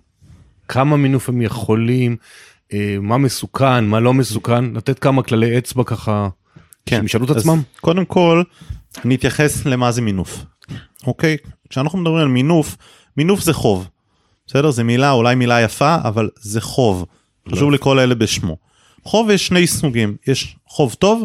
כמה 0.69 0.97
מינוף 0.97 1.29
הם 1.29 1.43
יכולים, 1.43 2.17
אה, 2.73 2.97
מה 3.01 3.19
מסוכן, 3.19 3.85
מה 3.85 4.01
לא 4.01 4.15
מסוכן, 4.15 4.65
לתת 4.65 4.99
כמה 4.99 5.23
כללי 5.23 5.59
אצבע 5.59 5.85
ככה, 5.85 6.29
כן. 6.87 6.97
שהם 6.97 7.05
ישאלו 7.05 7.25
את 7.25 7.31
עצמם? 7.31 7.63
קודם 7.81 8.05
כל, 8.05 8.43
אני 9.05 9.15
אתייחס 9.15 9.67
למה 9.67 9.93
זה 9.93 10.03
מינוף. 10.03 10.45
אוקיי? 11.07 11.37
כשאנחנו 11.69 11.99
מדברים 11.99 12.19
על 12.19 12.29
מינוף, 12.29 12.77
מינוף 13.17 13.41
זה 13.41 13.53
חוב. 13.53 13.89
בסדר? 14.47 14.71
זה 14.71 14.85
מילה, 14.85 15.11
אולי 15.11 15.35
מילה 15.35 15.61
יפה, 15.61 15.97
אבל 16.05 16.31
זה 16.41 16.61
חוב. 16.61 17.05
חשוב 17.49 17.71
לקרוא 17.71 17.95
לאלה 17.95 18.15
בשמו. 18.15 18.57
חוב 19.05 19.31
יש 19.31 19.47
שני 19.47 19.67
סוגים, 19.67 20.17
יש 20.27 20.57
חוב 20.67 20.95
טוב 20.95 21.25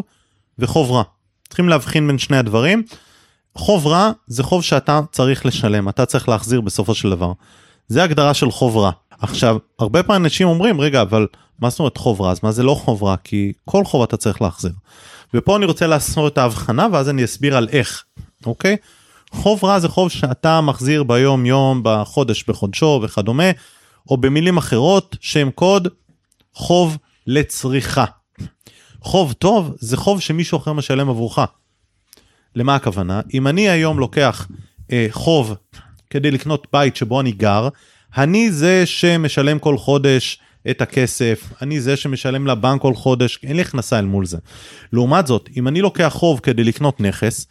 וחוב 0.58 0.90
רע. 0.90 1.02
צריכים 1.48 1.68
להבחין 1.68 2.06
בין 2.06 2.18
שני 2.18 2.36
הדברים. 2.36 2.82
חוב 3.54 3.86
רע 3.86 4.10
זה 4.26 4.42
חוב 4.42 4.62
שאתה 4.62 5.00
צריך 5.12 5.46
לשלם, 5.46 5.88
אתה 5.88 6.06
צריך 6.06 6.28
להחזיר 6.28 6.60
בסופו 6.60 6.94
של 6.94 7.10
דבר. 7.10 7.32
זה 7.88 8.02
הגדרה 8.02 8.34
של 8.34 8.50
חוב 8.50 8.76
רע. 8.76 8.90
עכשיו, 9.20 9.56
הרבה 9.78 10.02
פעמים 10.02 10.24
אנשים 10.24 10.48
אומרים, 10.48 10.80
רגע, 10.80 11.02
אבל 11.02 11.26
מה 11.60 11.70
זאת 11.70 11.78
אומרת 11.78 11.96
חוב 11.96 12.20
רע? 12.20 12.30
אז 12.30 12.40
מה 12.42 12.52
זה 12.52 12.62
לא 12.62 12.74
חוב 12.74 13.04
רע? 13.04 13.16
כי 13.24 13.52
כל 13.64 13.84
חוב 13.84 14.02
אתה 14.02 14.16
צריך 14.16 14.42
להחזיר. 14.42 14.72
ופה 15.34 15.56
אני 15.56 15.64
רוצה 15.64 15.86
לעשות 15.86 16.32
את 16.32 16.38
ההבחנה 16.38 16.86
ואז 16.92 17.08
אני 17.08 17.24
אסביר 17.24 17.56
על 17.56 17.68
איך, 17.72 18.04
אוקיי? 18.46 18.76
חוב 19.30 19.64
רע 19.64 19.78
זה 19.78 19.88
חוב 19.88 20.10
שאתה 20.10 20.60
מחזיר 20.60 21.02
ביום 21.02 21.46
יום, 21.46 21.80
בחודש 21.84 22.44
בחודשו 22.48 23.00
וכדומה, 23.02 23.50
או 24.10 24.16
במילים 24.16 24.56
אחרות, 24.56 25.16
שם 25.20 25.50
קוד, 25.50 25.88
חוב 26.52 26.96
לצריכה. 27.26 28.04
חוב 29.00 29.32
טוב 29.32 29.76
זה 29.78 29.96
חוב 29.96 30.20
שמישהו 30.20 30.58
אחר 30.58 30.72
משלם 30.72 31.08
עבורך. 31.08 31.38
למה 32.54 32.74
הכוונה? 32.74 33.20
אם 33.34 33.46
אני 33.46 33.68
היום 33.68 33.98
לוקח 33.98 34.48
אה, 34.92 35.06
חוב 35.10 35.54
כדי 36.10 36.30
לקנות 36.30 36.66
בית 36.72 36.96
שבו 36.96 37.20
אני 37.20 37.32
גר, 37.32 37.68
אני 38.16 38.50
זה 38.50 38.86
שמשלם 38.86 39.58
כל 39.58 39.78
חודש 39.78 40.38
את 40.70 40.82
הכסף, 40.82 41.52
אני 41.62 41.80
זה 41.80 41.96
שמשלם 41.96 42.46
לבנק 42.46 42.82
כל 42.82 42.94
חודש, 42.94 43.38
אין 43.42 43.56
לי 43.56 43.62
הכנסה 43.62 43.98
אל 43.98 44.04
מול 44.04 44.26
זה. 44.26 44.38
לעומת 44.92 45.26
זאת, 45.26 45.48
אם 45.56 45.68
אני 45.68 45.80
לוקח 45.80 46.12
חוב 46.16 46.40
כדי 46.42 46.64
לקנות 46.64 47.00
נכס, 47.00 47.46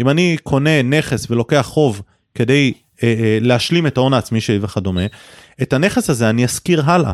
אם 0.00 0.08
אני 0.08 0.36
קונה 0.42 0.82
נכס 0.82 1.26
ולוקח 1.30 1.66
חוב 1.68 2.02
כדי 2.34 2.72
אה, 3.02 3.14
אה, 3.18 3.38
להשלים 3.40 3.86
את 3.86 3.96
ההון 3.96 4.14
העצמי 4.14 4.40
שלי 4.40 4.58
וכדומה, 4.62 5.06
את 5.62 5.72
הנכס 5.72 6.10
הזה 6.10 6.30
אני 6.30 6.44
אשכיר 6.44 6.82
הלאה. 6.84 7.12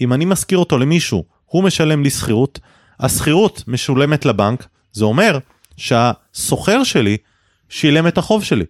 אם 0.00 0.12
אני 0.12 0.24
משכיר 0.24 0.58
אותו 0.58 0.78
למישהו, 0.78 1.24
הוא 1.46 1.64
משלם 1.64 2.02
לי 2.02 2.10
שכירות, 2.10 2.58
השכירות 3.00 3.64
משולמת 3.66 4.24
לבנק, 4.24 4.66
זה 4.92 5.04
אומר 5.04 5.38
שהסוחר 5.76 6.84
שלי 6.84 7.16
שילם 7.68 8.06
את 8.06 8.18
החוב 8.18 8.44
שלי. 8.44 8.64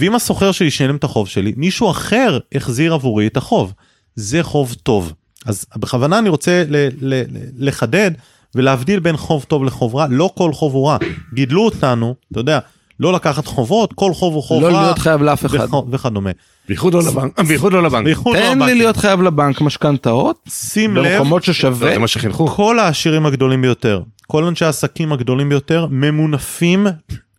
ואם 0.00 0.14
הסוחר 0.14 0.52
שלי 0.52 0.70
שילם 0.70 0.96
את 0.96 1.04
החוב 1.04 1.28
שלי, 1.28 1.52
מישהו 1.56 1.90
אחר 1.90 2.38
החזיר 2.54 2.94
עבורי 2.94 3.26
את 3.26 3.36
החוב. 3.36 3.72
זה 4.16 4.42
חוב 4.42 4.74
טוב. 4.82 5.12
אז 5.46 5.66
בכוונה 5.76 6.18
אני 6.18 6.28
רוצה 6.28 6.64
ל- 6.68 6.88
ל- 7.00 7.22
לחדד 7.56 8.10
ולהבדיל 8.54 9.00
בין 9.00 9.16
חוב 9.16 9.44
טוב 9.48 9.64
לחוב 9.64 9.94
רע, 9.96 10.06
לא 10.10 10.30
כל 10.34 10.52
חוב 10.52 10.74
הוא 10.74 10.88
רע. 10.88 10.98
גידלו 11.34 11.64
אותנו, 11.64 12.14
אתה 12.32 12.40
יודע, 12.40 12.58
לא 13.00 13.12
לקחת 13.12 13.46
חובות, 13.46 13.92
כל 13.92 14.14
חוב 14.14 14.34
הוא 14.34 14.42
חוב 14.42 14.62
לא 14.62 14.66
רע. 14.76 14.82
להיות 14.82 14.98
חייב 14.98 15.22
לאף 15.22 15.46
אחד. 15.46 15.68
וכ- 15.74 15.84
וכדומה. 15.90 16.30
בייחוד 16.68 16.94
לא 16.94 17.02
לבנק, 17.02 17.40
בייחוד 17.40 17.72
לא 17.72 17.82
לבנק. 17.82 18.04
בייחוד 18.04 18.36
לא 18.36 18.40
תן 18.42 18.62
לי. 18.62 18.74
להיות 18.74 18.96
חייב 18.96 19.22
לבנק 19.22 19.60
משכנתאות 19.60 20.36
שים 20.48 20.96
לב, 20.96 21.12
במקומות 21.12 21.44
ששווה. 21.44 21.92
זה 21.92 21.98
מה 21.98 22.06
שחינכו. 22.06 22.46
כל 22.46 22.78
העשירים 22.78 23.26
הגדולים 23.26 23.62
ביותר, 23.62 24.02
כל 24.26 24.44
אנשי 24.44 24.64
העסקים 24.64 25.12
הגדולים 25.12 25.48
ביותר, 25.48 25.86
ממונפים 25.90 26.86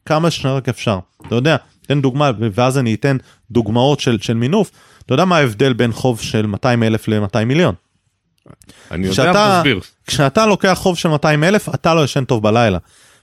כמה 0.06 0.32
שרק 0.32 0.70
אפשר. 0.70 1.00
אתה 1.28 1.36
יודע, 1.36 1.56
תן 1.88 2.02
דוגמה, 2.02 2.32
ואז 2.54 2.78
אני 2.78 2.94
אתן 2.94 3.18
דוגמאות 3.52 4.00
של, 4.00 4.18
של 4.22 4.34
מינוף. 4.34 4.72
אתה 5.06 5.14
יודע 5.14 5.26
מה 5.26 5.38
ההבדל 5.38 5.74
בין 5.74 5.92
חוב 5.94 6.20
של 6.22 6.46
200 6.46 6.84
אלף 6.84 7.08
ל-200 7.08 7.46
מיליון? 7.46 7.76
אני 8.92 9.08
יודע, 9.08 9.58
תסביר. 9.60 9.80
כשאתה 10.08 10.46
לוקח 10.46 10.74
חוב 10.82 10.98
של 10.98 11.10
200 11.10 11.44
אלף, 11.44 11.70
אתה 11.70 11.94
לא 11.94 12.04
ישן 12.04 12.24
טוב 12.24 12.44
בלילה. 12.44 12.78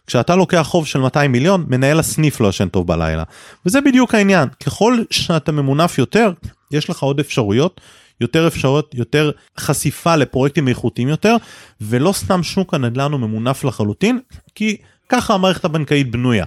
כשאתה 0.07 0.37
לוקח 0.37 0.63
חוב 0.63 0.87
של 0.87 0.99
200 0.99 1.33
מיליון, 1.33 1.65
מנהל 1.69 1.99
הסניף 1.99 2.41
לא 2.41 2.49
ישן 2.49 2.69
טוב 2.69 2.87
בלילה. 2.87 3.23
וזה 3.67 3.81
בדיוק 3.81 4.15
העניין, 4.15 4.49
ככל 4.65 4.99
שאתה 5.11 5.53
ממונף 5.53 5.99
יותר, 5.99 6.33
יש 6.71 6.91
לך 6.91 7.03
עוד 7.03 7.21
אפשרויות, 7.21 7.81
יותר 8.21 8.47
אפשרויות, 8.47 8.95
יותר 8.95 9.31
חשיפה 9.59 10.17
לפרויקטים 10.17 10.69
איכותיים 10.69 11.09
יותר, 11.09 11.37
ולא 11.81 12.13
סתם 12.13 12.43
שוק 12.43 12.75
הנדל"ן 12.75 13.13
הוא 13.13 13.21
ממונף 13.21 13.65
לחלוטין, 13.65 14.21
כי 14.55 14.77
ככה 15.09 15.35
המערכת 15.35 15.65
הבנקאית 15.65 16.11
בנויה, 16.11 16.45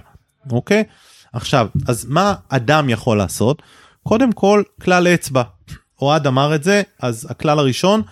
אוקיי? 0.50 0.84
עכשיו, 1.32 1.68
אז 1.88 2.06
מה 2.08 2.34
אדם 2.48 2.88
יכול 2.88 3.18
לעשות? 3.18 3.62
קודם 4.02 4.32
כל, 4.32 4.62
כלל 4.82 5.08
אצבע. 5.08 5.42
אוהד 6.02 6.26
אמר 6.26 6.54
את 6.54 6.64
זה, 6.64 6.82
אז 7.00 7.26
הכלל 7.30 7.58
הראשון, 7.58 8.02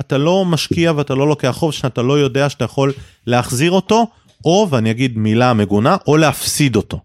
אתה 0.00 0.18
לא 0.18 0.44
משקיע 0.44 0.92
ואתה 0.96 1.14
לא 1.14 1.28
לוקח 1.28 1.50
חוב 1.50 1.72
שאתה 1.72 2.02
לא 2.02 2.18
יודע 2.18 2.48
שאתה 2.48 2.64
יכול 2.64 2.92
להחזיר 3.26 3.70
אותו, 3.70 4.06
או, 4.44 4.68
ואני 4.70 4.90
אגיד 4.90 5.18
מילה 5.18 5.52
מגונה, 5.54 5.96
או 6.06 6.16
להפסיד 6.16 6.76
אותו. 6.76 7.00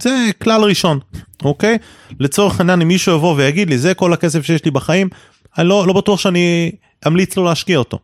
זה 0.00 0.30
כלל 0.42 0.64
ראשון, 0.64 0.98
אוקיי? 1.44 1.78
לצורך 2.20 2.60
העניין, 2.60 2.80
אם 2.80 2.88
מישהו 2.88 3.16
יבוא 3.16 3.34
ויגיד 3.36 3.70
לי, 3.70 3.78
זה 3.78 3.94
כל 3.94 4.12
הכסף 4.12 4.46
שיש 4.46 4.64
לי 4.64 4.70
בחיים, 4.70 5.08
אני 5.58 5.68
לא, 5.68 5.86
לא 5.86 5.92
בטוח 5.92 6.20
שאני 6.20 6.72
אמליץ 7.06 7.36
לו 7.36 7.44
להשקיע 7.44 7.78
אותו, 7.78 7.98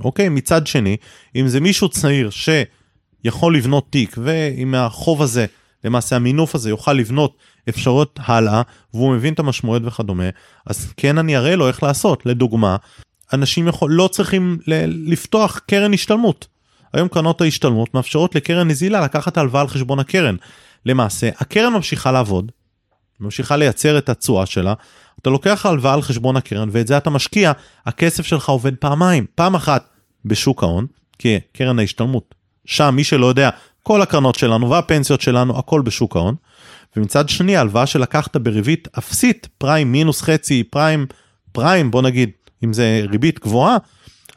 אוקיי? 0.00 0.28
מצד 0.28 0.66
שני, 0.66 0.96
אם 1.36 1.48
זה 1.48 1.60
מישהו 1.60 1.88
צעיר 1.88 2.30
שיכול 2.30 3.56
לבנות 3.56 3.86
תיק, 3.90 4.16
ועם 4.22 4.74
החוב 4.74 5.22
הזה, 5.22 5.46
למעשה 5.84 6.16
המינוף 6.16 6.54
הזה 6.54 6.70
יוכל 6.70 6.92
לבנות 6.92 7.36
אפשרויות 7.68 8.20
הלאה, 8.22 8.62
והוא 8.94 9.14
מבין 9.14 9.34
את 9.34 9.38
המשמעויות 9.38 9.82
וכדומה, 9.84 10.28
אז 10.66 10.92
כן 10.96 11.18
אני 11.18 11.36
אראה 11.36 11.56
לו 11.56 11.68
איך 11.68 11.82
לעשות. 11.82 12.26
לדוגמה, 12.26 12.76
אנשים 13.32 13.68
יכול, 13.68 13.92
לא 13.92 14.08
צריכים 14.08 14.58
לפתוח 15.06 15.58
קרן 15.58 15.94
השתלמות. 15.94 16.46
היום 16.94 17.08
קרנות 17.08 17.40
ההשתלמות 17.40 17.94
מאפשרות 17.94 18.34
לקרן 18.34 18.68
נזילה 18.68 19.00
לקחת 19.00 19.38
הלוואה 19.38 19.62
על 19.62 19.68
חשבון 19.68 19.98
הקרן. 19.98 20.36
למעשה, 20.86 21.30
הקרן 21.38 21.72
ממשיכה 21.72 22.12
לעבוד, 22.12 22.52
ממשיכה 23.20 23.56
לייצר 23.56 23.98
את 23.98 24.08
התשואה 24.08 24.46
שלה, 24.46 24.74
אתה 25.22 25.30
לוקח 25.30 25.66
הלוואה 25.66 25.94
על 25.94 26.02
חשבון 26.02 26.36
הקרן 26.36 26.68
ואת 26.72 26.86
זה 26.86 26.96
אתה 26.96 27.10
משקיע, 27.10 27.52
הכסף 27.86 28.26
שלך 28.26 28.48
עובד 28.48 28.74
פעמיים, 28.76 29.26
פעם 29.34 29.54
אחת 29.54 29.88
בשוק 30.24 30.62
ההון, 30.62 30.86
כקרן 31.18 31.78
ההשתלמות, 31.78 32.34
שם 32.64 32.94
מי 32.96 33.04
שלא 33.04 33.26
יודע, 33.26 33.50
כל 33.82 34.02
הקרנות 34.02 34.34
שלנו 34.34 34.70
והפנסיות 34.70 35.20
שלנו, 35.20 35.58
הכל 35.58 35.82
בשוק 35.82 36.16
ההון, 36.16 36.34
ומצד 36.96 37.28
שני 37.28 37.56
ההלוואה 37.56 37.86
שלקחת 37.86 38.36
בריבית 38.36 38.88
אפסית, 38.98 39.48
פריים 39.58 39.92
מינוס 39.92 40.22
חצי, 40.22 40.64
פריים, 40.64 41.06
פריים 41.52 41.90
בוא 41.90 42.02
נגיד, 42.02 42.30
אם 42.64 42.72
זה 42.72 43.04
ריבית 43.10 43.40
גבוהה, 43.40 43.76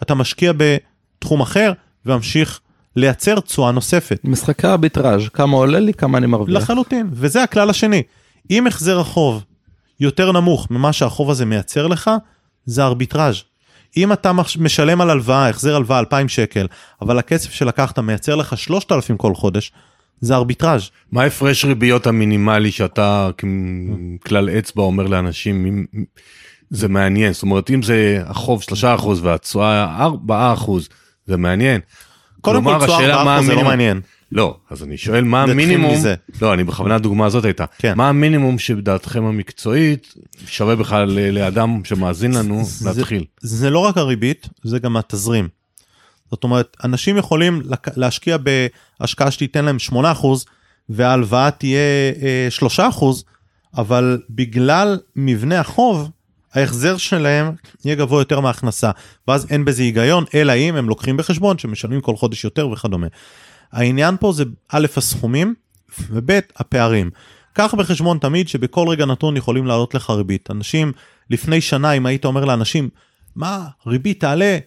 אתה 0.01 0.16
משקיע 0.16 0.51
בתחום 0.58 1.41
אחר 1.41 1.74
וממשיך 2.06 2.60
לייצר 2.95 3.39
תשואה 3.39 3.72
נוספת. 3.72 4.20
משחקי 4.24 4.68
ארביטראז' 4.68 5.22
כמה 5.34 5.58
עולה 5.58 5.80
לי 5.80 5.93
כמה 5.93 6.18
אני 6.18 6.28
מרוויח. 6.28 6.58
לחלוטין, 6.62 7.08
וזה 7.12 7.43
הכלל 7.43 7.70
השני. 7.70 8.04
אם 8.52 8.68
החזר 8.68 9.00
החוב 9.00 9.43
יותר 10.00 10.32
נמוך 10.32 10.72
ממה 10.72 10.93
שהחוב 10.93 11.30
הזה 11.32 11.45
מייצר 11.45 11.88
לך, 11.88 12.12
זה 12.66 12.84
ארביטראז'. 12.86 13.36
אם 13.98 14.14
אתה 14.14 14.34
מש- 14.34 14.58
משלם 14.58 15.02
על 15.02 15.10
הלוואה, 15.10 15.50
החזר 15.50 15.76
הלוואה 15.76 16.00
2,000 16.00 16.28
שקל, 16.28 16.68
אבל 17.02 17.20
הכסף 17.20 17.52
שלקחת 17.52 18.00
מייצר 18.00 18.36
לך 18.36 18.58
3,000 18.58 19.18
כל 19.18 19.36
חודש, 19.36 19.72
זה 20.22 20.36
ארביטראז'. 20.36 20.89
מה 21.12 21.22
ההפרש 21.24 21.66
ריביות 21.66 22.08
המינימלי 22.08 22.72
שאתה 22.72 23.30
ככלל 24.26 24.50
אצבע 24.50 24.84
אומר 24.84 25.08
לאנשים? 25.08 25.66
אם- 25.66 25.86
זה 26.70 26.88
מעניין, 26.88 27.34
זאת 27.34 27.43
אומרת 27.43 27.70
אם 27.72 27.82
זה 27.82 28.24
החוב 28.26 28.62
3% 28.62 28.74
והתשואה 29.22 30.06
4%, 30.06 30.88
זה 31.28 31.38
מעניין. 31.38 31.82
קודם 32.41 32.63
כל 32.63 32.80
4% 32.86 33.23
מה 33.25 33.41
זה 33.43 33.53
לא 33.55 33.63
מעניין. 33.63 34.01
לא, 34.32 34.57
אז 34.69 34.84
אני 34.84 34.97
שואל 34.97 35.23
מה 35.23 35.43
המינימום, 35.43 35.93
מזה. 35.93 36.15
לא, 36.41 36.53
אני 36.53 36.63
בכוונה 36.63 36.95
הדוגמה 36.95 37.25
הזאת 37.25 37.45
הייתה, 37.45 37.65
כן. 37.78 37.93
מה 37.97 38.09
המינימום 38.09 38.59
שבדעתכם 38.59 39.25
המקצועית 39.25 40.13
שווה 40.47 40.75
בכלל 40.75 41.09
לאדם 41.32 41.82
שמאזין 41.84 42.34
לנו 42.34 42.61
זה- 42.65 42.89
להתחיל? 42.89 43.23
זה 43.39 43.69
לא 43.69 43.80
רק 43.80 43.97
הריבית, 43.97 44.49
זה 44.63 44.80
גם 44.80 44.97
התזרים. 44.97 45.47
זאת 46.32 46.43
אומרת, 46.43 46.78
אנשים 46.84 47.17
יכולים 47.17 47.61
להשקיע 47.95 48.38
בהשקעה 48.99 49.32
שתיתן 49.32 49.65
להם 49.65 49.78
8% 49.80 49.93
וההלוואה 50.89 51.51
תהיה 51.51 51.80
אה, 52.21 52.47
3%, 52.49 53.03
אבל 53.78 54.21
בגלל 54.30 54.97
מבנה 55.15 55.59
החוב, 55.59 56.09
ההחזר 56.54 56.98
שלהם 56.98 57.52
יהיה 57.86 57.95
גבוה 57.95 58.22
יותר 58.22 58.39
מההכנסה, 58.39 58.91
ואז 59.28 59.48
אין 59.50 59.66
בזה 59.66 59.84
היגיון, 59.84 60.24
אלא 60.34 60.54
אם 60.54 60.76
הם 60.76 60.89
לוקחים 60.89 61.18
בחשבון 61.18 61.58
שמשלמים 61.58 62.02
כל 62.02 62.16
חודש 62.16 62.43
יותר 62.43 62.70
וכדומה. 62.70 63.08
העניין 63.72 64.16
פה 64.20 64.32
זה 64.32 64.43
א', 64.70 64.88
הסכומים, 64.98 65.54
וב', 66.10 66.39
הפערים. 66.56 67.10
קח 67.54 67.74
בחשבון 67.74 68.18
תמיד 68.18 68.48
שבכל 68.48 68.88
רגע 68.89 69.06
נתון 69.06 69.38
יכולים 69.38 69.66
לעלות 69.66 69.95
לך 69.95 70.10
ריבית. 70.10 70.52
אנשים, 70.52 70.91
לפני 71.30 71.62
שנה 71.62 71.91
אם 71.91 72.06
היית 72.06 72.26
אומר 72.26 72.45
לאנשים, 72.45 72.89
מה, 73.36 73.68
ריבית 73.88 74.20
תעלה 74.20 74.58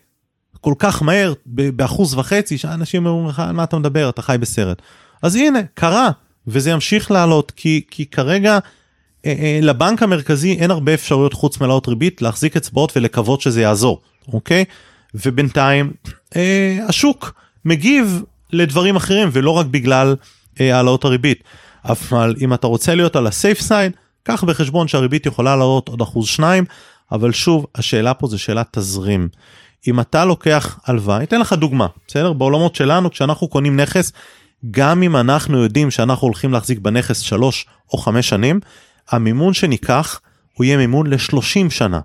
כל 0.60 0.74
כך 0.78 1.02
מהר, 1.02 1.32
באחוז 1.46 2.14
וחצי, 2.14 2.58
שאנשים 2.58 3.06
אומרים 3.06 3.28
לך, 3.28 3.40
על 3.40 3.52
מה 3.52 3.64
אתה 3.64 3.78
מדבר, 3.78 4.08
אתה 4.08 4.22
חי 4.22 4.36
בסרט. 4.40 4.82
אז 5.22 5.36
הנה, 5.36 5.58
קרה, 5.74 6.10
וזה 6.46 6.70
ימשיך 6.70 7.10
לעלות, 7.10 7.50
כי, 7.56 7.84
כי 7.90 8.06
כרגע 8.06 8.58
לבנק 9.62 10.02
המרכזי 10.02 10.52
אין 10.52 10.70
הרבה 10.70 10.94
אפשרויות 10.94 11.34
חוץ 11.34 11.60
מלהעלות 11.60 11.88
ריבית, 11.88 12.22
להחזיק 12.22 12.56
אצבעות 12.56 12.96
ולקוות 12.96 13.40
שזה 13.40 13.62
יעזור, 13.62 14.00
אוקיי? 14.32 14.64
ובינתיים 15.14 15.92
אה, 16.36 16.78
השוק 16.88 17.32
מגיב 17.64 18.22
לדברים 18.52 18.96
אחרים 18.96 19.28
ולא 19.32 19.50
רק 19.50 19.66
בגלל 19.66 20.16
אה, 20.60 20.76
העלאות 20.76 21.04
הריבית. 21.04 21.44
אבל 21.84 22.34
אם 22.40 22.54
אתה 22.54 22.66
רוצה 22.66 22.94
להיות 22.94 23.16
על 23.16 23.26
הסייף 23.26 23.60
סייד, 23.60 23.92
קח 24.22 24.44
בחשבון 24.44 24.88
שהריבית 24.88 25.26
יכולה 25.26 25.56
לעלות 25.56 25.88
עוד 25.88 26.00
אחוז 26.00 26.26
שניים, 26.26 26.64
אבל 27.12 27.32
שוב, 27.32 27.66
השאלה 27.74 28.14
פה 28.14 28.26
זה 28.26 28.38
שאלת 28.38 28.66
תזרים. 28.70 29.28
אם 29.88 30.00
אתה 30.00 30.24
לוקח 30.24 30.78
הלוואה, 30.86 31.22
אתן 31.22 31.40
לך 31.40 31.52
דוגמה, 31.52 31.86
בסדר? 32.08 32.32
בעולמות 32.32 32.74
שלנו, 32.74 33.10
כשאנחנו 33.10 33.48
קונים 33.48 33.80
נכס, 33.80 34.12
גם 34.70 35.02
אם 35.02 35.16
אנחנו 35.16 35.62
יודעים 35.62 35.90
שאנחנו 35.90 36.26
הולכים 36.26 36.52
להחזיק 36.52 36.78
בנכס 36.78 37.18
שלוש 37.18 37.66
או 37.92 37.98
חמש 37.98 38.28
שנים, 38.28 38.60
המימון 39.10 39.54
שניקח 39.54 40.20
הוא 40.54 40.64
יהיה 40.64 40.76
מימון 40.76 41.06
ל-30 41.06 41.70
שנה. 41.70 42.00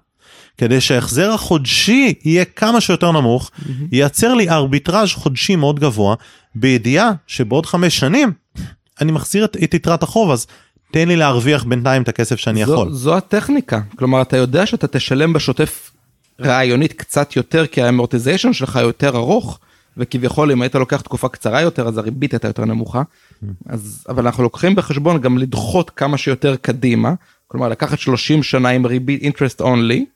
כדי 0.57 0.81
שההחזר 0.81 1.31
החודשי 1.31 2.13
יהיה 2.25 2.45
כמה 2.45 2.81
שיותר 2.81 3.11
נמוך, 3.11 3.51
mm-hmm. 3.51 3.69
ייצר 3.91 4.33
לי 4.33 4.49
ארביטראז' 4.49 5.11
חודשי 5.11 5.55
מאוד 5.55 5.79
גבוה, 5.79 6.15
בידיעה 6.55 7.11
שבעוד 7.27 7.65
חמש 7.65 7.99
שנים 7.99 8.31
אני 9.01 9.11
מחזיר 9.11 9.45
את, 9.45 9.57
את 9.63 9.73
יתרת 9.73 10.03
החוב, 10.03 10.31
אז 10.31 10.47
תן 10.91 11.07
לי 11.07 11.15
להרוויח 11.15 11.63
בינתיים 11.63 12.01
את 12.01 12.09
הכסף 12.09 12.35
שאני 12.35 12.65
זו, 12.65 12.73
יכול. 12.73 12.91
זו 12.91 13.17
הטכניקה, 13.17 13.81
כלומר 13.95 14.21
אתה 14.21 14.37
יודע 14.37 14.65
שאתה 14.65 14.87
תשלם 14.87 15.33
בשוטף 15.33 15.91
רעיונית 16.41 16.93
קצת 16.93 17.35
יותר, 17.35 17.67
כי 17.67 17.81
האמורטיזיישן 17.81 18.53
שלך 18.53 18.79
יותר 18.81 19.17
ארוך, 19.17 19.59
וכביכול 19.97 20.51
אם 20.51 20.61
היית 20.61 20.75
לוקח 20.75 21.01
תקופה 21.01 21.29
קצרה 21.29 21.61
יותר 21.61 21.87
אז 21.87 21.97
הריבית 21.97 22.33
הייתה 22.33 22.47
יותר 22.47 22.65
נמוכה. 22.65 23.01
Mm. 23.01 23.45
אז 23.69 24.05
אבל 24.09 24.25
אנחנו 24.25 24.43
לוקחים 24.43 24.75
בחשבון 24.75 25.21
גם 25.21 25.37
לדחות 25.37 25.89
כמה 25.89 26.17
שיותר 26.17 26.55
קדימה, 26.55 27.13
כלומר 27.47 27.69
לקחת 27.69 27.99
30 27.99 28.43
שנה 28.43 28.69
עם 28.69 28.85
ריבית 28.85 29.21
interest 29.23 29.61
only. 29.61 30.15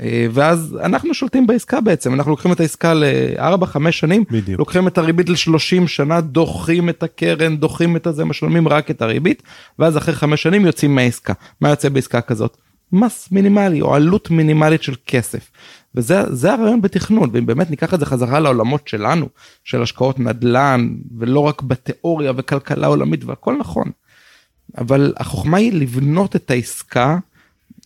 אה, 0.00 0.26
ואז 0.32 0.78
אנחנו 0.84 1.14
שולטים 1.14 1.46
בעסקה 1.46 1.80
בעצם 1.80 2.14
אנחנו 2.14 2.30
לוקחים 2.30 2.52
את 2.52 2.60
העסקה 2.60 2.94
לארבע 2.94 3.66
חמש 3.66 3.98
שנים 3.98 4.24
בדיוק. 4.30 4.58
לוקחים 4.58 4.88
את 4.88 4.98
הריבית 4.98 5.28
ל-30 5.28 5.86
שנה 5.86 6.20
דוחים 6.20 6.88
את 6.88 7.02
הקרן 7.02 7.56
דוחים 7.56 7.96
את 7.96 8.06
הזה 8.06 8.24
משלמים 8.24 8.68
רק 8.68 8.90
את 8.90 9.02
הריבית 9.02 9.42
ואז 9.78 9.96
אחרי 9.96 10.14
חמש 10.14 10.42
שנים 10.42 10.66
יוצאים 10.66 10.94
מהעסקה 10.94 11.32
מה 11.60 11.68
יוצא 11.68 11.88
בעסקה 11.88 12.20
כזאת 12.20 12.56
מס 12.92 13.28
מינימלי 13.32 13.80
או 13.80 13.94
עלות 13.94 14.30
מינימלית 14.30 14.82
של 14.82 14.94
כסף. 15.06 15.50
וזה 15.94 16.52
הרעיון 16.52 16.82
בתכנון 16.82 17.30
ואם 17.32 17.46
באמת 17.46 17.70
ניקח 17.70 17.94
את 17.94 18.00
זה 18.00 18.06
חזרה 18.06 18.40
לעולמות 18.40 18.88
שלנו 18.88 19.28
של 19.64 19.82
השקעות 19.82 20.18
נדל"ן 20.18 20.94
ולא 21.18 21.40
רק 21.40 21.62
בתיאוריה 21.62 22.32
וכלכלה 22.36 22.86
עולמית 22.86 23.24
והכל 23.24 23.56
נכון. 23.56 23.90
אבל 24.78 25.12
החוכמה 25.16 25.56
היא 25.56 25.72
לבנות 25.72 26.36
את 26.36 26.50
העסקה 26.50 27.18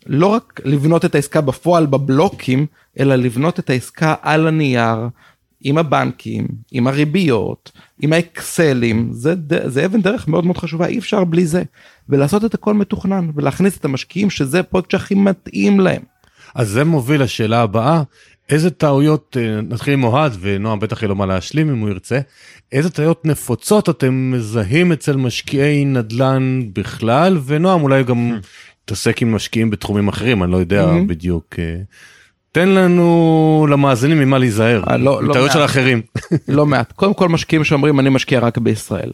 לא 0.07 0.27
רק 0.27 0.61
לבנות 0.65 1.05
את 1.05 1.15
העסקה 1.15 1.41
בפועל 1.41 1.87
בבלוקים, 1.87 2.67
אלא 2.99 3.15
לבנות 3.15 3.59
את 3.59 3.71
העסקה 3.71 4.15
על 4.23 4.49
הנייר, 4.49 5.09
עם 5.61 5.79
הבנקים, 5.79 6.49
עם 6.73 6.87
הריביות, 6.87 7.73
עם 8.01 8.13
האקסלים, 8.13 9.09
זה, 9.13 9.35
זה 9.67 9.87
אבן 9.87 10.01
דרך 10.01 10.29
מאוד 10.29 10.45
מאוד 10.45 10.59
חשובה, 10.59 10.87
אי 10.87 10.99
אפשר 10.99 11.25
בלי 11.25 11.47
זה. 11.47 11.63
ולעשות 12.09 12.45
את 12.45 12.55
הכל 12.55 12.75
מתוכנן, 12.75 13.31
ולהכניס 13.35 13.77
את 13.77 13.85
המשקיעים 13.85 14.31
שזה 14.31 14.61
הפרויקט 14.61 14.91
שהכי 14.91 15.15
מתאים 15.15 15.81
להם. 15.81 16.03
אז 16.55 16.69
זה 16.69 16.85
מוביל 16.85 17.23
לשאלה 17.23 17.63
הבאה, 17.63 18.03
איזה 18.51 18.71
טעויות, 18.71 19.37
אה, 19.41 19.61
נתחיל 19.61 19.93
עם 19.95 20.05
אוהד, 20.05 20.37
ונועם 20.41 20.81
בטח 20.81 21.03
יהיה 21.03 21.09
לו 21.09 21.15
מה 21.15 21.27
להשלים 21.27 21.71
אם 21.71 21.79
הוא 21.79 21.89
ירצה, 21.89 22.21
איזה 22.73 22.91
טעויות 22.91 23.25
נפוצות 23.25 23.89
אתם 23.89 24.31
מזהים 24.31 24.93
אצל 24.93 25.17
משקיעי 25.17 25.85
נדל"ן 25.85 26.63
בכלל, 26.73 27.39
ונועם 27.47 27.83
אולי 27.83 28.05
גם 28.05 28.39
מתעסק 28.85 29.23
עם 29.23 29.35
משקיעים 29.35 29.71
בתחומים 29.71 30.09
אחרים, 30.09 30.43
אני 30.43 30.53
לא 30.53 30.57
יודע 30.57 30.85
mm-hmm. 30.85 31.09
בדיוק. 31.09 31.55
אה, 31.59 31.77
תן 32.53 32.69
לנו 32.69 33.67
למאזינים 33.71 34.19
ממה 34.19 34.39
להיזהר, 34.39 34.83
אה, 34.91 34.97
לא, 34.97 35.23
לא 35.23 35.33
טעויות 35.33 35.53
של 35.53 35.65
אחרים. 35.65 36.03
לא 36.49 36.67
מעט. 36.67 36.93
קודם 36.93 37.15
כל 37.15 37.29
משקיעים 37.29 37.65
שאומרים 37.65 38.01
אני 38.01 38.09
משקיע 38.09 38.41
רק 38.41 38.59
בישראל. 38.59 39.11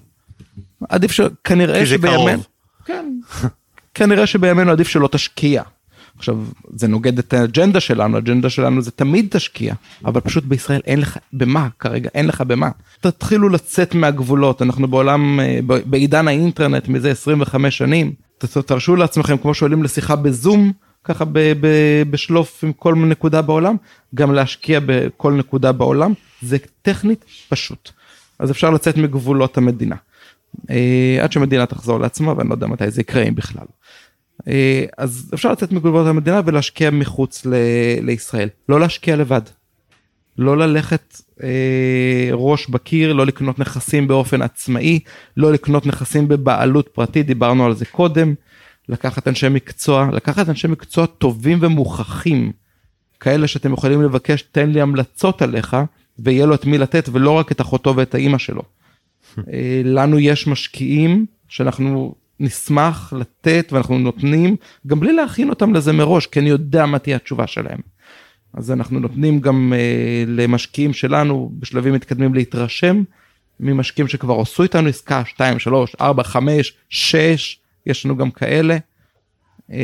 עדיף 0.89 1.13
שכנראה 1.13 1.87
שבימינו, 1.87 2.43
כן, 2.85 3.13
כנראה 3.95 4.27
שבימינו 4.27 4.71
עדיף 4.71 4.89
שלא 4.89 5.09
תשקיע. 5.13 5.63
עכשיו 6.19 6.39
זה 6.75 6.89
נוגד 6.89 7.19
את 7.19 7.33
האג'נדה 7.33 7.81
שלנו, 7.81 8.17
האג'נדה 8.17 8.51
שלנו 8.51 8.83
זה 8.83 8.91
תמיד 8.91 9.27
תשקיע, 9.31 9.75
אבל 10.05 10.21
פשוט 10.21 10.45
בישראל 10.45 10.81
אין 10.87 11.01
לך 11.01 11.19
במה 11.33 11.69
כרגע, 11.79 12.11
אין 12.15 12.27
לך 12.27 12.41
במה. 12.41 12.71
תתחילו 13.01 13.49
לצאת 13.49 13.95
מהגבולות, 13.95 14.63
אנחנו 14.63 14.89
בעולם, 14.89 15.41
אה, 15.41 15.59
בעידן 15.67 16.29
האינטרנט 16.29 16.89
מזה 16.89 17.11
25 17.11 17.79
שנים, 17.79 18.13
תרשו 18.67 18.97
לעצמכם 18.97 19.37
כמו 19.37 19.55
שעולים 19.55 19.83
לשיחה 19.83 20.17
בזום 20.17 20.73
ככה 21.05 21.25
ב, 21.25 21.39
ב, 21.61 21.69
בשלוף 22.11 22.65
עם 22.65 22.73
כל 22.73 22.95
נקודה 22.95 23.43
בעולם 23.43 23.77
גם 24.15 24.35
להשקיע 24.35 24.81
בכל 24.87 25.33
נקודה 25.33 25.73
בעולם 25.73 26.13
זה 26.43 26.57
טכנית 26.83 27.25
פשוט 27.49 27.91
אז 28.39 28.51
אפשר 28.51 28.71
לצאת 28.71 28.97
מגבולות 28.97 29.59
המדינה 29.59 29.97
אה, 30.71 31.19
עד 31.23 31.33
שמדינה 31.33 31.67
תחזור 31.67 32.01
לעצמה 32.01 32.35
ואני 32.37 32.49
לא 32.49 32.55
יודע 32.55 32.67
מתי 32.67 32.91
זה 32.91 33.01
יקרה 33.01 33.23
אם 33.23 33.35
בכלל. 33.35 33.65
אה, 34.49 34.85
אז 34.99 35.31
אפשר 35.35 35.53
לצאת 35.53 35.73
מגבולות 35.73 36.07
המדינה 36.07 36.41
ולהשקיע 36.45 36.91
מחוץ 36.91 37.47
ל, 37.47 37.55
לישראל 38.03 38.49
לא 38.69 38.81
להשקיע 38.81 39.17
לבד. 39.17 39.41
לא 40.39 40.59
ללכת 40.59 41.17
אה, 41.43 42.29
ראש 42.33 42.69
בקיר, 42.69 43.13
לא 43.13 43.27
לקנות 43.27 43.59
נכסים 43.59 44.09
באופן 44.09 44.43
עצמאי, 44.43 45.01
לא 45.37 45.53
לקנות 45.53 45.87
נכסים 45.87 46.29
בבעלות 46.29 46.89
פרטית, 46.89 47.27
דיברנו 47.27 47.67
על 47.67 47.75
זה 47.75 47.85
קודם, 47.85 48.35
לקחת 48.89 49.29
אנשי 49.29 49.49
מקצוע, 49.49 50.09
לקחת 50.13 50.49
אנשי 50.49 50.69
מקצוע 50.69 51.07
טובים 51.07 51.59
ומוכחים, 51.61 52.53
כאלה 53.21 53.47
שאתם 53.47 53.73
יכולים 53.73 54.03
לבקש, 54.03 54.43
תן 54.43 54.71
לי 54.71 54.81
המלצות 54.81 55.43
עליך, 55.43 55.77
ויהיה 56.19 56.47
לו 56.47 56.55
את 56.55 56.67
מי 56.67 56.79
לתת, 56.79 57.09
ולא 57.13 57.31
רק 57.31 57.53
את 57.53 57.61
אחותו 57.61 57.97
ואת 57.97 58.15
האימא 58.15 58.39
שלו. 58.39 58.63
אה, 59.53 59.83
לנו 59.85 60.19
יש 60.19 60.47
משקיעים 60.47 61.27
שאנחנו 61.49 62.15
נשמח 62.41 63.13
לתת 63.13 63.69
ואנחנו 63.73 63.99
נותנים, 63.99 64.57
גם 64.87 65.01
בלי 65.01 65.13
להכין 65.13 65.51
אותם 65.51 65.75
לזה 65.75 65.93
מראש, 65.93 66.27
כי 66.27 66.41
אני 66.41 66.49
יודע 66.49 66.87
מה 66.87 66.99
תהיה 66.99 67.17
התשובה 67.17 67.47
שלהם. 67.47 67.81
אז 68.55 68.71
אנחנו 68.71 69.01
נותנים 69.01 69.41
גם 69.41 69.73
uh, 69.73 70.31
למשקיעים 70.31 70.93
שלנו 70.93 71.53
בשלבים 71.59 71.95
מתקדמים 71.95 72.35
להתרשם 72.35 73.03
ממשקיעים 73.61 74.09
שכבר 74.09 74.41
עשו 74.41 74.63
איתנו 74.63 74.89
עסקה 74.89 75.25
2 75.25 75.59
3 75.59 75.97
4 76.01 76.25
5 76.25 76.73
6 76.89 77.59
יש 77.87 78.07
לנו 78.07 78.17
גם 78.17 78.31
כאלה 78.31 78.77
uh, 79.71 79.75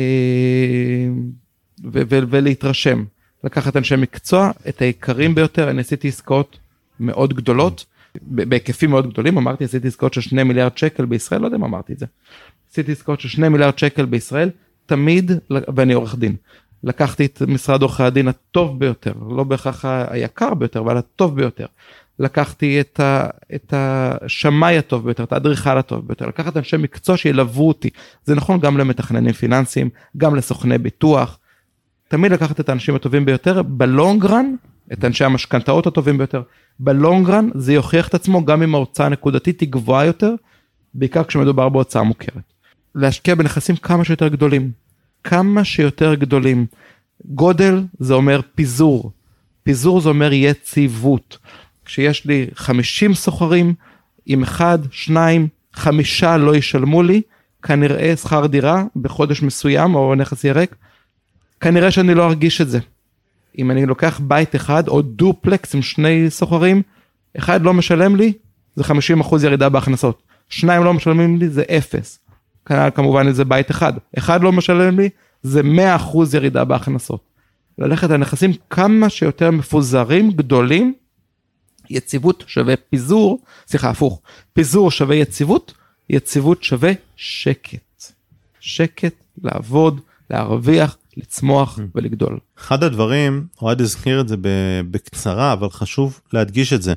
ולהתרשם 2.03 3.03
לקחת 3.43 3.77
אנשי 3.77 3.95
מקצוע 3.95 4.51
את 4.69 4.81
העיקרים 4.81 5.35
ביותר 5.35 5.69
אני 5.69 5.81
עשיתי 5.81 6.07
עסקאות 6.07 6.59
מאוד 6.99 7.33
גדולות 7.33 7.85
בהיקפים 8.21 8.89
מאוד 8.89 9.09
גדולים 9.09 9.37
אמרתי 9.37 9.63
עשיתי 9.63 9.87
עסקאות 9.87 10.13
של 10.13 10.21
2 10.21 10.47
מיליארד 10.47 10.77
שקל 10.77 11.05
בישראל 11.05 11.41
לא 11.41 11.47
יודע 11.47 11.57
אם 11.57 11.63
אמרתי 11.63 11.93
את 11.93 11.99
זה. 11.99 12.05
עשיתי 12.71 12.91
עסקאות 12.91 13.19
של 13.19 13.29
2 13.29 13.51
מיליארד 13.51 13.79
שקל 13.79 14.05
בישראל 14.05 14.49
תמיד 14.85 15.31
ואני 15.49 15.93
עורך 15.93 16.15
דין 16.15 16.35
לקחתי 16.83 17.25
את 17.25 17.41
משרד 17.41 17.81
עורכי 17.81 18.03
הדין 18.03 18.27
הטוב 18.27 18.79
ביותר, 18.79 19.13
לא 19.29 19.43
בהכרח 19.43 19.85
היקר 19.85 20.53
ביותר, 20.53 20.79
אבל 20.79 20.97
הטוב 20.97 21.35
ביותר. 21.35 21.65
לקחתי 22.19 22.81
את, 22.81 22.99
ה, 22.99 23.27
את 23.55 23.73
השמאי 23.77 24.77
הטוב 24.77 25.05
ביותר, 25.05 25.23
את 25.23 25.33
האדריכל 25.33 25.77
הטוב 25.77 26.07
ביותר, 26.07 26.27
לקחת 26.27 26.57
אנשי 26.57 26.77
מקצוע 26.77 27.17
שילוו 27.17 27.67
אותי. 27.67 27.89
זה 28.25 28.35
נכון 28.35 28.59
גם 28.59 28.77
למתכננים 28.77 29.33
פיננסיים, 29.33 29.89
גם 30.17 30.35
לסוכני 30.35 30.77
ביטוח. 30.77 31.39
תמיד 32.07 32.31
לקחת 32.31 32.59
את 32.59 32.69
האנשים 32.69 32.95
הטובים 32.95 33.25
ביותר, 33.25 33.61
בלונגרן, 33.61 34.55
את 34.93 35.05
אנשי 35.05 35.25
המשכנתאות 35.25 35.87
הטובים 35.87 36.17
ביותר, 36.17 36.41
בלונגרן 36.79 37.49
זה 37.55 37.73
יוכיח 37.73 38.07
את 38.07 38.13
עצמו 38.13 38.45
גם 38.45 38.63
אם 38.63 38.75
ההוצאה 38.75 39.05
הנקודתית 39.05 39.61
היא 39.61 39.69
גבוהה 39.69 40.05
יותר, 40.05 40.35
בעיקר 40.93 41.23
כשמדובר 41.23 41.69
בהוצאה 41.69 42.03
מוכרת. 42.03 42.53
להשקיע 42.95 43.35
בנכסים 43.35 43.75
כמה 43.75 44.03
שיותר 44.03 44.27
גדולים, 44.27 44.71
כמה 45.23 45.63
שיותר 45.63 46.15
גדולים. 46.15 46.65
גודל 47.25 47.83
זה 47.99 48.13
אומר 48.13 48.41
פיזור, 48.55 49.11
פיזור 49.63 50.01
זה 50.01 50.09
אומר 50.09 50.33
יציבות. 50.33 51.37
כשיש 51.85 52.25
לי 52.25 52.47
50 52.53 53.13
סוחרים, 53.13 53.73
אם 54.27 54.43
אחד, 54.43 54.79
שניים, 54.91 55.47
חמישה 55.73 56.37
לא 56.37 56.55
ישלמו 56.55 57.03
לי, 57.03 57.21
כנראה 57.61 58.15
שכר 58.15 58.45
דירה 58.45 58.83
בחודש 58.95 59.41
מסוים 59.41 59.95
או 59.95 60.15
נכס 60.15 60.43
ירק, 60.43 60.75
כנראה 61.59 61.91
שאני 61.91 62.13
לא 62.13 62.25
ארגיש 62.25 62.61
את 62.61 62.69
זה. 62.69 62.79
אם 63.57 63.71
אני 63.71 63.85
לוקח 63.85 64.19
בית 64.23 64.55
אחד 64.55 64.87
או 64.87 65.01
דופלקס 65.01 65.75
עם 65.75 65.81
שני 65.81 66.29
סוחרים, 66.29 66.81
אחד 67.37 67.61
לא 67.61 67.73
משלם 67.73 68.15
לי, 68.15 68.33
זה 68.75 68.83
50% 68.83 69.35
ירידה 69.43 69.69
בהכנסות. 69.69 70.21
שניים 70.49 70.83
לא 70.83 70.93
משלמים 70.93 71.37
לי, 71.37 71.49
זה 71.49 71.63
אפס. 71.77 72.19
כנ"ל 72.65 72.89
כמובן 72.95 73.27
איזה 73.27 73.45
בית 73.45 73.71
אחד, 73.71 73.93
אחד 74.17 74.43
לא 74.43 74.51
משלם 74.51 74.99
לי, 74.99 75.09
זה 75.43 75.61
100% 75.61 76.17
ירידה 76.33 76.65
בהכנסות. 76.65 77.23
ללכת 77.77 78.11
על 78.11 78.17
נכסים 78.17 78.51
כמה 78.69 79.09
שיותר 79.09 79.51
מפוזרים, 79.51 80.31
גדולים, 80.31 80.93
יציבות 81.89 82.43
שווה 82.47 82.75
פיזור, 82.89 83.39
סליחה 83.67 83.89
הפוך, 83.89 84.21
פיזור 84.53 84.91
שווה 84.91 85.15
יציבות, 85.15 85.73
יציבות 86.09 86.63
שווה 86.63 86.91
שקט. 87.15 88.03
שקט, 88.59 89.13
לעבוד, 89.43 90.01
להרוויח, 90.29 90.97
לצמוח 91.17 91.79
ולגדול. 91.95 92.39
אחד 92.59 92.83
הדברים, 92.83 93.45
אוהד 93.61 93.81
הזכיר 93.81 94.21
את 94.21 94.27
זה 94.27 94.35
בקצרה, 94.91 95.53
אבל 95.53 95.69
חשוב 95.69 96.19
להדגיש 96.33 96.73
את 96.73 96.81
זה. 96.81 96.93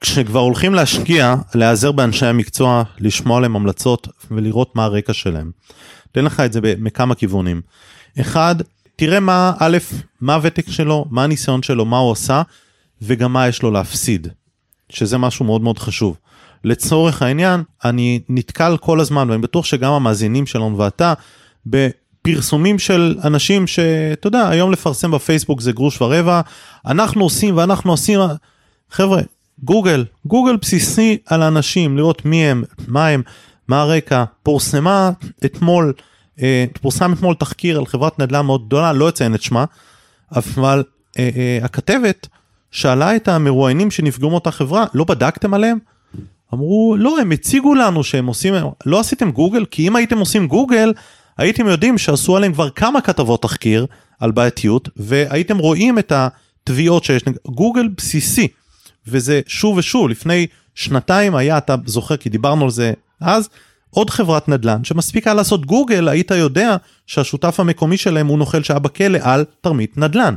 כשכבר 0.00 0.40
הולכים 0.40 0.74
להשקיע, 0.74 1.34
להיעזר 1.54 1.92
באנשי 1.92 2.26
המקצוע, 2.26 2.82
לשמוע 2.98 3.38
עליהם 3.38 3.56
המלצות 3.56 4.08
ולראות 4.30 4.76
מה 4.76 4.84
הרקע 4.84 5.12
שלהם. 5.12 5.50
אתן 6.12 6.24
לך 6.24 6.40
את 6.40 6.52
זה 6.52 6.60
מכמה 6.78 7.14
כיוונים. 7.14 7.60
אחד, 8.20 8.56
תראה 8.96 9.20
מה, 9.20 9.52
א', 9.58 9.78
מה 10.20 10.34
הוותק 10.34 10.70
שלו, 10.70 11.04
מה 11.10 11.24
הניסיון 11.24 11.62
שלו, 11.62 11.84
מה 11.84 11.98
הוא 11.98 12.12
עשה, 12.12 12.42
וגם 13.02 13.32
מה 13.32 13.48
יש 13.48 13.62
לו 13.62 13.70
להפסיד, 13.70 14.28
שזה 14.90 15.18
משהו 15.18 15.44
מאוד 15.44 15.60
מאוד 15.60 15.78
חשוב. 15.78 16.16
לצורך 16.64 17.22
העניין, 17.22 17.62
אני 17.84 18.20
נתקל 18.28 18.76
כל 18.76 19.00
הזמן, 19.00 19.30
ואני 19.30 19.42
בטוח 19.42 19.64
שגם 19.64 19.92
המאזינים 19.92 20.46
שלנו 20.46 20.78
ואתה, 20.78 21.14
בפרסומים 22.32 22.78
של 22.78 23.16
אנשים 23.24 23.66
שאתה 23.66 24.26
יודע, 24.26 24.48
היום 24.48 24.72
לפרסם 24.72 25.10
בפייסבוק 25.10 25.60
זה 25.60 25.72
גרוש 25.72 26.02
ורבע, 26.02 26.40
אנחנו 26.86 27.22
עושים 27.22 27.56
ואנחנו 27.56 27.90
עושים, 27.90 28.20
חבר'ה, 28.90 29.20
גוגל, 29.64 30.04
גוגל 30.26 30.56
בסיסי 30.56 31.18
על 31.26 31.42
האנשים, 31.42 31.96
לראות 31.96 32.24
מי 32.24 32.44
הם, 32.44 32.64
מה 32.88 33.08
הם, 33.08 33.22
מה 33.68 33.80
הרקע, 33.80 34.24
פורסמה 34.42 35.10
אתמול, 35.44 35.92
אה, 36.42 36.64
פורסם 36.82 37.12
אתמול 37.12 37.34
תחקיר 37.34 37.78
על 37.78 37.86
חברת 37.86 38.18
נדל"ן 38.18 38.46
מאוד 38.46 38.66
גדולה, 38.66 38.92
לא 38.92 39.08
אציין 39.08 39.34
את 39.34 39.42
שמה, 39.42 39.64
אבל 40.32 40.84
אה, 41.18 41.30
אה, 41.36 41.58
הכתבת 41.62 42.26
שאלה 42.70 43.16
את 43.16 43.28
המרואיינים 43.28 43.90
שנפגעו 43.90 44.30
מאותה 44.30 44.50
חברה, 44.50 44.84
לא 44.94 45.04
בדקתם 45.04 45.54
עליהם? 45.54 45.78
אמרו, 46.54 46.96
לא, 46.98 47.20
הם 47.20 47.30
הציגו 47.30 47.74
לנו 47.74 48.04
שהם 48.04 48.26
עושים, 48.26 48.54
לא 48.86 49.00
עשיתם 49.00 49.30
גוגל, 49.30 49.64
כי 49.64 49.88
אם 49.88 49.96
הייתם 49.96 50.18
עושים 50.18 50.46
גוגל, 50.46 50.92
הייתם 51.38 51.66
יודעים 51.66 51.98
שעשו 51.98 52.36
עליהם 52.36 52.52
כבר 52.52 52.70
כמה 52.70 53.00
כתבות 53.00 53.42
תחקיר 53.42 53.86
על 54.20 54.30
בעייתיות, 54.30 54.88
והייתם 54.96 55.58
רואים 55.58 55.98
את 55.98 56.12
התביעות 56.12 57.04
שיש, 57.04 57.22
גוגל 57.46 57.88
בסיסי, 57.96 58.48
וזה 59.06 59.40
שוב 59.46 59.76
ושוב, 59.76 60.08
לפני 60.08 60.46
שנתיים 60.74 61.34
היה, 61.34 61.58
אתה 61.58 61.74
זוכר, 61.86 62.16
כי 62.16 62.28
דיברנו 62.28 62.64
על 62.64 62.70
זה 62.70 62.92
אז, 63.20 63.48
עוד 63.90 64.10
חברת 64.10 64.48
נדל"ן 64.48 64.84
שמספיקה 64.84 65.34
לעשות 65.34 65.66
גוגל, 65.66 66.08
היית 66.08 66.30
יודע 66.30 66.76
שהשותף 67.06 67.60
המקומי 67.60 67.96
שלהם 67.96 68.26
הוא 68.26 68.38
נוכל 68.38 68.62
שהיה 68.62 68.78
בכלא 68.78 69.18
על 69.22 69.44
תרמית 69.60 69.98
נדל"ן. 69.98 70.34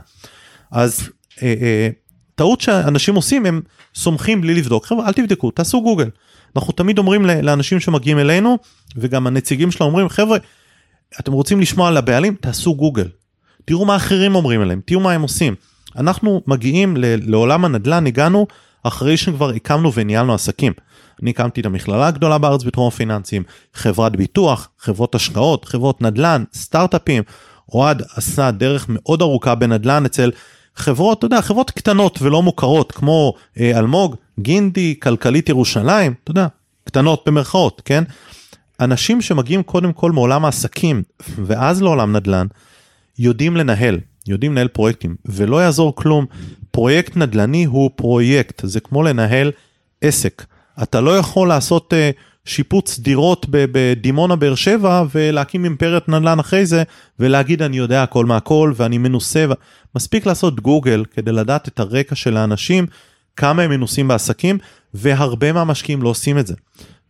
אז 0.72 1.10
אה, 1.44 1.54
אה, 1.62 1.90
טעות 2.36 2.62
שאנשים 2.62 3.16
עושים 3.16 3.46
הם 3.46 3.62
סומכים 3.96 4.42
בלי 4.42 4.54
לבדוק 4.54 4.86
חבר'ה 4.86 5.08
אל 5.08 5.14
תבדקו 5.14 5.52
תעשו 5.52 5.82
גוגל. 5.82 6.10
אנחנו 6.56 6.74
תמיד 6.74 6.98
אומרים 6.98 7.26
לאנשים 7.26 7.80
שמגיעים 7.80 8.20
אלינו 8.20 8.58
וגם 8.96 9.28
הנציגים 9.28 9.72
שלנו 9.72 9.90
אומרים 9.90 10.10
חבר'ה 10.10 10.38
אתם 11.20 11.32
רוצים 11.32 11.62
לשמוע 11.62 11.88
על 11.88 11.98
הבעלים 11.98 12.36
תעשו 12.42 12.76
גוגל. 12.76 13.08
תראו 13.66 13.86
מה 13.86 13.96
אחרים 13.96 14.36
אומרים 14.36 14.62
עליהם 14.62 14.82
תראו 14.86 15.00
מה 15.00 15.12
הם 15.12 15.22
עושים. 15.22 15.56
אנחנו 15.96 16.42
מגיעים 16.48 16.98
לעולם 17.00 17.66
הנדל"ן 17.66 18.08
הגענו 18.08 18.48
אחרי 18.84 19.18
שכבר 19.18 19.50
הקמנו 19.50 19.94
וניהלנו 19.94 20.34
עסקים. 20.34 20.74
אני 21.22 21.30
הקמתי 21.30 21.62
את 21.62 21.66
המכללה 21.66 22.08
הגדולה 22.08 22.38
בארץ 22.38 22.64
בתחום 22.64 22.88
הפיננסים, 22.88 23.44
חברת 23.74 24.16
ביטוח, 24.16 24.70
חברות 24.80 25.16
השקעות, 25.16 25.66
חברות 25.66 26.02
נדל"ן, 26.02 26.44
סטארט-אפים. 26.54 27.24
אוהד 27.74 28.04
עשה 28.16 28.52
דרך 28.52 28.86
מאוד 28.90 29.22
ארוכה 29.22 29.56
בנדל"ן 29.56 30.06
אצל 30.06 30.32
חברות, 30.76 31.18
אתה 31.18 31.26
יודע, 31.26 31.42
חברות 31.42 31.72
קטנות 31.72 32.22
ולא 32.22 32.44
מוכרות, 32.44 32.92
כמו 32.92 33.34
אה, 33.60 33.80
אלמוג, 33.80 34.16
גינדי, 34.40 34.96
כלכלית 35.02 35.50
ירושלים, 35.50 36.14
אתה 36.24 36.32
יודע, 36.32 36.48
קטנות 36.84 37.24
במרכאות, 37.26 37.82
כן? 37.86 38.04
אנשים 38.82 39.22
שמגיעים 39.22 39.64
קודם 39.64 39.94
כל 39.94 40.12
מעולם 40.12 40.46
העסקים 40.46 41.04
ואז 41.46 41.82
לעולם 41.82 42.16
נדל"ן, 42.16 42.48
יודעים 43.20 43.58
לנהל, 43.58 44.00
יודעים 44.28 44.52
לנהל 44.52 44.68
פרויקטים, 44.68 45.16
ולא 45.26 45.64
יעזור 45.64 45.96
כלום, 45.96 46.26
פרויקט 46.72 47.18
נדל"ני 47.18 47.66
הוא 47.66 47.90
פרויקט, 47.96 48.62
זה 48.66 48.80
כמו 48.80 49.04
לנהל 49.04 49.52
עסק. 50.02 50.46
אתה 50.84 51.02
לא 51.02 51.18
יכול 51.18 51.48
לעשות 51.48 51.94
uh, 51.94 52.22
שיפוץ 52.46 53.00
דירות 53.00 53.46
בדימונה 53.50 54.36
באר 54.36 54.56
שבע 54.56 55.04
ולהקים 55.16 55.64
אימפריית 55.64 56.10
נדל"ן 56.10 56.40
אחרי 56.40 56.66
זה 56.66 56.84
ולהגיד 57.20 57.62
אני 57.62 57.78
יודע 57.78 58.04
הכל 58.04 58.26
מהכל 58.26 58.74
ואני 58.76 58.98
מנוסה. 58.98 59.46
מספיק 59.96 60.26
לעשות 60.26 60.60
גוגל 60.60 61.06
כדי 61.14 61.32
לדעת 61.32 61.68
את 61.68 61.80
הרקע 61.80 62.16
של 62.16 62.38
האנשים, 62.38 62.86
כמה 63.36 63.62
הם 63.62 63.70
מנוסים 63.70 64.08
בעסקים 64.08 64.58
והרבה 64.94 65.52
מהמשקיעים 65.52 66.02
לא 66.02 66.10
עושים 66.10 66.38
את 66.38 66.48
זה. 66.48 66.54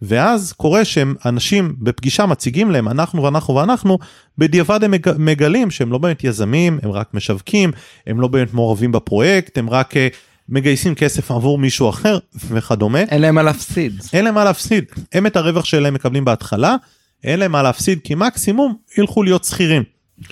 ואז 0.01 0.53
קורה 0.53 0.85
שהם 0.85 1.15
אנשים 1.25 1.75
בפגישה 1.79 2.25
מציגים 2.25 2.71
להם 2.71 2.87
אנחנו 2.87 3.23
ואנחנו 3.23 3.55
ואנחנו 3.55 3.99
בדיעבד 4.37 4.83
הם 4.83 4.93
מגלים 5.17 5.71
שהם 5.71 5.91
לא 5.91 5.97
באמת 5.97 6.23
יזמים 6.23 6.79
הם 6.83 6.91
רק 6.91 7.13
משווקים 7.13 7.71
הם 8.07 8.21
לא 8.21 8.27
באמת 8.27 8.53
מעורבים 8.53 8.91
בפרויקט 8.91 9.57
הם 9.57 9.69
רק 9.69 9.97
אה, 9.97 10.07
מגייסים 10.49 10.95
כסף 10.95 11.31
עבור 11.31 11.57
מישהו 11.57 11.89
אחר 11.89 12.17
וכדומה. 12.49 12.99
אין 12.99 13.21
להם 13.21 13.35
מה 13.35 13.43
להפסיד. 13.43 14.01
אין 14.13 14.25
להם 14.25 14.35
מה 14.35 14.43
להפסיד. 14.43 14.85
הם 15.13 15.27
את 15.27 15.35
הרווח 15.35 15.65
שלהם 15.65 15.93
מקבלים 15.93 16.25
בהתחלה, 16.25 16.75
אין 17.23 17.39
להם 17.39 17.51
מה 17.51 17.63
להפסיד 17.63 17.99
כי 18.03 18.15
מקסימום 18.15 18.75
ילכו 18.97 19.23
להיות 19.23 19.43
שכירים. 19.43 19.83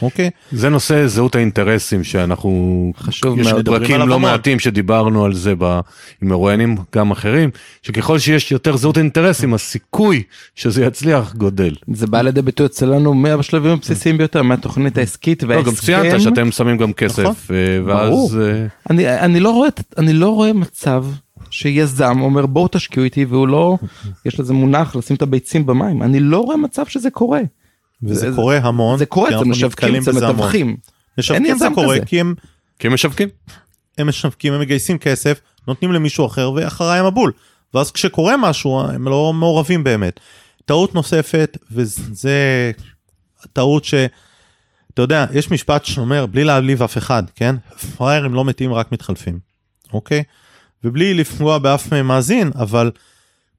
אוקיי? 0.02 0.30
זה 0.52 0.70
נושא 0.70 1.08
זהות 1.08 1.36
האינטרסים 1.36 2.04
שאנחנו, 2.04 2.94
חשוב 2.98 3.40
יש. 3.40 3.48
פרקים 3.66 4.00
לא 4.00 4.20
מעטים 4.20 4.60
שדיברנו 4.60 5.26
על 5.26 5.34
זה 5.34 5.54
ב, 5.58 5.64
עם 6.22 6.30
מרואיינים 6.30 6.78
גם 6.96 7.12
אחרים, 7.12 7.50
שככל 7.82 8.20
שיש 8.20 8.52
יותר 8.52 8.78
זהות 8.78 8.98
אינטרסים 8.98 9.54
הסיכוי 9.54 10.24
שזה 10.56 10.86
יצליח 10.86 11.34
גודל. 11.36 11.74
זה 11.94 12.08
בא 12.08 12.22
לידי 12.22 12.42
ביטוי 12.42 12.66
אצלנו 12.66 13.14
מהשלבים 13.14 13.72
הבסיסיים 13.72 14.18
ביותר 14.18 14.44
מהתוכנית 14.44 14.98
העסקית 14.98 15.44
לא, 15.44 15.56
גם 15.56 15.64
וההסכם. 15.66 15.86
ציינת 15.86 16.22
שאתם 16.22 16.52
שמים 16.52 16.78
גם 16.78 16.90
נכון. 16.90 16.94
כסף, 16.94 17.52
אה, 17.52 17.56
ברור. 17.86 18.30
ואז 18.32 18.42
אה, 18.42 18.68
אני, 18.90 19.20
אני 19.20 19.40
לא 19.40 19.50
רואה, 19.50 19.70
אני 19.98 20.14
לא 20.14 20.30
רואה 20.30 20.54
מצב 20.54 21.06
שיזם 21.52 22.22
אומר 22.22 22.46
בואו 22.46 22.68
תשקיעו 22.72 23.04
איתי 23.04 23.26
והוא 23.26 23.48
לא, 23.48 23.78
יש 24.26 24.40
לזה 24.40 24.54
מונח 24.54 24.96
לשים 24.96 25.16
את 25.16 25.22
הביצים 25.22 25.66
במים, 25.66 26.04
אני 26.04 26.20
לא 26.20 26.40
רואה 26.40 26.58
מצב 26.58 26.86
שזה 26.86 27.10
קורה. 27.10 27.42
וזה 28.04 28.32
זה- 28.32 28.36
קורה 28.36 28.58
המון. 28.58 28.98
זה 28.98 29.06
קורה 29.06 29.30
אצל 29.30 29.44
משווקים, 29.50 29.96
אצל. 29.96 30.12
מתווכים. 30.12 30.78
משווקים 31.18 31.58
זה 31.58 31.68
קורה 31.76 31.96
כזה. 31.98 32.06
כי 32.06 32.20
הם, 32.20 32.34
כי 32.80 32.88
הם 32.88 32.94
משווקים. 32.94 33.30
הם 33.98 34.08
משווקים, 34.10 34.54
הם 34.54 34.60
מגייסים 34.62 34.98
כסף, 34.98 35.40
נותנים 35.68 35.92
למישהו 35.92 36.26
אחר 36.26 36.52
ואחריי 36.56 37.00
המבול. 37.00 37.32
ואז 37.74 37.92
כשקורה 37.92 38.38
משהו 38.38 38.82
הם 38.82 39.08
לא 39.08 39.34
מעורבים 39.34 39.84
באמת. 39.84 40.20
טעות 40.66 40.96
נוספת 40.96 41.58
וזה 41.72 42.72
טעות 43.54 43.86
ש... 43.86 43.94
אתה 44.94 45.02
יודע, 45.02 45.26
יש 45.34 45.52
משפט 45.52 45.86
שאומר, 45.86 46.26
בלי 46.26 46.44
להעליב 46.44 46.84
אף 46.84 46.98
אחד, 46.98 47.24
כן? 47.36 47.56
פראיירים 47.98 48.34
לא 48.34 48.46
מתים, 48.46 48.74
רק 48.74 48.92
מתחלפים, 48.92 49.40
אוקיי? 49.94 50.24
ובלי 50.84 51.14
לפגוע 51.14 51.58
באף 51.58 51.94
מאזין, 51.94 52.52
אבל 52.56 52.92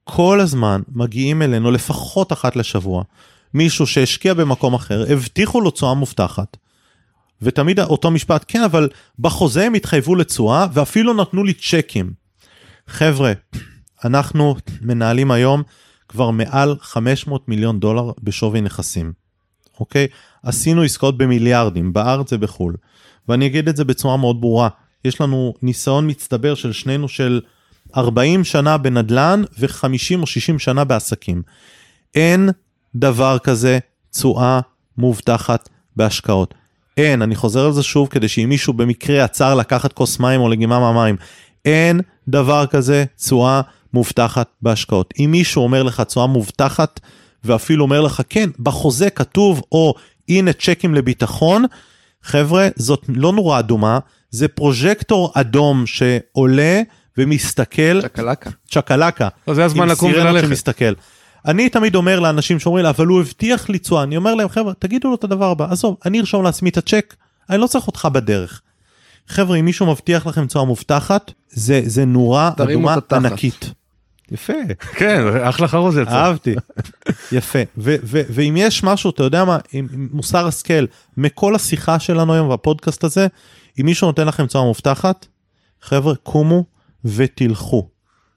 כל 0.03 0.39
הזמן 0.39 0.81
מגיעים 0.95 1.41
אלינו 1.41 1.71
לפחות 1.71 2.33
אחת 2.33 2.55
לשבוע, 2.55 3.03
מישהו 3.53 3.87
שהשקיע 3.87 4.33
במקום 4.33 4.73
אחר, 4.73 5.05
הבטיחו 5.09 5.61
לו 5.61 5.71
תשואה 5.71 5.93
מובטחת, 5.93 6.57
ותמיד 7.41 7.79
אותו 7.79 8.11
משפט, 8.11 8.45
כן, 8.47 8.63
אבל 8.63 8.89
בחוזה 9.19 9.65
הם 9.65 9.73
התחייבו 9.73 10.15
לתשואה, 10.15 10.67
ואפילו 10.73 11.13
נתנו 11.13 11.43
לי 11.43 11.53
צ'קים. 11.53 12.13
חבר'ה, 12.87 13.31
אנחנו 14.05 14.55
מנהלים 14.81 15.31
היום 15.31 15.63
כבר 16.07 16.31
מעל 16.31 16.75
500 16.81 17.49
מיליון 17.49 17.79
דולר 17.79 18.11
בשווי 18.23 18.61
נכסים, 18.61 19.13
אוקיי? 19.79 20.07
עשינו 20.43 20.81
עסקאות 20.81 21.17
במיליארדים, 21.17 21.93
בארץ 21.93 22.33
ובחו"ל. 22.33 22.75
ואני 23.27 23.45
אגיד 23.45 23.67
את 23.67 23.75
זה 23.75 23.83
בצורה 23.83 24.17
מאוד 24.17 24.41
ברורה, 24.41 24.69
יש 25.05 25.21
לנו 25.21 25.53
ניסיון 25.61 26.09
מצטבר 26.09 26.55
של 26.55 26.71
שנינו 26.71 27.07
של 27.07 27.41
40 27.95 28.43
שנה 28.43 28.77
בנדל"ן 28.77 29.43
ו-50 29.59 30.19
או 30.21 30.25
60 30.25 30.59
שנה 30.59 30.83
בעסקים. 30.83 31.41
אין 32.15 32.49
דבר 32.95 33.37
כזה 33.39 33.79
תשואה 34.11 34.59
מובטחת 34.97 35.69
בהשקעות. 35.95 36.53
אין, 36.97 37.21
אני 37.21 37.35
חוזר 37.35 37.65
על 37.65 37.71
זה 37.71 37.83
שוב 37.83 38.07
כדי 38.07 38.27
שאם 38.27 38.49
מישהו 38.49 38.73
במקרה 38.73 39.23
עצר 39.23 39.55
לקחת 39.55 39.93
כוס 39.93 40.19
מים 40.19 40.41
או 40.41 40.49
לגימה 40.49 40.79
מהמים, 40.79 41.15
אין 41.65 42.01
דבר 42.27 42.65
כזה 42.65 43.05
תשואה 43.17 43.61
מובטחת 43.93 44.47
בהשקעות. 44.61 45.13
אם 45.19 45.29
מישהו 45.31 45.63
אומר 45.63 45.83
לך 45.83 46.01
תשואה 46.01 46.27
מובטחת 46.27 46.99
ואפילו 47.43 47.83
אומר 47.83 48.01
לך 48.01 48.21
כן, 48.29 48.49
בחוזה 48.59 49.09
כתוב 49.09 49.61
או 49.71 49.93
הנה 50.29 50.53
צ'קים 50.53 50.95
לביטחון, 50.95 51.65
חבר'ה, 52.23 52.67
זאת 52.75 53.05
לא 53.09 53.33
נורה 53.33 53.59
אדומה, 53.59 53.99
זה 54.29 54.47
פרוז'קטור 54.47 55.31
אדום 55.33 55.83
שעולה 55.85 56.81
ומסתכל, 57.17 58.01
צ'קלקה. 58.01 58.49
צ'קלקה. 58.71 59.27
זה 59.53 59.65
הזמן 59.65 59.83
עם 59.83 59.89
לקום 59.89 60.11
סירנות 60.11 60.31
וללכת. 60.33 60.47
שמסתכל. 60.47 60.93
אני 61.45 61.69
תמיד 61.69 61.95
אומר 61.95 62.19
לאנשים 62.19 62.59
שאומרים, 62.59 62.85
אבל 62.85 63.07
הוא 63.07 63.21
הבטיח 63.21 63.69
לי 63.69 63.79
תשואה, 63.79 64.03
אני 64.03 64.17
אומר 64.17 64.35
להם, 64.35 64.49
חבר'ה, 64.49 64.73
תגידו 64.73 65.09
לו 65.09 65.15
את 65.15 65.23
הדבר 65.23 65.51
הבא, 65.51 65.71
עזוב, 65.71 65.97
אני 66.05 66.19
ארשום 66.19 66.43
לעצמי 66.43 66.69
את 66.69 66.77
הצ'ק, 66.77 67.15
אני 67.49 67.57
לא 67.57 67.67
צריך 67.67 67.87
אותך 67.87 68.07
בדרך. 68.11 68.61
חבר'ה, 69.27 69.57
אם 69.57 69.65
מישהו 69.65 69.85
מבטיח 69.85 70.27
לכם 70.27 70.45
תשואה 70.45 70.65
מובטחת, 70.65 71.31
זה, 71.49 71.81
זה 71.85 72.05
נורה 72.05 72.51
אדומה. 72.57 72.95
ענקית. 73.11 73.71
יפה, 74.31 74.53
כן, 74.95 75.23
אחלה 75.43 75.67
חרוז 75.67 75.97
יצא. 75.97 76.11
אהבתי. 76.11 76.55
יפה. 77.31 77.59
ו- 77.77 77.95
ו- 78.03 78.21
ואם 78.29 78.55
יש 78.57 78.83
משהו, 78.83 79.09
אתה 79.09 79.23
יודע 79.23 79.45
מה, 79.45 79.57
עם, 79.73 79.87
עם 79.93 80.09
מוסר 80.11 80.47
השכל, 80.47 80.85
מכל 81.17 81.55
השיחה 81.55 81.99
שלנו 81.99 82.33
היום 82.33 82.49
והפודקאסט 82.49 83.03
הזה, 83.03 83.27
אם 83.79 83.85
מישהו 83.85 84.07
נותן 84.07 84.27
לכם 84.27 84.45
תשואה 84.45 84.63
מובטחת, 84.63 85.25
חבר'ה, 85.81 86.15
קומו 86.15 86.63
ותלכו. 87.05 87.87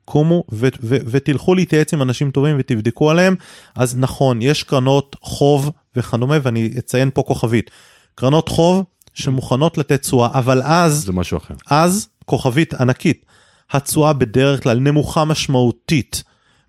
קומו 0.04 0.44
ו- 0.52 0.68
ו- 0.82 0.98
ותלכו 1.06 1.54
להתייעץ 1.54 1.94
עם 1.94 2.02
אנשים 2.02 2.30
טובים 2.30 2.56
ותבדקו 2.58 3.10
עליהם. 3.10 3.36
אז 3.74 3.96
נכון, 3.98 4.42
יש 4.42 4.62
קרנות 4.62 5.16
חוב 5.22 5.70
וכדומה, 5.96 6.38
ואני 6.42 6.70
אציין 6.78 7.10
פה 7.14 7.22
כוכבית. 7.22 7.70
קרנות 8.14 8.48
חוב 8.48 8.84
שמוכנות 9.14 9.78
לתת 9.78 10.00
תשואה, 10.00 10.28
אבל 10.34 10.62
אז 10.62 11.04
זה 11.04 11.12
משהו 11.12 11.38
אחר. 11.38 11.54
אז 11.70 12.08
כוכבית 12.24 12.74
ענקית, 12.74 13.26
התשואה 13.70 14.12
בדרך 14.12 14.62
כלל 14.62 14.78
נמוכה 14.78 15.24
משמעותית 15.24 16.22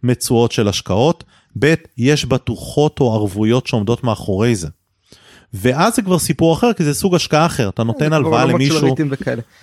מתשואות 0.03 0.51
של 0.51 0.67
השקעות, 0.67 1.23
ב' 1.59 1.73
יש 1.97 2.25
בטוחות 2.25 2.99
או 2.99 3.13
ערבויות 3.13 3.67
שעומדות 3.67 4.03
מאחורי 4.03 4.55
זה. 4.55 4.67
ואז 5.56 5.95
זה 5.95 6.01
כבר 6.01 6.20
סיפור 6.20 6.53
אחר 6.53 6.74
כי 6.74 6.84
זה 6.84 6.93
סוג 6.93 7.16
השקעה 7.16 7.45
אחר, 7.45 7.70
אתה 7.70 7.84
נותן 7.84 8.14
הלוואה 8.14 8.45
למישהו. 8.45 8.95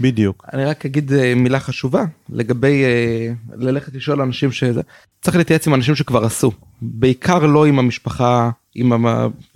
בדיוק, 0.00 0.44
אני 0.52 0.64
רק 0.64 0.86
אגיד 0.86 1.12
אה, 1.12 1.34
מילה 1.34 1.60
חשובה 1.60 2.04
לגבי 2.30 2.84
אה, 2.84 3.32
ללכת 3.56 3.94
לשאול 3.94 4.20
אנשים 4.20 4.52
שזה 4.52 4.80
צריך 5.22 5.36
להתייעץ 5.36 5.66
עם 5.66 5.74
אנשים 5.74 5.94
שכבר 5.94 6.24
עשו 6.24 6.52
בעיקר 6.82 7.38
לא 7.38 7.66
עם 7.66 7.78
המשפחה 7.78 8.50
עם 8.74 9.06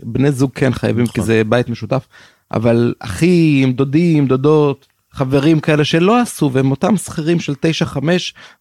בני 0.03 0.33
זוג 0.33 0.51
כן 0.55 0.73
חייבים 0.73 1.05
נכון. 1.05 1.15
כי 1.15 1.23
זה 1.23 1.43
בית 1.49 1.69
משותף 1.69 2.07
אבל 2.53 2.95
אחים 2.99 3.73
דודים 3.73 4.27
דודות 4.27 4.87
חברים 5.17 5.61
כאלה 5.61 5.85
שלא 5.85 6.21
עשו 6.21 6.51
והם 6.53 6.71
אותם 6.71 6.97
שכירים 6.97 7.41
של 7.41 7.55
9-5 7.95 7.97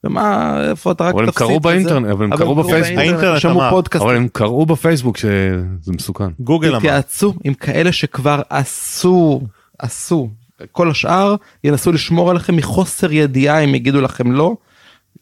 ומה 0.03 0.57
איפה 0.69 0.91
אתה 0.91 1.03
רק 1.03 1.13
אבל 1.13 1.23
הם 1.23 1.31
תפסיד 1.31 1.47
קראו. 1.47 1.59
באינטרנט, 1.59 2.07
אבל 2.07 2.25
הם 2.25 2.37
קראו 2.37 2.55
בפייסבוק. 2.55 2.97
האינטרנט 2.97 3.41
שמעו 3.41 3.61
פודקאסט 3.69 4.03
אבל 4.05 4.15
הם 4.15 4.27
קראו 4.33 4.65
בפייסבוק 4.65 5.17
שזה 5.17 5.91
מסוכן. 5.93 6.31
גוגל 6.39 6.69
אמר, 6.69 6.79
תתייעצו 6.79 7.33
עם 7.43 7.53
כאלה 7.53 7.91
שכבר 7.91 8.41
עשו 8.49 9.41
עשו 9.79 10.29
כל 10.71 10.89
השאר 10.89 11.35
ינסו 11.63 11.91
לשמור 11.91 12.29
עליכם 12.29 12.55
מחוסר 12.55 13.11
ידיעה 13.11 13.59
אם 13.59 13.75
יגידו 13.75 14.01
לכם 14.01 14.31
לא 14.31 14.57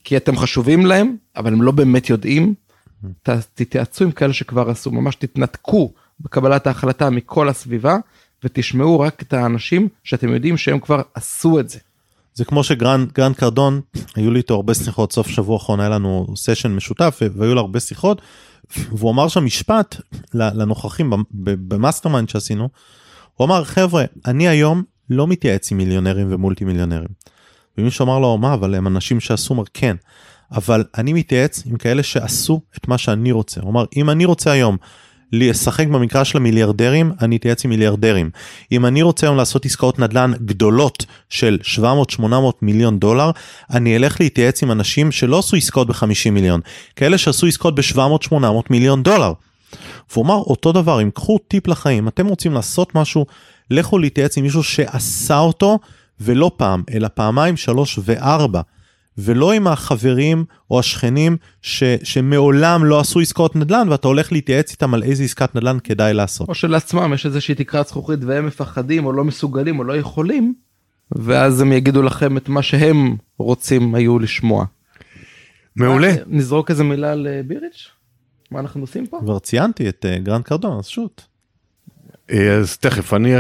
כי 0.04 0.18
אתם 0.18 0.38
חשובים 0.38 0.86
להם 0.86 1.16
אבל 1.36 1.54
הם 1.54 1.62
לא 1.62 1.72
באמת 1.72 2.10
יודעים. 2.10 2.54
תתייעצו 3.54 4.04
עם 4.04 4.12
כאלה 4.12 4.34
שכבר 4.34 4.70
עשו 4.70 4.92
ממש 4.92 5.16
תתנתקו 5.16 5.92
בקבלת 6.20 6.68
ההחלטה 6.68 7.10
מכל 7.10 7.50
הסביבה 7.50 7.98
ותשמעו 8.44 9.00
רק 9.00 9.22
את 9.22 9.34
האנשים 9.34 9.88
שאתם 10.04 10.34
יודעים 10.34 10.58
שהם 10.58 10.80
כבר 10.80 11.02
עשו 11.14 11.60
את 11.60 11.70
זה. 11.70 11.80
זה 12.34 12.46
כמו 12.46 12.64
שגרנט 12.64 13.12
גרנט 13.12 13.36
קרדון, 13.36 13.82
היו 14.16 14.32
לי 14.32 14.38
איתו 14.38 14.54
הרבה 14.54 14.74
שיחות, 14.74 15.12
סוף 15.14 15.28
שבוע 15.28 15.56
האחרון 15.56 15.80
היה 15.80 15.90
לנו 15.90 16.28
סשן 16.36 16.72
משותף 16.72 17.22
והיו 17.36 17.56
לו 17.56 17.62
הרבה 17.62 17.80
שיחות, 17.80 18.22
והוא 18.78 19.12
אמר 19.12 19.28
שם 19.28 19.46
משפט 19.46 19.96
לנוכחים 20.34 21.14
ב 21.32 22.10
mastermind 22.10 22.30
שעשינו, 22.30 22.70
הוא 23.34 23.46
אמר 23.46 23.64
חבר'ה, 23.64 24.04
אני 24.26 24.48
היום 24.48 24.84
לא 25.10 25.28
מתייעץ 25.28 25.72
עם 25.72 25.78
מיליונרים 25.78 26.28
ומולטי 26.34 26.66
מיליונרים. 26.66 27.10
ומישהו 27.78 28.06
אמר 28.06 28.20
לו, 28.20 28.38
מה, 28.38 28.54
אבל 28.54 28.76
הם 28.76 28.88
אנשים 28.88 29.20
שעשו, 29.20 29.54
הוא 29.54 29.56
אמר, 29.56 29.64
כן, 29.74 29.96
אבל 30.52 30.84
אני 30.98 31.14
מתייעץ 31.14 31.64
עם 31.66 31.78
כאלה 31.78 32.04
שעשו 32.04 32.62
את 32.78 32.88
מה 32.88 32.98
שאני 32.98 33.32
רוצה. 33.32 33.62
הוא 33.62 33.72
אמר, 33.72 33.86
אם 33.96 34.10
אני 34.10 34.26
רוצה 34.26 34.52
היום 34.52 34.78
לשחק 35.36 35.88
במקרא 35.88 36.24
של 36.24 36.38
המיליארדרים, 36.38 37.12
אני 37.22 37.36
אתייעץ 37.36 37.66
עם 37.66 37.72
מיליארדרים. 37.72 38.30
אם 38.72 38.86
אני 38.86 39.02
רוצה 39.02 39.28
היום 39.28 39.38
לעשות 39.38 39.66
עסקאות 39.66 40.00
נדל"ן 40.00 40.32
גדולות 40.46 41.06
של 41.30 41.58
700-800 42.20 42.24
מיליון 42.62 43.00
דולר, 43.00 43.32
אני 43.72 43.96
אלך 43.96 44.22
להתייעץ 44.22 44.64
עם 44.64 44.72
אנשים 44.72 45.12
שלא 45.12 45.40
עשו 45.40 45.58
עסקאות 45.58 45.88
ב-50 45.88 46.32
מיליון, 46.32 46.62
כאלה 46.96 47.18
שעשו 47.18 47.48
עסקאות 47.48 47.76
ב-700-800 47.76 48.36
מיליון 48.70 49.04
דולר. 49.04 49.34
והוא 50.12 50.26
אמר 50.26 50.36
אותו 50.36 50.72
דבר, 50.72 51.02
אם 51.02 51.10
קחו 51.14 51.40
טיפ 51.48 51.68
לחיים, 51.68 52.08
אתם 52.08 52.28
רוצים 52.28 52.54
לעשות 52.54 52.96
משהו, 52.96 53.26
לכו 53.72 53.98
להתייעץ 53.98 54.38
עם 54.38 54.44
מישהו 54.44 54.64
שעשה 54.64 55.40
אותו, 55.40 55.80
ולא 56.22 56.52
פעם, 56.58 56.84
אלא 56.94 57.08
פעמיים, 57.08 57.58
שלוש 57.58 58.00
וארבע. 58.04 58.62
ולא 59.18 59.52
עם 59.52 59.68
החברים 59.68 60.46
או 60.72 60.80
השכנים 60.80 61.38
ש, 61.62 61.84
שמעולם 62.04 62.86
לא 62.86 63.00
עשו 63.00 63.20
עסקאות 63.20 63.56
נדל"ן 63.56 63.88
ואתה 63.90 64.08
הולך 64.08 64.32
להתייעץ 64.32 64.72
איתם 64.72 64.94
על 64.94 65.04
איזה 65.04 65.24
עסקת 65.24 65.56
נדל"ן 65.56 65.78
כדאי 65.84 66.14
לעשות. 66.14 66.50
או 66.50 66.56
שלעצמם 66.56 67.12
יש 67.14 67.26
איזושהי 67.26 67.56
תקרת 67.56 67.88
זכוכית 67.88 68.20
והם 68.24 68.46
מפחדים 68.46 69.06
או 69.06 69.14
לא 69.14 69.24
מסוגלים 69.24 69.80
או 69.80 69.84
לא 69.84 69.98
יכולים 69.98 70.54
ואז 71.12 71.62
הם 71.62 71.72
יגידו 71.72 72.02
לכם 72.02 72.38
את 72.38 72.50
מה 72.50 72.62
שהם 72.62 73.16
רוצים 73.38 73.96
היו 73.96 74.20
לשמוע. 74.20 74.66
מעולה. 75.76 76.08
אה, 76.08 76.16
נזרוק 76.28 76.72
איזה 76.72 76.84
מילה 76.84 77.12
על 77.12 77.28
אה, 77.28 77.42
Be 77.48 77.60
Rich? 77.60 77.90
מה 78.52 78.60
אנחנו 78.60 78.82
עושים 78.82 79.08
פה? 79.08 79.20
כבר 79.22 79.40
ציינתי 79.40 79.90
את 79.90 80.06
uh, 80.06 80.20
גרנט 80.24 80.44
קרדון, 80.44 80.78
אז 80.78 80.88
shoot. 80.88 81.22
אה, 82.32 82.54
אז 82.54 82.78
תכף 82.78 83.14
אני 83.14 83.32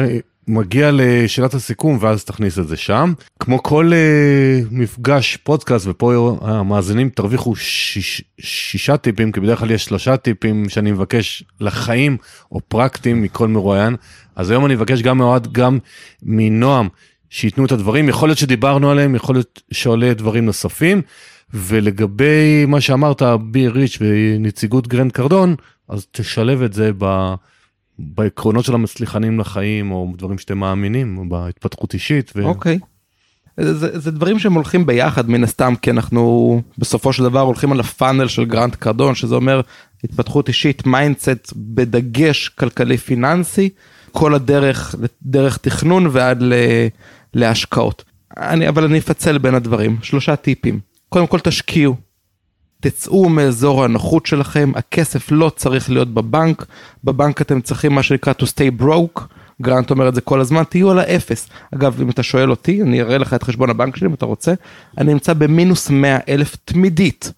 מגיע 0.47 0.89
לשאלת 0.93 1.53
הסיכום 1.53 1.97
ואז 2.01 2.23
תכניס 2.23 2.59
את 2.59 2.67
זה 2.67 2.77
שם. 2.77 3.13
כמו 3.39 3.63
כל 3.63 3.91
אה, 3.93 4.61
מפגש 4.71 5.37
פודקאסט 5.37 5.87
ופה 5.87 6.37
המאזינים 6.41 7.09
תרוויחו 7.09 7.55
שיש, 7.55 8.23
שישה 8.39 8.97
טיפים 8.97 9.31
כי 9.31 9.39
בדרך 9.39 9.59
כלל 9.59 9.71
יש 9.71 9.85
שלושה 9.85 10.17
טיפים 10.17 10.69
שאני 10.69 10.91
מבקש 10.91 11.43
לחיים 11.59 12.17
או 12.51 12.59
פרקטיים 12.67 13.21
מכל 13.21 13.47
מרואיין. 13.47 13.95
אז 14.35 14.51
היום 14.51 14.65
אני 14.65 14.75
מבקש 14.75 15.01
גם 15.01 15.17
מאוהד 15.17 15.53
גם 15.53 15.79
מנועם 16.23 16.87
שייתנו 17.29 17.65
את 17.65 17.71
הדברים 17.71 18.09
יכול 18.09 18.29
להיות 18.29 18.39
שדיברנו 18.39 18.91
עליהם 18.91 19.15
יכול 19.15 19.35
להיות 19.35 19.61
שעולה 19.71 20.13
דברים 20.13 20.45
נוספים. 20.45 21.01
ולגבי 21.53 22.65
מה 22.67 22.81
שאמרת 22.81 23.21
Be 23.41 23.67
Rich 23.67 23.97
ונציגות 24.01 24.87
גרנט 24.87 25.11
קרדון 25.11 25.55
אז 25.89 26.07
תשלב 26.11 26.61
את 26.61 26.73
זה 26.73 26.91
ב... 26.97 27.33
בעקרונות 27.99 28.65
של 28.65 28.73
המצליחנים 28.73 29.39
לחיים 29.39 29.91
או 29.91 30.13
דברים 30.17 30.37
שאתם 30.37 30.57
מאמינים 30.57 31.29
בהתפתחות 31.29 31.93
אישית. 31.93 32.33
ו... 32.35 32.43
אוקיי. 32.43 32.79
זה, 33.57 33.99
זה 33.99 34.11
דברים 34.11 34.39
שהם 34.39 34.53
הולכים 34.53 34.85
ביחד 34.85 35.29
מן 35.29 35.43
הסתם 35.43 35.73
כי 35.81 35.91
אנחנו 35.91 36.61
בסופו 36.77 37.13
של 37.13 37.23
דבר 37.23 37.39
הולכים 37.39 37.71
על 37.71 37.79
ה 37.79 37.86
funnel 37.86 38.27
של 38.27 38.45
גרנט 38.45 38.75
קרדון 38.75 39.15
שזה 39.15 39.35
אומר 39.35 39.61
התפתחות 40.03 40.47
אישית 40.47 40.85
mindset 40.85 41.53
בדגש 41.55 42.47
כלכלי 42.47 42.97
פיננסי 42.97 43.69
כל 44.11 44.33
הדרך 44.33 44.95
דרך 45.23 45.57
תכנון 45.57 46.07
ועד 46.11 46.41
ל, 46.41 46.53
להשקעות. 47.33 48.03
אני 48.37 48.69
אבל 48.69 48.83
אני 48.83 48.97
אפצל 48.97 49.37
בין 49.37 49.55
הדברים 49.55 49.97
שלושה 50.01 50.35
טיפים 50.35 50.79
קודם 51.09 51.27
כל 51.27 51.39
תשקיעו. 51.39 51.95
תצאו 52.83 53.29
מאזור 53.29 53.83
הנוחות 53.83 54.25
שלכם 54.25 54.71
הכסף 54.75 55.31
לא 55.31 55.51
צריך 55.55 55.89
להיות 55.89 56.13
בבנק 56.13 56.65
בבנק 57.03 57.41
אתם 57.41 57.61
צריכים 57.61 57.93
מה 57.93 58.03
שנקרא 58.03 58.33
to 58.41 58.45
stay 58.45 58.81
broke 58.81 59.21
גרנט 59.61 59.91
אומר 59.91 60.09
את 60.09 60.15
זה 60.15 60.21
כל 60.21 60.41
הזמן 60.41 60.63
תהיו 60.63 60.91
על 60.91 60.99
האפס. 60.99 61.49
אגב 61.75 62.01
אם 62.01 62.09
אתה 62.09 62.23
שואל 62.23 62.49
אותי 62.49 62.81
אני 62.81 63.01
אראה 63.01 63.17
לך 63.17 63.33
את 63.33 63.43
חשבון 63.43 63.69
הבנק 63.69 63.95
שלי 63.95 64.07
אם 64.07 64.13
אתה 64.13 64.25
רוצה 64.25 64.53
אני 64.97 65.13
נמצא 65.13 65.33
במינוס 65.33 65.89
100 65.89 66.17
אלף 66.29 66.55
תמידית 66.65 67.33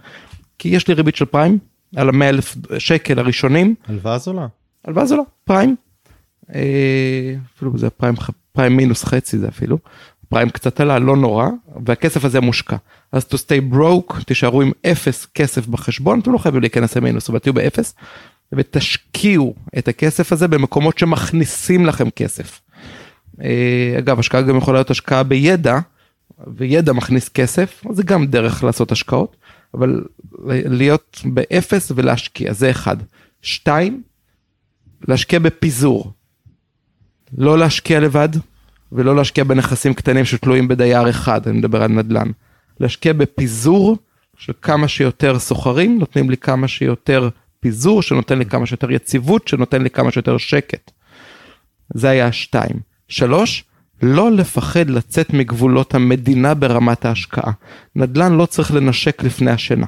כי 0.60 0.70
יש 0.70 0.88
לי 0.88 0.94
ריבית 0.94 1.16
של 1.16 1.26
פריים 1.26 1.58
על 1.96 2.10
המאה 2.10 2.30
אלף 2.30 2.56
שקל 2.78 3.20
הראשונים. 3.20 3.76
הלוואה 3.88 4.18
זולה. 4.18 4.48
הלוואה 4.86 5.06
זולה 5.06 5.24
פריים. 5.44 5.76
אה, 6.56 7.36
אפילו 7.56 7.78
זה 7.78 7.90
פריים 7.90 8.16
פריים 8.52 8.78
מינוס 8.78 9.04
חצי 9.04 9.38
זה 9.38 9.48
אפילו 9.48 9.78
פריים 10.30 10.50
קצת 10.50 10.80
עלה 10.80 11.00
לא 11.00 11.18
נורא 11.18 11.48
והכסף 11.86 12.26
הזה 12.26 12.42
מושקע 12.42 12.76
אז 13.12 13.24
to 13.24 13.36
stay 13.36 13.74
broke 13.74 14.24
תישארו 14.24 14.62
עם 14.62 14.72
אפס 14.92 15.28
כסף 15.34 15.68
בחשבון 15.68 16.20
אתם 16.20 16.32
לא 16.32 16.38
חייבים 16.38 16.62
להיכנס 16.62 16.98
למינוס 16.98 17.30
אבל 17.30 17.40
תהיו 17.40 17.54
באפס 17.54 17.96
ותשקיעו 18.52 19.56
את 19.78 19.88
הכסף 19.88 20.32
הזה 20.32 20.48
במקומות 20.48 20.98
שמכניסים 20.98 21.86
לכם 21.86 22.10
כסף. 22.10 22.62
אה, 23.44 23.96
אגב 23.98 24.20
השקעה 24.20 24.42
גם 24.42 24.58
יכולה 24.58 24.78
להיות 24.78 24.92
השקעה 24.92 25.24
בידע 25.24 25.80
וידע 26.48 26.94
מכניס 26.94 27.30
כסף 27.30 27.84
זה 27.92 28.04
גם 28.04 28.26
דרך 28.26 28.64
לעשות 28.64 28.92
השקעות 28.92 29.36
אבל 29.74 30.04
להיות 30.48 31.22
באפס 31.26 31.92
ולהשקיע 31.96 32.54
זה 32.54 32.72
אחד. 32.72 32.98
שתיים 33.42 34.04
להשקיע 35.08 35.40
בפיזור. 35.40 36.12
לא 37.38 37.58
להשקיע 37.58 38.00
לבד 38.00 38.30
ולא 38.96 39.16
להשקיע 39.16 39.44
בנכסים 39.44 39.94
קטנים 39.94 40.26
שתלויים 40.26 40.68
בדייר 40.68 41.10
אחד 41.10 41.48
אני 41.48 41.58
מדבר 41.58 41.84
על 41.84 41.92
נדל"ן. 41.92 42.32
להשקיע 42.80 43.14
בפיזור 43.14 43.98
של 44.38 44.54
כמה 44.62 44.88
שיותר 44.88 45.40
סוחרים 45.40 46.00
נותנים 46.00 46.30
לי 46.30 46.38
כמה 46.38 46.68
שיותר 46.68 47.30
פיזור 47.60 48.02
שנותן 48.02 48.38
לי 48.38 48.46
כמה 48.46 48.66
שיותר 48.66 48.92
יציבות 48.92 49.48
שנותן 49.48 49.82
לי 49.82 49.90
כמה 49.90 50.12
שיותר 50.12 50.38
שקט. 50.38 50.92
זה 51.94 52.10
היה 52.10 52.32
שתיים. 52.32 52.80
שלוש, 53.08 53.64
לא 54.02 54.32
לפחד 54.32 54.90
לצאת 54.90 55.34
מגבולות 55.34 55.96
המדינה 55.96 56.54
ברמת 56.54 57.06
ההשקעה. 57.06 57.52
נדל"ן 57.96 58.34
לא 58.34 58.46
צריך 58.46 58.74
לנשק 58.74 59.24
לפני 59.24 59.52
השינה. 59.52 59.86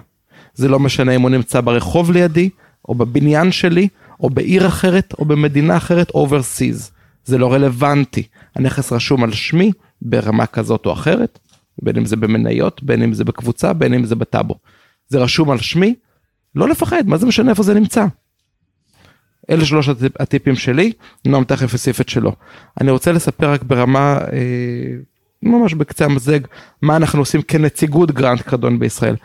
זה 0.53 0.67
לא 0.67 0.79
משנה 0.79 1.15
אם 1.15 1.21
הוא 1.21 1.29
נמצא 1.29 1.61
ברחוב 1.61 2.11
לידי, 2.11 2.49
או 2.89 2.95
בבניין 2.95 3.51
שלי, 3.51 3.87
או 4.19 4.29
בעיר 4.29 4.67
אחרת, 4.67 5.13
או 5.19 5.25
במדינה 5.25 5.77
אחרת, 5.77 6.09
overseas. 6.09 6.96
זה 7.27 7.37
לא 7.37 7.53
רלוונטי. 7.53 8.23
הנכס 8.55 8.93
רשום 8.93 9.23
על 9.23 9.31
שמי 9.31 9.71
ברמה 10.01 10.45
כזאת 10.45 10.85
או 10.85 10.93
אחרת, 10.93 11.39
בין 11.81 11.97
אם 11.97 12.05
זה 12.05 12.15
במניות, 12.15 12.83
בין 12.83 13.03
אם 13.03 13.13
זה 13.13 13.23
בקבוצה, 13.23 13.73
בין 13.73 13.93
אם 13.93 14.05
זה 14.05 14.15
בטאבו. 14.15 14.55
זה 15.07 15.19
רשום 15.19 15.51
על 15.51 15.57
שמי, 15.57 15.95
לא 16.55 16.69
לפחד, 16.69 17.03
מה 17.07 17.17
זה 17.17 17.25
משנה 17.25 17.51
איפה 17.51 17.63
זה 17.63 17.73
נמצא. 17.73 18.05
אלה 19.49 19.65
שלוש 19.65 19.89
הטיפ, 19.89 20.21
הטיפים 20.21 20.55
שלי, 20.55 20.91
נועם 21.25 21.43
תכף 21.43 21.73
יוסיף 21.73 22.01
את 22.01 22.09
שלו. 22.09 22.35
אני 22.81 22.91
רוצה 22.91 23.11
לספר 23.11 23.51
רק 23.51 23.63
ברמה, 23.63 24.17
אה, 24.33 24.97
ממש 25.43 25.73
בקצה 25.73 26.05
המזלג, 26.05 26.39
מה 26.81 26.95
אנחנו 26.95 27.19
עושים 27.19 27.41
כנציגות 27.41 28.11
גרנט 28.11 28.41
קרדון 28.41 28.79
בישראל. 28.79 29.15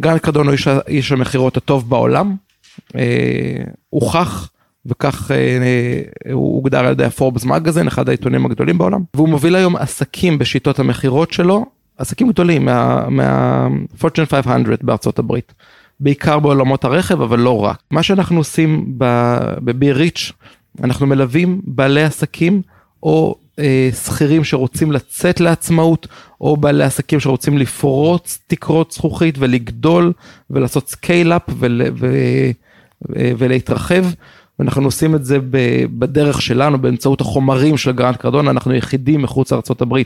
גרנט 0.00 0.18
קרדון 0.18 0.46
הוא 0.46 0.52
איש, 0.52 0.68
איש 0.88 1.12
המכירות 1.12 1.56
הטוב 1.56 1.90
בעולם, 1.90 2.36
אה, 2.96 3.62
הוכח, 3.90 4.50
וכך 4.88 5.30
אה, 5.30 6.32
הוא 6.32 6.54
הוגדר 6.54 6.78
על 6.78 6.92
ידי 6.92 7.04
ה 7.04 7.10
Forbes 7.10 7.44
Magazine, 7.44 7.86
אחד 7.86 8.08
העיתונים 8.08 8.46
הגדולים 8.46 8.78
בעולם, 8.78 9.02
והוא 9.14 9.28
מוביל 9.28 9.54
היום 9.54 9.76
עסקים 9.76 10.38
בשיטות 10.38 10.78
המכירות 10.78 11.32
שלו, 11.32 11.66
עסקים 11.98 12.28
גדולים 12.28 12.64
מה, 12.64 13.08
מה 13.08 13.66
Fortune 14.00 14.26
500 14.30 14.84
בארצות 14.84 15.18
הברית. 15.18 15.54
בעיקר 16.00 16.38
בעולמות 16.38 16.84
הרכב 16.84 17.20
אבל 17.20 17.38
לא 17.38 17.64
רק. 17.64 17.78
מה 17.90 18.02
שאנחנו 18.02 18.38
עושים 18.38 18.84
ב 19.64 19.73
Be 19.73 19.92
Rich 19.92 20.32
אנחנו 20.84 21.06
מלווים 21.06 21.60
בעלי 21.64 22.02
עסקים 22.02 22.62
או 23.02 23.34
אה, 23.58 23.90
שכירים 24.04 24.44
שרוצים 24.44 24.92
לצאת 24.92 25.40
לעצמאות 25.40 26.06
או 26.40 26.56
בעלי 26.56 26.84
עסקים 26.84 27.20
שרוצים 27.20 27.58
לפרוץ 27.58 28.38
תקרות 28.46 28.92
זכוכית 28.92 29.34
ולגדול 29.38 30.12
ולעשות 30.50 30.88
scale-up 30.88 31.42
ול, 31.58 31.82
ו, 31.96 32.06
ו, 33.08 33.30
ולהתרחב. 33.38 34.04
ואנחנו 34.58 34.84
עושים 34.84 35.14
את 35.14 35.24
זה 35.24 35.38
בדרך 35.98 36.42
שלנו 36.42 36.78
באמצעות 36.78 37.20
החומרים 37.20 37.76
של 37.76 37.92
גרנט 37.92 38.16
קרדון 38.16 38.48
אנחנו 38.48 38.74
יחידים 38.74 39.22
מחוץ 39.22 39.52
לארה"ב 39.52 39.96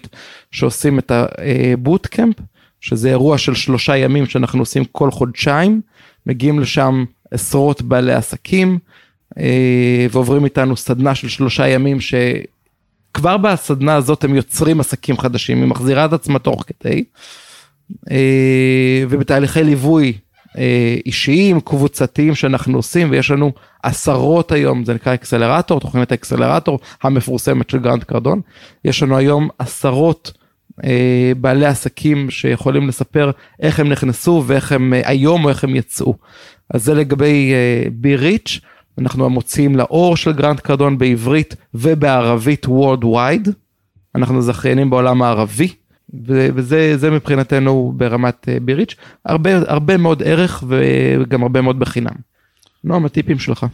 שעושים 0.51 0.99
את 0.99 1.13
ה 1.13 1.26
bootcamp 1.26 2.37
שזה 2.83 3.09
אירוע 3.09 3.39
של 3.39 3.55
שלושה 3.55 3.97
ימים 3.97 4.27
שאנחנו 4.27 4.61
עושים 4.61 4.85
כל 4.85 5.11
חודשיים, 5.11 5.81
מגיעים 6.27 6.61
לשם 6.61 7.05
עשרות 7.31 7.83
בעלי 7.83 8.15
עסקים 8.15 8.79
אה, 9.39 10.07
ועוברים 10.11 10.45
איתנו 10.45 10.77
סדנה 10.77 11.15
של 11.15 11.29
שלושה 11.29 11.69
ימים 11.69 11.99
שכבר 12.01 13.37
בסדנה 13.37 13.95
הזאת 13.95 14.25
הם 14.25 14.35
יוצרים 14.35 14.81
עסקים 14.81 15.19
חדשים, 15.19 15.59
היא 15.59 15.67
מחזירה 15.67 16.05
את 16.05 16.13
עצמה 16.13 16.39
תוך 16.39 16.65
כדי 16.67 17.05
אה, 18.11 19.05
ובתהליכי 19.09 19.65
ליווי 19.65 20.13
אה, 20.13 20.19
אישיים, 21.07 21.61
קבוצתיים 21.61 22.35
שאנחנו 22.35 22.79
עושים 22.79 23.11
ויש 23.11 23.31
לנו 23.31 23.53
עשרות 23.83 24.53
היום, 24.53 24.85
זה 24.85 24.95
נקרא 24.95 25.15
אקסלרטור, 25.15 25.81
תוכנית 25.81 26.13
האקסלרטור 26.13 26.79
המפורסמת 27.03 27.71
של 27.71 27.79
גרנט 27.79 28.05
קרדון, 28.05 28.41
יש 28.85 29.03
לנו 29.03 29.17
היום 29.17 29.49
עשרות 29.59 30.33
אה, 30.85 31.33
בעלי 31.41 31.67
עסקים 31.67 32.31
שיכולים 32.31 32.89
לספר 32.89 33.31
איך 33.61 33.81
הם 33.81 33.89
נכנסו 33.89 34.45
ואיך 34.47 34.73
הם 34.73 34.95
אה, 34.95 35.01
היום 35.05 35.45
או 35.45 35.49
איך 35.49 35.65
הם 35.65 35.77
יצאו. 35.77 36.15
אז 36.75 36.85
זה 36.85 36.95
לגבי 36.95 37.53
Be 37.93 38.17
Rich, 38.17 38.61
אנחנו 38.99 39.31
מוציאים 39.31 39.77
לאור 39.77 40.17
של 40.17 40.33
גרנט 40.33 40.61
קרדון 40.61 40.99
בעברית 40.99 41.57
ובערבית 41.75 42.67
Worldwide, 42.67 43.51
אנחנו 44.15 44.43
זכיינים 44.43 44.91
בעולם 44.91 45.23
הערבי. 45.23 45.69
וזה 46.27 47.11
מבחינתנו 47.11 47.93
ברמת 47.97 48.49
Be 48.63 48.75
Rich, 48.75 48.95
הרבה, 49.25 49.51
הרבה 49.67 49.97
מאוד 49.97 50.23
ערך 50.23 50.65
וגם 50.69 51.43
הרבה 51.43 51.61
מאוד 51.61 51.79
בחינם. 51.79 52.15
נועם, 52.85 53.05
הטיפים 53.05 53.39
שלך. 53.39 53.67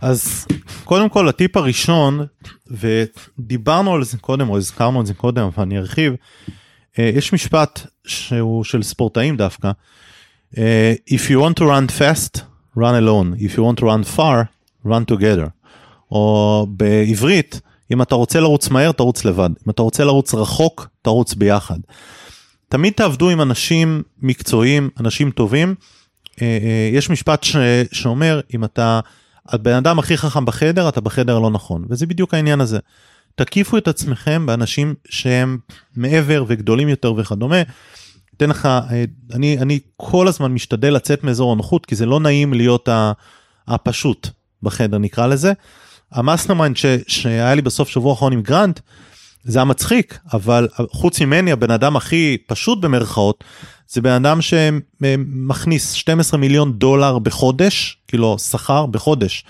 אז 0.00 0.46
קודם 0.84 1.08
כל 1.08 1.28
הטיפ 1.28 1.56
הראשון 1.56 2.26
ודיברנו 2.70 3.94
על 3.94 4.04
זה 4.04 4.18
קודם 4.18 4.48
או 4.48 4.56
הזכרנו 4.56 5.00
את 5.00 5.06
זה 5.06 5.14
קודם 5.14 5.42
אבל 5.42 5.62
אני 5.62 5.78
ארחיב. 5.78 6.14
אה, 6.98 7.10
יש 7.14 7.32
משפט 7.32 7.86
שהוא 8.06 8.64
של 8.64 8.82
ספורטאים 8.82 9.36
דווקא. 9.36 9.70
אה, 10.58 10.94
If 11.10 11.30
you 11.30 11.36
want 11.36 11.60
to 11.60 11.62
run 11.62 11.98
fast, 11.98 12.40
run 12.76 12.94
alone. 13.00 13.40
If 13.40 13.56
you 13.56 13.62
want 13.62 13.80
to 13.80 13.84
run 13.84 14.16
far, 14.16 14.44
run 14.86 15.12
together. 15.12 15.48
או 16.10 16.66
בעברית, 16.70 17.60
אם 17.92 18.02
אתה 18.02 18.14
רוצה 18.14 18.40
לרוץ 18.40 18.68
מהר, 18.68 18.92
תרוץ 18.92 19.24
לבד. 19.24 19.50
אם 19.66 19.70
אתה 19.70 19.82
רוצה 19.82 20.04
לרוץ 20.04 20.34
רחוק, 20.34 20.88
תרוץ 21.02 21.34
ביחד. 21.34 21.78
תמיד 22.68 22.92
תעבדו 22.92 23.30
עם 23.30 23.40
אנשים 23.40 24.02
מקצועיים, 24.22 24.90
אנשים 25.00 25.30
טובים. 25.30 25.74
אה, 26.42 26.90
יש 26.92 27.10
משפט 27.10 27.44
ש... 27.44 27.56
שאומר, 27.92 28.40
אם 28.54 28.64
אתה 28.64 29.00
הבן 29.48 29.74
אדם 29.74 29.98
הכי 29.98 30.16
חכם 30.16 30.44
בחדר, 30.44 30.88
אתה 30.88 31.00
בחדר 31.00 31.36
הלא 31.36 31.50
נכון, 31.50 31.84
וזה 31.88 32.06
בדיוק 32.06 32.34
העניין 32.34 32.60
הזה. 32.60 32.78
תקיפו 33.34 33.76
את 33.76 33.88
עצמכם 33.88 34.46
באנשים 34.46 34.94
שהם 35.08 35.58
מעבר 35.96 36.44
וגדולים 36.48 36.88
יותר 36.88 37.12
וכדומה. 37.16 37.62
אתן 38.36 38.50
לך, 38.50 38.66
אה, 38.66 39.04
אני, 39.32 39.58
אני 39.58 39.78
כל 39.96 40.28
הזמן 40.28 40.52
משתדל 40.52 40.94
לצאת 40.94 41.24
מאזור 41.24 41.52
הנוחות, 41.52 41.86
כי 41.86 41.94
זה 41.94 42.06
לא 42.06 42.20
נעים 42.20 42.54
להיות 42.54 42.88
הפשוט 43.68 44.28
בחדר 44.62 44.98
נקרא 44.98 45.26
לזה. 45.26 45.52
ה 46.12 46.18
mastermind 46.18 46.76
שהיה 47.06 47.54
לי 47.54 47.62
בסוף 47.62 47.88
שבוע 47.88 48.10
האחרון 48.10 48.32
עם 48.32 48.42
גרנט, 48.42 48.80
זה 49.44 49.58
היה 49.58 49.64
מצחיק, 49.64 50.18
אבל 50.32 50.68
חוץ 50.90 51.20
ממני 51.20 51.52
הבן 51.52 51.70
אדם 51.70 51.96
הכי 51.96 52.38
פשוט 52.46 52.80
במרכאות, 52.80 53.44
זה 53.88 54.00
בן 54.00 54.10
אדם 54.10 54.38
שמכניס 54.42 55.92
12 55.92 56.40
מיליון 56.40 56.72
דולר 56.72 57.18
בחודש, 57.18 57.98
כאילו 58.08 58.38
שכר 58.38 58.86
בחודש, 58.86 59.44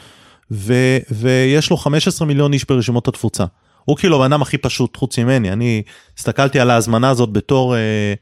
ו, 0.51 0.75
ויש 1.11 1.71
לו 1.71 1.77
15 1.77 2.29
מיליון 2.29 2.53
איש 2.53 2.65
ברשימות 2.65 3.09
התפוצה. 3.09 3.45
הוא 3.85 3.97
כאילו 3.97 4.17
הבן 4.17 4.33
אדם 4.33 4.43
הכי 4.43 4.59
פשוט 4.59 4.97
חוץ 4.97 5.19
ממני, 5.19 5.53
אני 5.53 5.83
הסתכלתי 6.19 6.61
על 6.61 6.71
ההזמנה 6.71 7.11
הזאת 7.11 7.33
בתור, 7.33 7.77
אה, 7.77 8.15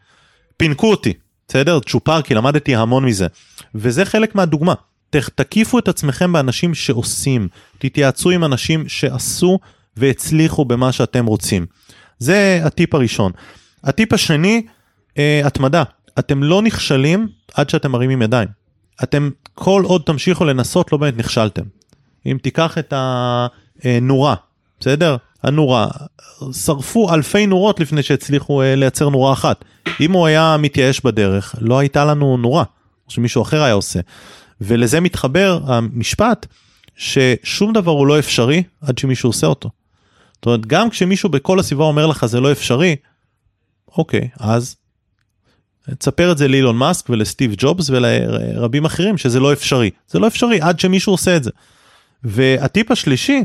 פינקו 0.57 0.91
אותי, 0.91 1.12
בסדר? 1.49 1.80
צ'ופר, 1.80 2.22
כי 2.22 2.34
למדתי 2.34 2.76
המון 2.76 3.05
מזה. 3.05 3.26
וזה 3.74 4.05
חלק 4.05 4.34
מהדוגמה. 4.34 4.74
תקיפו 5.11 5.79
את 5.79 5.89
עצמכם 5.89 6.33
באנשים 6.33 6.75
שעושים, 6.75 7.49
תתייעצו 7.79 8.31
עם 8.31 8.45
אנשים 8.45 8.89
שעשו 8.89 9.59
והצליחו 9.97 10.65
במה 10.65 10.93
שאתם 10.93 11.27
רוצים. 11.27 11.67
זה 12.19 12.61
הטיפ 12.65 12.95
הראשון. 12.95 13.33
הטיפ 13.85 14.13
השני, 14.13 14.67
אה, 15.19 15.41
התמדה. 15.45 15.83
אתם 16.19 16.43
לא 16.43 16.63
נכשלים 16.63 17.29
עד 17.55 17.71
שאתם 17.71 17.93
מרימים 17.93 18.23
ידיים. 18.23 18.49
אתם 19.03 19.31
כל 19.55 19.83
עוד 19.85 20.03
תמשיכו 20.07 20.45
לנסות 20.45 20.93
לא 20.93 20.99
באמת 20.99 21.17
נכשלתם. 21.17 21.63
אם 22.27 22.39
תיקח 22.43 22.79
את 22.79 22.93
הנורה, 22.97 24.35
בסדר? 24.81 25.17
הנורה, 25.43 25.89
שרפו 26.53 27.15
אלפי 27.15 27.47
נורות 27.47 27.81
לפני 27.81 28.03
שהצליחו 28.03 28.63
אה, 28.63 28.75
לייצר 28.75 29.09
נורה 29.09 29.33
אחת. 29.33 29.65
אם 30.01 30.13
הוא 30.13 30.27
היה 30.27 30.57
מתייאש 30.59 31.01
בדרך, 31.01 31.55
לא 31.61 31.79
הייתה 31.79 32.05
לנו 32.05 32.37
נורה, 32.37 32.65
שמישהו 33.09 33.43
אחר 33.43 33.63
היה 33.63 33.75
עושה. 33.75 34.01
ולזה 34.61 35.01
מתחבר 35.01 35.61
המשפט 35.67 36.47
ששום 36.97 37.73
דבר 37.73 37.93
הוא 37.93 38.07
לא 38.07 38.19
אפשרי 38.19 38.63
עד 38.81 38.99
שמישהו 38.99 39.29
עושה 39.29 39.47
אותו. 39.47 39.71
זאת 40.35 40.47
אומרת, 40.47 40.67
גם 40.67 40.91
כשמישהו 40.91 41.29
בכל 41.29 41.59
הסביבה 41.59 41.85
אומר 41.85 42.07
לך 42.07 42.27
זה 42.27 42.41
לא 42.41 42.53
אפשרי, 42.53 42.97
אוקיי, 43.97 44.29
אז 44.39 44.77
תספר 45.99 46.33
את 46.33 46.39
זה 46.39 46.49
לאילון 46.49 46.77
מאסק 46.77 47.11
ולסטיב 47.11 47.55
ג'ובס 47.57 47.91
ולרבים 47.91 48.85
אחרים 48.85 49.19
שזה 49.19 49.41
לא 49.41 49.53
אפשרי. 49.53 49.91
זה 50.09 50.19
לא 50.19 50.27
אפשרי 50.27 50.61
עד 50.61 50.81
שמישהו 50.81 51.13
עושה 51.13 51.37
את 51.37 51.45
זה. 51.45 51.51
והטיפ 52.25 52.91
השלישי 52.91 53.45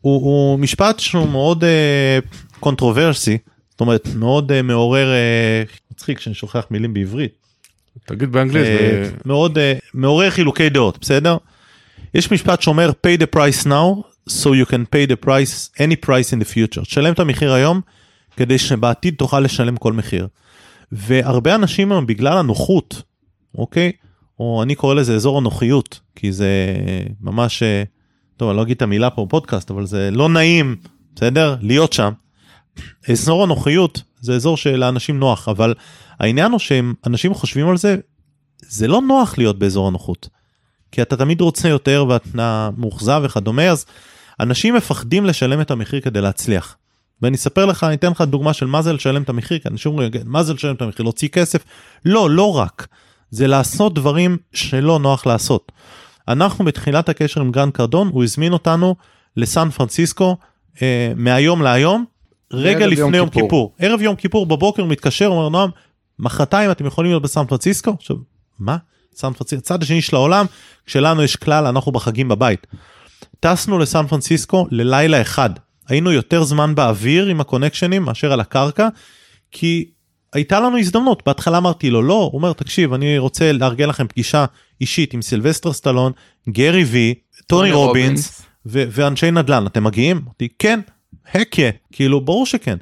הוא, 0.00 0.22
הוא 0.22 0.58
משפט 0.58 0.98
שהוא 0.98 1.28
מאוד 1.28 1.64
אה, 1.64 2.56
controversy, 2.60 3.38
זאת 3.70 3.80
אומרת 3.80 4.08
מאוד 4.14 4.52
אה, 4.52 4.62
מעורר, 4.62 5.08
אה, 5.12 5.92
מצחיק 5.92 6.20
שאני 6.20 6.34
שוכח 6.34 6.66
מילים 6.70 6.94
בעברית. 6.94 7.41
תגיד 8.04 8.32
באנגלית. 8.32 8.66
אה, 8.66 9.22
מאוד 9.24 9.58
אה, 9.58 9.60
מעורר 9.94 10.30
חילוקי 10.30 10.68
דעות, 10.68 10.98
בסדר? 11.00 11.36
יש 12.14 12.32
משפט 12.32 12.62
שאומר 12.62 12.90
pay 13.06 13.20
the 13.20 13.36
price 13.36 13.66
now 13.66 14.02
so 14.28 14.46
you 14.46 14.70
can 14.70 14.84
pay 14.94 15.12
the 15.12 15.26
price 15.26 15.70
any 15.78 16.06
price 16.06 16.32
in 16.32 16.40
the 16.40 16.54
future. 16.54 16.82
תשלם 16.82 17.12
את 17.12 17.20
המחיר 17.20 17.52
היום 17.52 17.80
כדי 18.36 18.58
שבעתיד 18.58 19.14
תוכל 19.14 19.40
לשלם 19.40 19.76
כל 19.76 19.92
מחיר. 19.92 20.28
והרבה 20.92 21.54
אנשים 21.54 21.92
היום 21.92 22.06
בגלל 22.06 22.38
הנוחות, 22.38 23.02
אוקיי? 23.58 23.92
או 24.38 24.62
אני 24.62 24.74
קורא 24.74 24.94
לזה 24.94 25.14
אזור 25.14 25.38
הנוחיות, 25.38 26.00
כי 26.16 26.32
זה 26.32 26.48
ממש, 27.20 27.62
אה, 27.62 27.82
טוב, 28.36 28.48
אני 28.48 28.56
לא 28.56 28.62
אגיד 28.62 28.76
את 28.76 28.82
המילה 28.82 29.10
פה 29.10 29.26
בפודקאסט, 29.26 29.70
אבל 29.70 29.86
זה 29.86 30.10
לא 30.10 30.28
נעים, 30.28 30.76
בסדר? 31.16 31.56
להיות 31.60 31.92
שם. 31.92 32.12
אזור 33.08 33.42
הנוחיות 33.42 34.02
זה 34.20 34.34
אזור 34.34 34.56
שלאנשים 34.56 35.18
נוח, 35.18 35.48
אבל 35.48 35.74
העניין 36.22 36.52
הוא 36.52 36.58
שהם, 36.58 36.94
אנשים 37.06 37.34
חושבים 37.34 37.68
על 37.68 37.76
זה, 37.76 37.96
זה 38.58 38.88
לא 38.88 39.00
נוח 39.00 39.38
להיות 39.38 39.58
באזור 39.58 39.88
הנוחות. 39.88 40.28
כי 40.92 41.02
אתה 41.02 41.16
תמיד 41.16 41.40
רוצה 41.40 41.68
יותר 41.68 42.04
ואתה 42.08 42.70
מאוכזב 42.76 43.20
וכדומה, 43.24 43.70
אז 43.70 43.86
אנשים 44.40 44.74
מפחדים 44.74 45.26
לשלם 45.26 45.60
את 45.60 45.70
המחיר 45.70 46.00
כדי 46.00 46.20
להצליח. 46.20 46.76
ואני 47.22 47.36
אספר 47.36 47.66
לך, 47.66 47.84
אני 47.84 47.94
אתן 47.94 48.10
לך 48.10 48.20
דוגמה 48.20 48.52
של 48.52 48.66
מה 48.66 48.82
זה 48.82 48.92
לשלם 48.92 49.22
את 49.22 49.28
המחיר, 49.28 49.58
כי 49.58 49.68
אנשים 49.68 49.92
אומרים, 49.92 50.10
מה 50.24 50.42
זה 50.42 50.54
לשלם 50.54 50.74
את 50.74 50.82
המחיר, 50.82 51.02
להוציא 51.02 51.28
כסף? 51.28 51.64
לא, 52.04 52.30
לא 52.30 52.56
רק. 52.56 52.86
זה 53.30 53.46
לעשות 53.46 53.94
דברים 53.94 54.36
שלא 54.52 54.98
נוח 54.98 55.26
לעשות. 55.26 55.72
אנחנו 56.28 56.64
בתחילת 56.64 57.08
הקשר 57.08 57.40
עם 57.40 57.50
גרנט 57.50 57.72
קרדון, 57.72 58.08
הוא 58.12 58.24
הזמין 58.24 58.52
אותנו 58.52 58.96
לסן 59.36 59.70
פרנסיסקו 59.70 60.36
אה, 60.82 61.12
מהיום 61.16 61.62
להיום, 61.62 62.04
רגע 62.52 62.86
לפני 62.86 63.00
יום 63.00 63.14
יום 63.14 63.28
כיפור. 63.28 63.48
כיפור. 63.48 63.74
ערב 63.78 64.00
יום 64.00 64.16
כיפור 64.16 64.46
בבוקר 64.46 64.84
מתקשר, 64.84 65.26
אומר 65.26 65.48
נועם, 65.48 65.70
מחרתיים 66.18 66.70
אתם 66.70 66.86
יכולים 66.86 67.10
להיות 67.10 67.22
בסן 67.22 67.44
פרנסיסקו? 67.44 67.90
עכשיו, 67.98 68.16
מה? 68.58 68.76
סן 69.14 69.32
פרנסיסקו, 69.32 69.58
הצד 69.58 69.82
השני 69.82 70.02
של 70.02 70.16
העולם, 70.16 70.46
כשלנו 70.86 71.22
יש 71.22 71.36
כלל, 71.36 71.66
אנחנו 71.66 71.92
בחגים 71.92 72.28
בבית. 72.28 72.66
טסנו 73.40 73.78
לסן 73.78 74.06
פרנסיסקו 74.06 74.66
ללילה 74.70 75.20
אחד. 75.22 75.50
היינו 75.88 76.12
יותר 76.12 76.44
זמן 76.44 76.74
באוויר 76.74 77.26
עם 77.26 77.40
הקונקשנים 77.40 78.02
מאשר 78.02 78.32
על 78.32 78.40
הקרקע, 78.40 78.88
כי 79.50 79.90
הייתה 80.32 80.60
לנו 80.60 80.78
הזדמנות. 80.78 81.22
בהתחלה 81.26 81.58
אמרתי 81.58 81.90
לו 81.90 82.02
לא, 82.02 82.14
הוא 82.14 82.30
אומר 82.34 82.52
תקשיב 82.52 82.92
אני 82.92 83.18
רוצה 83.18 83.52
לארגן 83.52 83.88
לכם 83.88 84.08
פגישה 84.08 84.44
אישית 84.80 85.14
עם 85.14 85.22
סילבסטר 85.22 85.72
סטלון, 85.72 86.12
גרי 86.48 86.84
וי, 86.84 87.14
טוני 87.46 87.72
רובינס 87.72 88.42
ו- 88.66 88.84
ואנשי 88.90 89.30
נדל"ן 89.30 89.66
אתם 89.66 89.84
מגיעים? 89.84 90.20
אמרתי 90.24 90.48
כן, 90.58 90.80
yeah, 91.26 91.38
כאילו 91.92 92.20
ברור 92.20 92.46
שכן. 92.46 92.76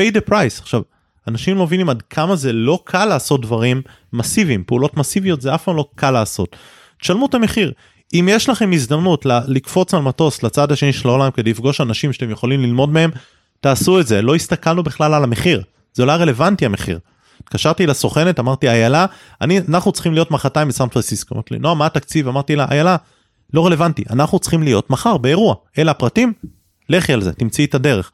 pay 0.00 0.12
the 0.12 0.30
price. 0.30 0.60
עכשיו 0.60 0.82
אנשים 1.28 1.56
לא 1.56 1.64
מבינים 1.64 1.88
עד 1.88 2.02
כמה 2.02 2.36
זה 2.36 2.52
לא 2.52 2.80
קל 2.84 3.04
לעשות 3.04 3.40
דברים 3.40 3.82
מסיביים, 4.12 4.64
פעולות 4.64 4.96
מסיביות 4.96 5.40
זה 5.40 5.54
אף 5.54 5.64
פעם 5.64 5.76
לא 5.76 5.88
קל 5.94 6.10
לעשות. 6.10 6.56
תשלמו 7.00 7.26
את 7.26 7.34
המחיר. 7.34 7.72
אם 8.14 8.28
יש 8.30 8.48
לכם 8.48 8.72
הזדמנות 8.72 9.26
לקפוץ 9.46 9.94
על 9.94 10.02
מטוס 10.02 10.42
לצד 10.42 10.72
השני 10.72 10.92
של 10.92 11.08
העולם 11.08 11.30
כדי 11.30 11.50
לפגוש 11.50 11.80
אנשים 11.80 12.12
שאתם 12.12 12.30
יכולים 12.30 12.60
ללמוד 12.60 12.88
מהם, 12.88 13.10
תעשו 13.60 14.00
את 14.00 14.06
זה. 14.06 14.22
לא 14.22 14.34
הסתכלנו 14.34 14.82
בכלל 14.82 15.14
על 15.14 15.24
המחיר, 15.24 15.62
זה 15.92 16.04
לא 16.04 16.12
היה 16.12 16.20
רלוונטי 16.20 16.66
המחיר. 16.66 16.98
התקשרתי 17.42 17.86
לסוכנת, 17.86 18.38
אמרתי 18.38 18.68
איילה, 18.68 19.06
אני, 19.40 19.58
אנחנו 19.68 19.92
צריכים 19.92 20.14
להיות 20.14 20.30
מחרתיים 20.30 20.68
בסן 20.68 20.88
פרנסיסקו. 20.88 21.34
אמרתי 21.34 21.54
לי, 21.54 21.60
נועם, 21.60 21.78
מה 21.78 21.86
התקציב? 21.86 22.28
אמרתי 22.28 22.56
לה, 22.56 22.66
איילה, 22.70 22.96
לא 23.54 23.66
רלוונטי, 23.66 24.04
אנחנו 24.10 24.38
צריכים 24.38 24.62
להיות 24.62 24.90
מחר 24.90 25.16
באירוע. 25.16 25.54
אלה 25.78 25.90
הפרטים, 25.90 26.32
לכי 26.88 27.12
על 27.12 27.22
זה, 27.22 27.32
תמצאי 27.32 27.64
את 27.64 27.74
הדרך. 27.74 28.12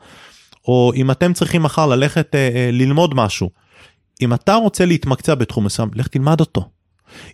או 0.68 0.92
אם 0.96 1.10
אתם 1.10 1.32
צריכים 1.32 1.62
מחר 1.62 1.86
ללכת 1.86 2.34
אה, 2.34 2.50
אה, 2.54 2.70
ללמוד 2.72 3.14
משהו, 3.14 3.50
אם 4.22 4.34
אתה 4.34 4.54
רוצה 4.54 4.86
להתמקצע 4.86 5.34
בתחום 5.34 5.64
מסוים, 5.64 5.90
לך 5.94 6.06
תלמד 6.06 6.40
אותו. 6.40 6.68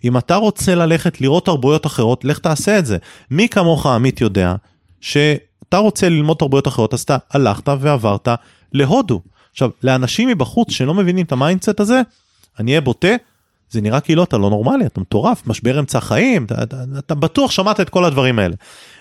אם 0.03 0.17
אתה 0.17 0.35
רוצה 0.35 0.75
ללכת 0.75 1.21
לראות 1.21 1.45
תרבויות 1.45 1.85
אחרות, 1.85 2.25
לך 2.25 2.39
תעשה 2.39 2.79
את 2.79 2.85
זה. 2.85 2.97
מי 3.31 3.49
כמוך 3.49 3.85
עמית 3.85 4.21
יודע 4.21 4.55
שאתה 5.01 5.77
רוצה 5.77 6.09
ללמוד 6.09 6.37
תרבויות 6.37 6.67
אחרות, 6.67 6.93
אז 6.93 7.01
אתה 7.01 7.17
הלכת 7.31 7.67
ועברת 7.79 8.27
להודו. 8.73 9.21
עכשיו, 9.51 9.69
לאנשים 9.83 10.27
מבחוץ 10.27 10.71
שלא 10.71 10.93
מבינים 10.93 11.25
את 11.25 11.31
ה 11.31 11.37
mindset 11.37 11.79
הזה, 11.79 12.01
אני 12.59 12.71
אהיה 12.71 12.81
בוטה, 12.81 13.15
זה 13.69 13.81
נראה 13.81 13.99
כאילו 13.99 14.23
אתה 14.23 14.37
לא 14.37 14.49
נורמלי, 14.49 14.85
אתה 14.85 15.01
מטורף, 15.01 15.47
משבר 15.47 15.79
אמצע 15.79 15.99
חיים, 15.99 16.45
אתה, 16.45 16.63
אתה, 16.63 16.83
אתה 16.99 17.15
בטוח 17.15 17.51
שמעת 17.51 17.79
את 17.79 17.89
כל 17.89 18.05
הדברים 18.05 18.39
האלה. 18.39 18.55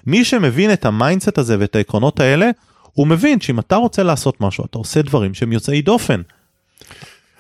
מי 0.07 0.25
שמבין 0.25 0.73
את 0.73 0.85
ה 0.85 0.91
mindset 0.91 1.39
הזה 1.39 1.57
ואת 1.61 1.77
העקרונות 1.77 2.21
האלה, 2.21 2.51
הוא 2.93 3.07
מבין 3.07 3.41
שאם 3.41 3.59
אתה 3.59 3.77
רוצה 3.77 4.03
לעשות 4.03 4.41
משהו, 4.41 4.65
אתה 4.65 4.79
עושה 4.79 5.03
דברים 5.03 5.35
שהם 5.35 5.53
יוצאי 5.53 5.83
דופן. 5.83 6.23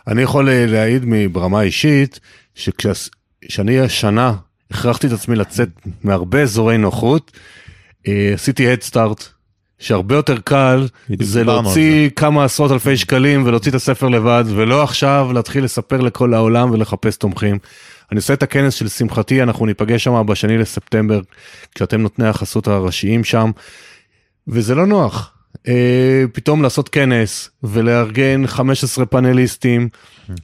אני 0.06 0.22
יכול 0.22 0.48
אה, 0.48 0.66
להעיד 0.66 1.04
מ- 1.04 1.32
ברמה 1.32 1.62
אישית, 1.62 2.20
שכשאני 2.54 3.80
השנה 3.80 4.34
הכרחתי 4.70 5.06
את 5.06 5.12
עצמי 5.12 5.36
לצאת 5.36 5.68
מהרבה 6.04 6.42
אזורי 6.42 6.78
נוחות, 6.78 7.32
אה, 8.08 8.30
עשיתי 8.34 8.74
Head 8.74 8.92
Start, 8.92 9.22
שהרבה 9.78 10.14
יותר 10.14 10.38
קל 10.38 10.88
זה 11.20 11.44
להוציא 11.44 12.10
כמה 12.10 12.44
עשרות 12.44 12.72
אלפי 12.72 12.96
שקלים 12.96 13.46
ולהוציא 13.46 13.70
את 13.70 13.76
הספר 13.76 14.08
לבד, 14.08 14.44
ולא 14.48 14.82
עכשיו 14.82 15.30
להתחיל 15.34 15.64
לספר 15.64 16.00
לכל 16.00 16.34
העולם 16.34 16.70
ולחפש 16.70 17.16
תומכים. 17.16 17.58
אני 18.12 18.18
עושה 18.18 18.34
את 18.34 18.42
הכנס 18.42 18.74
של 18.74 18.88
שמחתי, 18.88 19.42
אנחנו 19.42 19.66
ניפגש 19.66 20.04
שם 20.04 20.26
בשני 20.26 20.58
לספטמבר, 20.58 21.20
כשאתם 21.74 22.00
נותני 22.00 22.28
החסות 22.28 22.68
הראשיים 22.68 23.24
שם, 23.24 23.50
וזה 24.48 24.74
לא 24.74 24.86
נוח. 24.86 25.37
אה, 25.68 26.24
פתאום 26.32 26.62
לעשות 26.62 26.88
כנס 26.88 27.50
ולארגן 27.62 28.46
15 28.46 29.06
פאנליסטים 29.06 29.88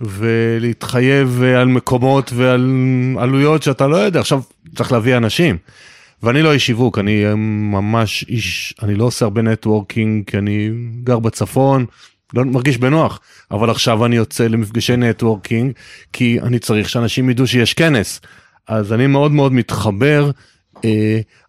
ולהתחייב 0.01 1.43
אה, 1.43 1.61
על 1.61 1.69
מקומות 1.69 2.31
ועל 2.35 2.71
עלויות 3.19 3.63
שאתה 3.63 3.87
לא 3.87 3.97
יודע, 3.97 4.21
עכשיו 4.21 4.43
צריך 4.77 4.93
להביא 4.93 5.17
אנשים. 5.17 5.57
ואני 6.23 6.43
לא 6.43 6.53
איש 6.53 6.67
שיווק, 6.67 6.99
אני 6.99 7.27
אה, 7.27 7.35
ממש 7.35 8.25
איש, 8.29 8.75
אני 8.83 8.95
לא 8.95 9.05
עושה 9.05 9.25
הרבה 9.25 9.43
נטוורקינג, 9.43 10.31
כי 10.31 10.39
אני 10.39 10.71
גר 11.05 11.19
בצפון, 11.19 11.87
לא 12.35 12.45
מרגיש 12.45 12.79
בנוח, 12.79 13.21
אבל 13.51 13.71
עכשיו 13.71 14.07
אני 14.07 14.17
יוצא 14.17 14.47
למפגשי 14.47 14.97
נטוורקינג, 14.97 15.73
כי 16.13 16.41
אני 16.41 16.59
צריך 16.59 16.89
שאנשים 16.89 17.31
ידעו 17.31 17.47
שיש 17.47 17.75
כנס. 17.75 18.21
אז 18.69 18.93
אני 18.93 19.07
מאוד 19.07 19.33
מאוד 19.33 19.53
מתחבר, 19.53 20.31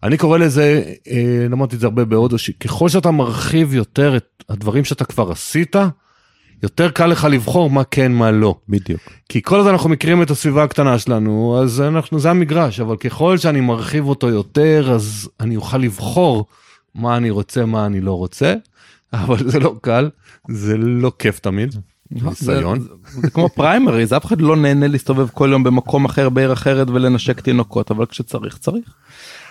אני 0.02 0.16
קורא 0.16 0.38
לזה, 0.38 0.82
אה, 1.10 1.46
למדתי 1.50 1.76
את 1.76 1.80
זה 1.80 1.86
הרבה 1.86 2.04
בהודו, 2.04 2.38
שככל 2.38 2.88
שאתה 2.88 3.10
מרחיב 3.10 3.74
יותר 3.74 4.16
את 4.16 4.44
הדברים 4.48 4.84
שאתה 4.84 5.04
כבר 5.04 5.30
עשית, 5.30 5.76
יותר 6.62 6.90
קל 6.90 7.06
לך 7.06 7.24
לבחור 7.30 7.70
מה 7.70 7.84
כן 7.84 8.12
מה 8.12 8.30
לא. 8.30 8.54
בדיוק. 8.68 9.00
כי 9.28 9.42
כל 9.42 9.58
עוד 9.58 9.66
אנחנו 9.66 9.90
מכירים 9.90 10.22
את 10.22 10.30
הסביבה 10.30 10.62
הקטנה 10.62 10.98
שלנו, 10.98 11.58
אז 11.62 11.80
אנחנו, 11.80 12.18
זה 12.18 12.30
המגרש, 12.30 12.80
אבל 12.80 12.96
ככל 12.96 13.38
שאני 13.38 13.60
מרחיב 13.60 14.08
אותו 14.08 14.28
יותר, 14.28 14.92
אז 14.92 15.28
אני 15.40 15.56
אוכל 15.56 15.78
לבחור 15.78 16.46
מה 16.94 17.16
אני 17.16 17.30
רוצה, 17.30 17.66
מה 17.66 17.86
אני 17.86 18.00
לא 18.00 18.12
רוצה, 18.12 18.54
אבל 19.12 19.50
זה 19.50 19.60
לא 19.60 19.74
קל, 19.80 20.10
זה 20.48 20.76
לא 20.76 21.12
כיף 21.18 21.38
תמיד, 21.38 21.74
ניסיון. 22.10 22.80
זה, 22.80 22.88
זה, 23.08 23.20
זה 23.20 23.30
כמו 23.30 23.48
פריימריז, 23.48 24.12
אף 24.12 24.24
אחד 24.24 24.40
לא 24.40 24.56
נהנה 24.56 24.88
להסתובב 24.88 25.28
כל 25.28 25.48
יום 25.52 25.64
במקום 25.64 26.04
אחר 26.04 26.28
בעיר 26.28 26.52
אחרת 26.52 26.90
ולנשק 26.90 27.40
תינוקות, 27.40 27.90
אבל 27.90 28.06
כשצריך 28.06 28.58
צריך. 28.58 28.94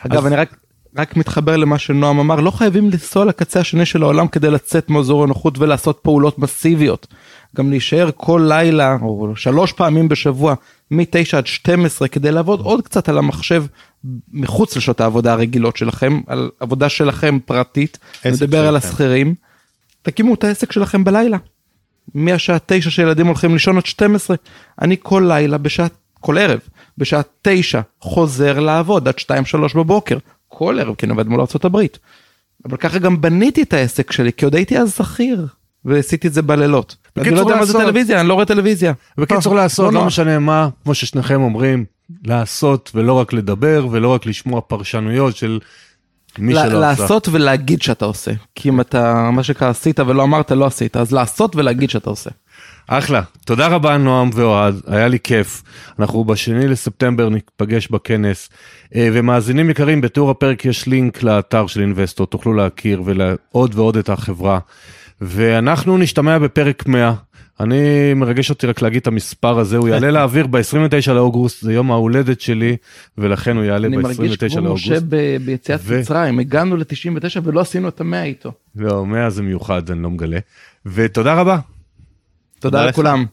אגב, 0.05 0.17
אז- 0.17 0.25
אני 0.27 0.35
רק... 0.35 0.55
רק 0.97 1.17
מתחבר 1.17 1.57
למה 1.57 1.77
שנועם 1.77 2.19
אמר, 2.19 2.35
לא 2.35 2.51
חייבים 2.51 2.89
לנסוע 2.89 3.25
לקצה 3.25 3.59
השני 3.59 3.85
של 3.85 4.03
העולם 4.03 4.27
כדי 4.27 4.49
לצאת 4.49 4.89
מאזור 4.89 5.23
הנוחות 5.23 5.59
ולעשות 5.59 5.99
פעולות 6.01 6.39
מסיביות. 6.39 7.07
גם 7.55 7.69
להישאר 7.69 8.09
כל 8.17 8.45
לילה 8.47 8.97
או 9.01 9.33
שלוש 9.35 9.71
פעמים 9.71 10.09
בשבוע 10.09 10.53
מ-9 10.91 11.37
עד 11.37 11.47
12 11.47 12.07
כדי 12.07 12.31
לעבוד 12.31 12.59
עוד 12.59 12.81
קצת 12.81 13.09
על 13.09 13.17
המחשב 13.17 13.65
מחוץ 14.33 14.77
לשעות 14.77 15.01
העבודה 15.01 15.33
הרגילות 15.33 15.77
שלכם, 15.77 16.21
על 16.27 16.49
עבודה 16.59 16.89
שלכם 16.89 17.39
פרטית, 17.45 17.97
נדבר 18.25 18.67
על. 18.67 18.75
השכירים. 18.75 19.35
תקימו 20.01 20.33
את 20.33 20.43
העסק 20.43 20.71
שלכם 20.71 21.03
בלילה. 21.03 21.37
מהשעה 22.13 22.57
9 22.65 22.89
שילדים 22.89 23.27
הולכים 23.27 23.53
לישון 23.53 23.77
עד 23.77 23.85
12, 23.85 24.35
אני 24.81 24.95
כל 24.99 25.25
לילה 25.27 25.57
בשעה, 25.57 25.87
כל 26.21 26.37
ערב, 26.37 26.59
בשעה 26.97 27.21
9 27.41 27.81
חוזר 28.01 28.59
לעבוד 28.59 29.07
עד 29.07 29.15
2-3 29.71 29.77
בבוקר. 29.77 30.17
כל 30.47 30.79
ערב 30.79 30.95
כי 30.95 31.05
אני 31.05 31.11
עובד 31.11 31.27
מול 31.27 31.39
ארה"ב. 31.39 31.77
אבל 32.65 32.77
ככה 32.77 32.99
גם 32.99 33.21
בניתי 33.21 33.61
את 33.61 33.73
העסק 33.73 34.11
שלי 34.11 34.33
כי 34.33 34.45
עוד 34.45 34.55
הייתי 34.55 34.77
אז 34.77 34.95
שכיר 34.95 35.47
ועשיתי 35.85 36.27
את 36.27 36.33
זה 36.33 36.41
בלילות. 36.41 36.95
אני 37.17 37.31
לא 37.31 37.39
יודע 37.39 37.55
מה 37.55 37.65
זה. 37.65 37.73
טלוויזיה 37.73 38.19
אני 38.19 38.27
לא 38.27 38.33
רואה 38.33 38.45
טלוויזיה. 38.45 38.93
בקיצור 39.17 39.53
אה, 39.53 39.57
לעשות, 39.57 39.85
לא 39.85 39.99
נוח. 39.99 40.07
משנה 40.07 40.39
מה, 40.39 40.69
כמו 40.83 40.95
ששניכם 40.95 41.41
אומרים, 41.41 41.85
לעשות 42.25 42.91
ולא 42.95 43.13
רק 43.13 43.33
לדבר 43.33 43.87
ולא 43.91 44.13
רק 44.13 44.25
לשמוע 44.25 44.61
פרשנויות 44.61 45.35
של 45.35 45.59
מי 46.39 46.53
ל- 46.53 46.57
שלא 46.57 46.83
עשה. 46.85 47.01
לעשות 47.01 47.27
ולהגיד 47.31 47.81
שאתה 47.81 48.05
עושה 48.05 48.31
כי 48.55 48.69
אם 48.69 48.81
אתה 48.81 49.29
מה 49.33 49.43
שנקרא 49.43 49.69
עשית 49.69 49.99
ולא 49.99 50.23
אמרת 50.23 50.51
לא 50.51 50.65
עשית 50.65 50.97
אז 50.97 51.11
לעשות 51.11 51.55
ולהגיד 51.55 51.89
שאתה 51.89 52.09
עושה. 52.09 52.29
אחלה, 52.87 53.21
תודה 53.45 53.67
רבה 53.67 53.97
נועם 53.97 54.29
ואוהד, 54.33 54.75
היה 54.87 55.07
לי 55.07 55.19
כיף. 55.19 55.63
אנחנו 55.99 56.25
בשני 56.25 56.67
לספטמבר 56.67 57.29
ניפגש 57.29 57.87
בכנס. 57.87 58.49
אה, 58.95 59.09
ומאזינים 59.13 59.69
יקרים, 59.69 60.01
בתיאור 60.01 60.31
הפרק 60.31 60.65
יש 60.65 60.87
לינק 60.87 61.23
לאתר 61.23 61.67
של 61.67 61.81
אינבסטור, 61.81 62.27
תוכלו 62.27 62.53
להכיר 62.53 63.01
ולעוד 63.05 63.75
ועוד 63.75 63.97
את 63.97 64.09
החברה. 64.09 64.59
ואנחנו 65.21 65.97
נשתמע 65.97 66.37
בפרק 66.39 66.87
100. 66.87 67.13
אני 67.59 68.13
מרגש 68.13 68.49
אותי 68.49 68.67
רק 68.67 68.81
להגיד 68.81 69.01
את 69.01 69.07
המספר 69.07 69.59
הזה, 69.59 69.77
הוא 69.77 69.87
יעלה 69.87 70.11
לאוויר 70.11 70.47
ב-29 70.47 71.11
לאוגוסט, 71.11 71.61
זה 71.61 71.73
יום 71.73 71.91
ההולדת 71.91 72.41
שלי, 72.41 72.77
ולכן 73.17 73.57
הוא 73.57 73.63
יעלה 73.65 73.87
אני 73.87 73.97
מרגיש 73.97 74.17
ב-29 74.19 74.37
כמו 74.39 74.73
משה 74.73 74.89
לאוגוסט. 74.89 75.05
ב- 75.09 75.37
ביציאת 75.45 75.79
ו- 75.83 75.99
מצרים 75.99 76.39
הגענו 76.39 76.77
ל-99 76.77 77.39
ולא 77.43 77.59
עשינו 77.61 77.87
את 77.87 78.01
המאה 78.01 78.23
איתו. 78.23 78.51
לא, 78.75 79.05
100 79.05 79.29
זה 79.29 79.43
מיוחד, 79.43 79.89
אני 79.89 80.03
לא 80.03 80.09
מגלה. 80.09 80.39
ותודה 80.85 81.33
רבה. 81.33 81.59
תודה. 82.59 82.85
לכולם. 82.85 83.25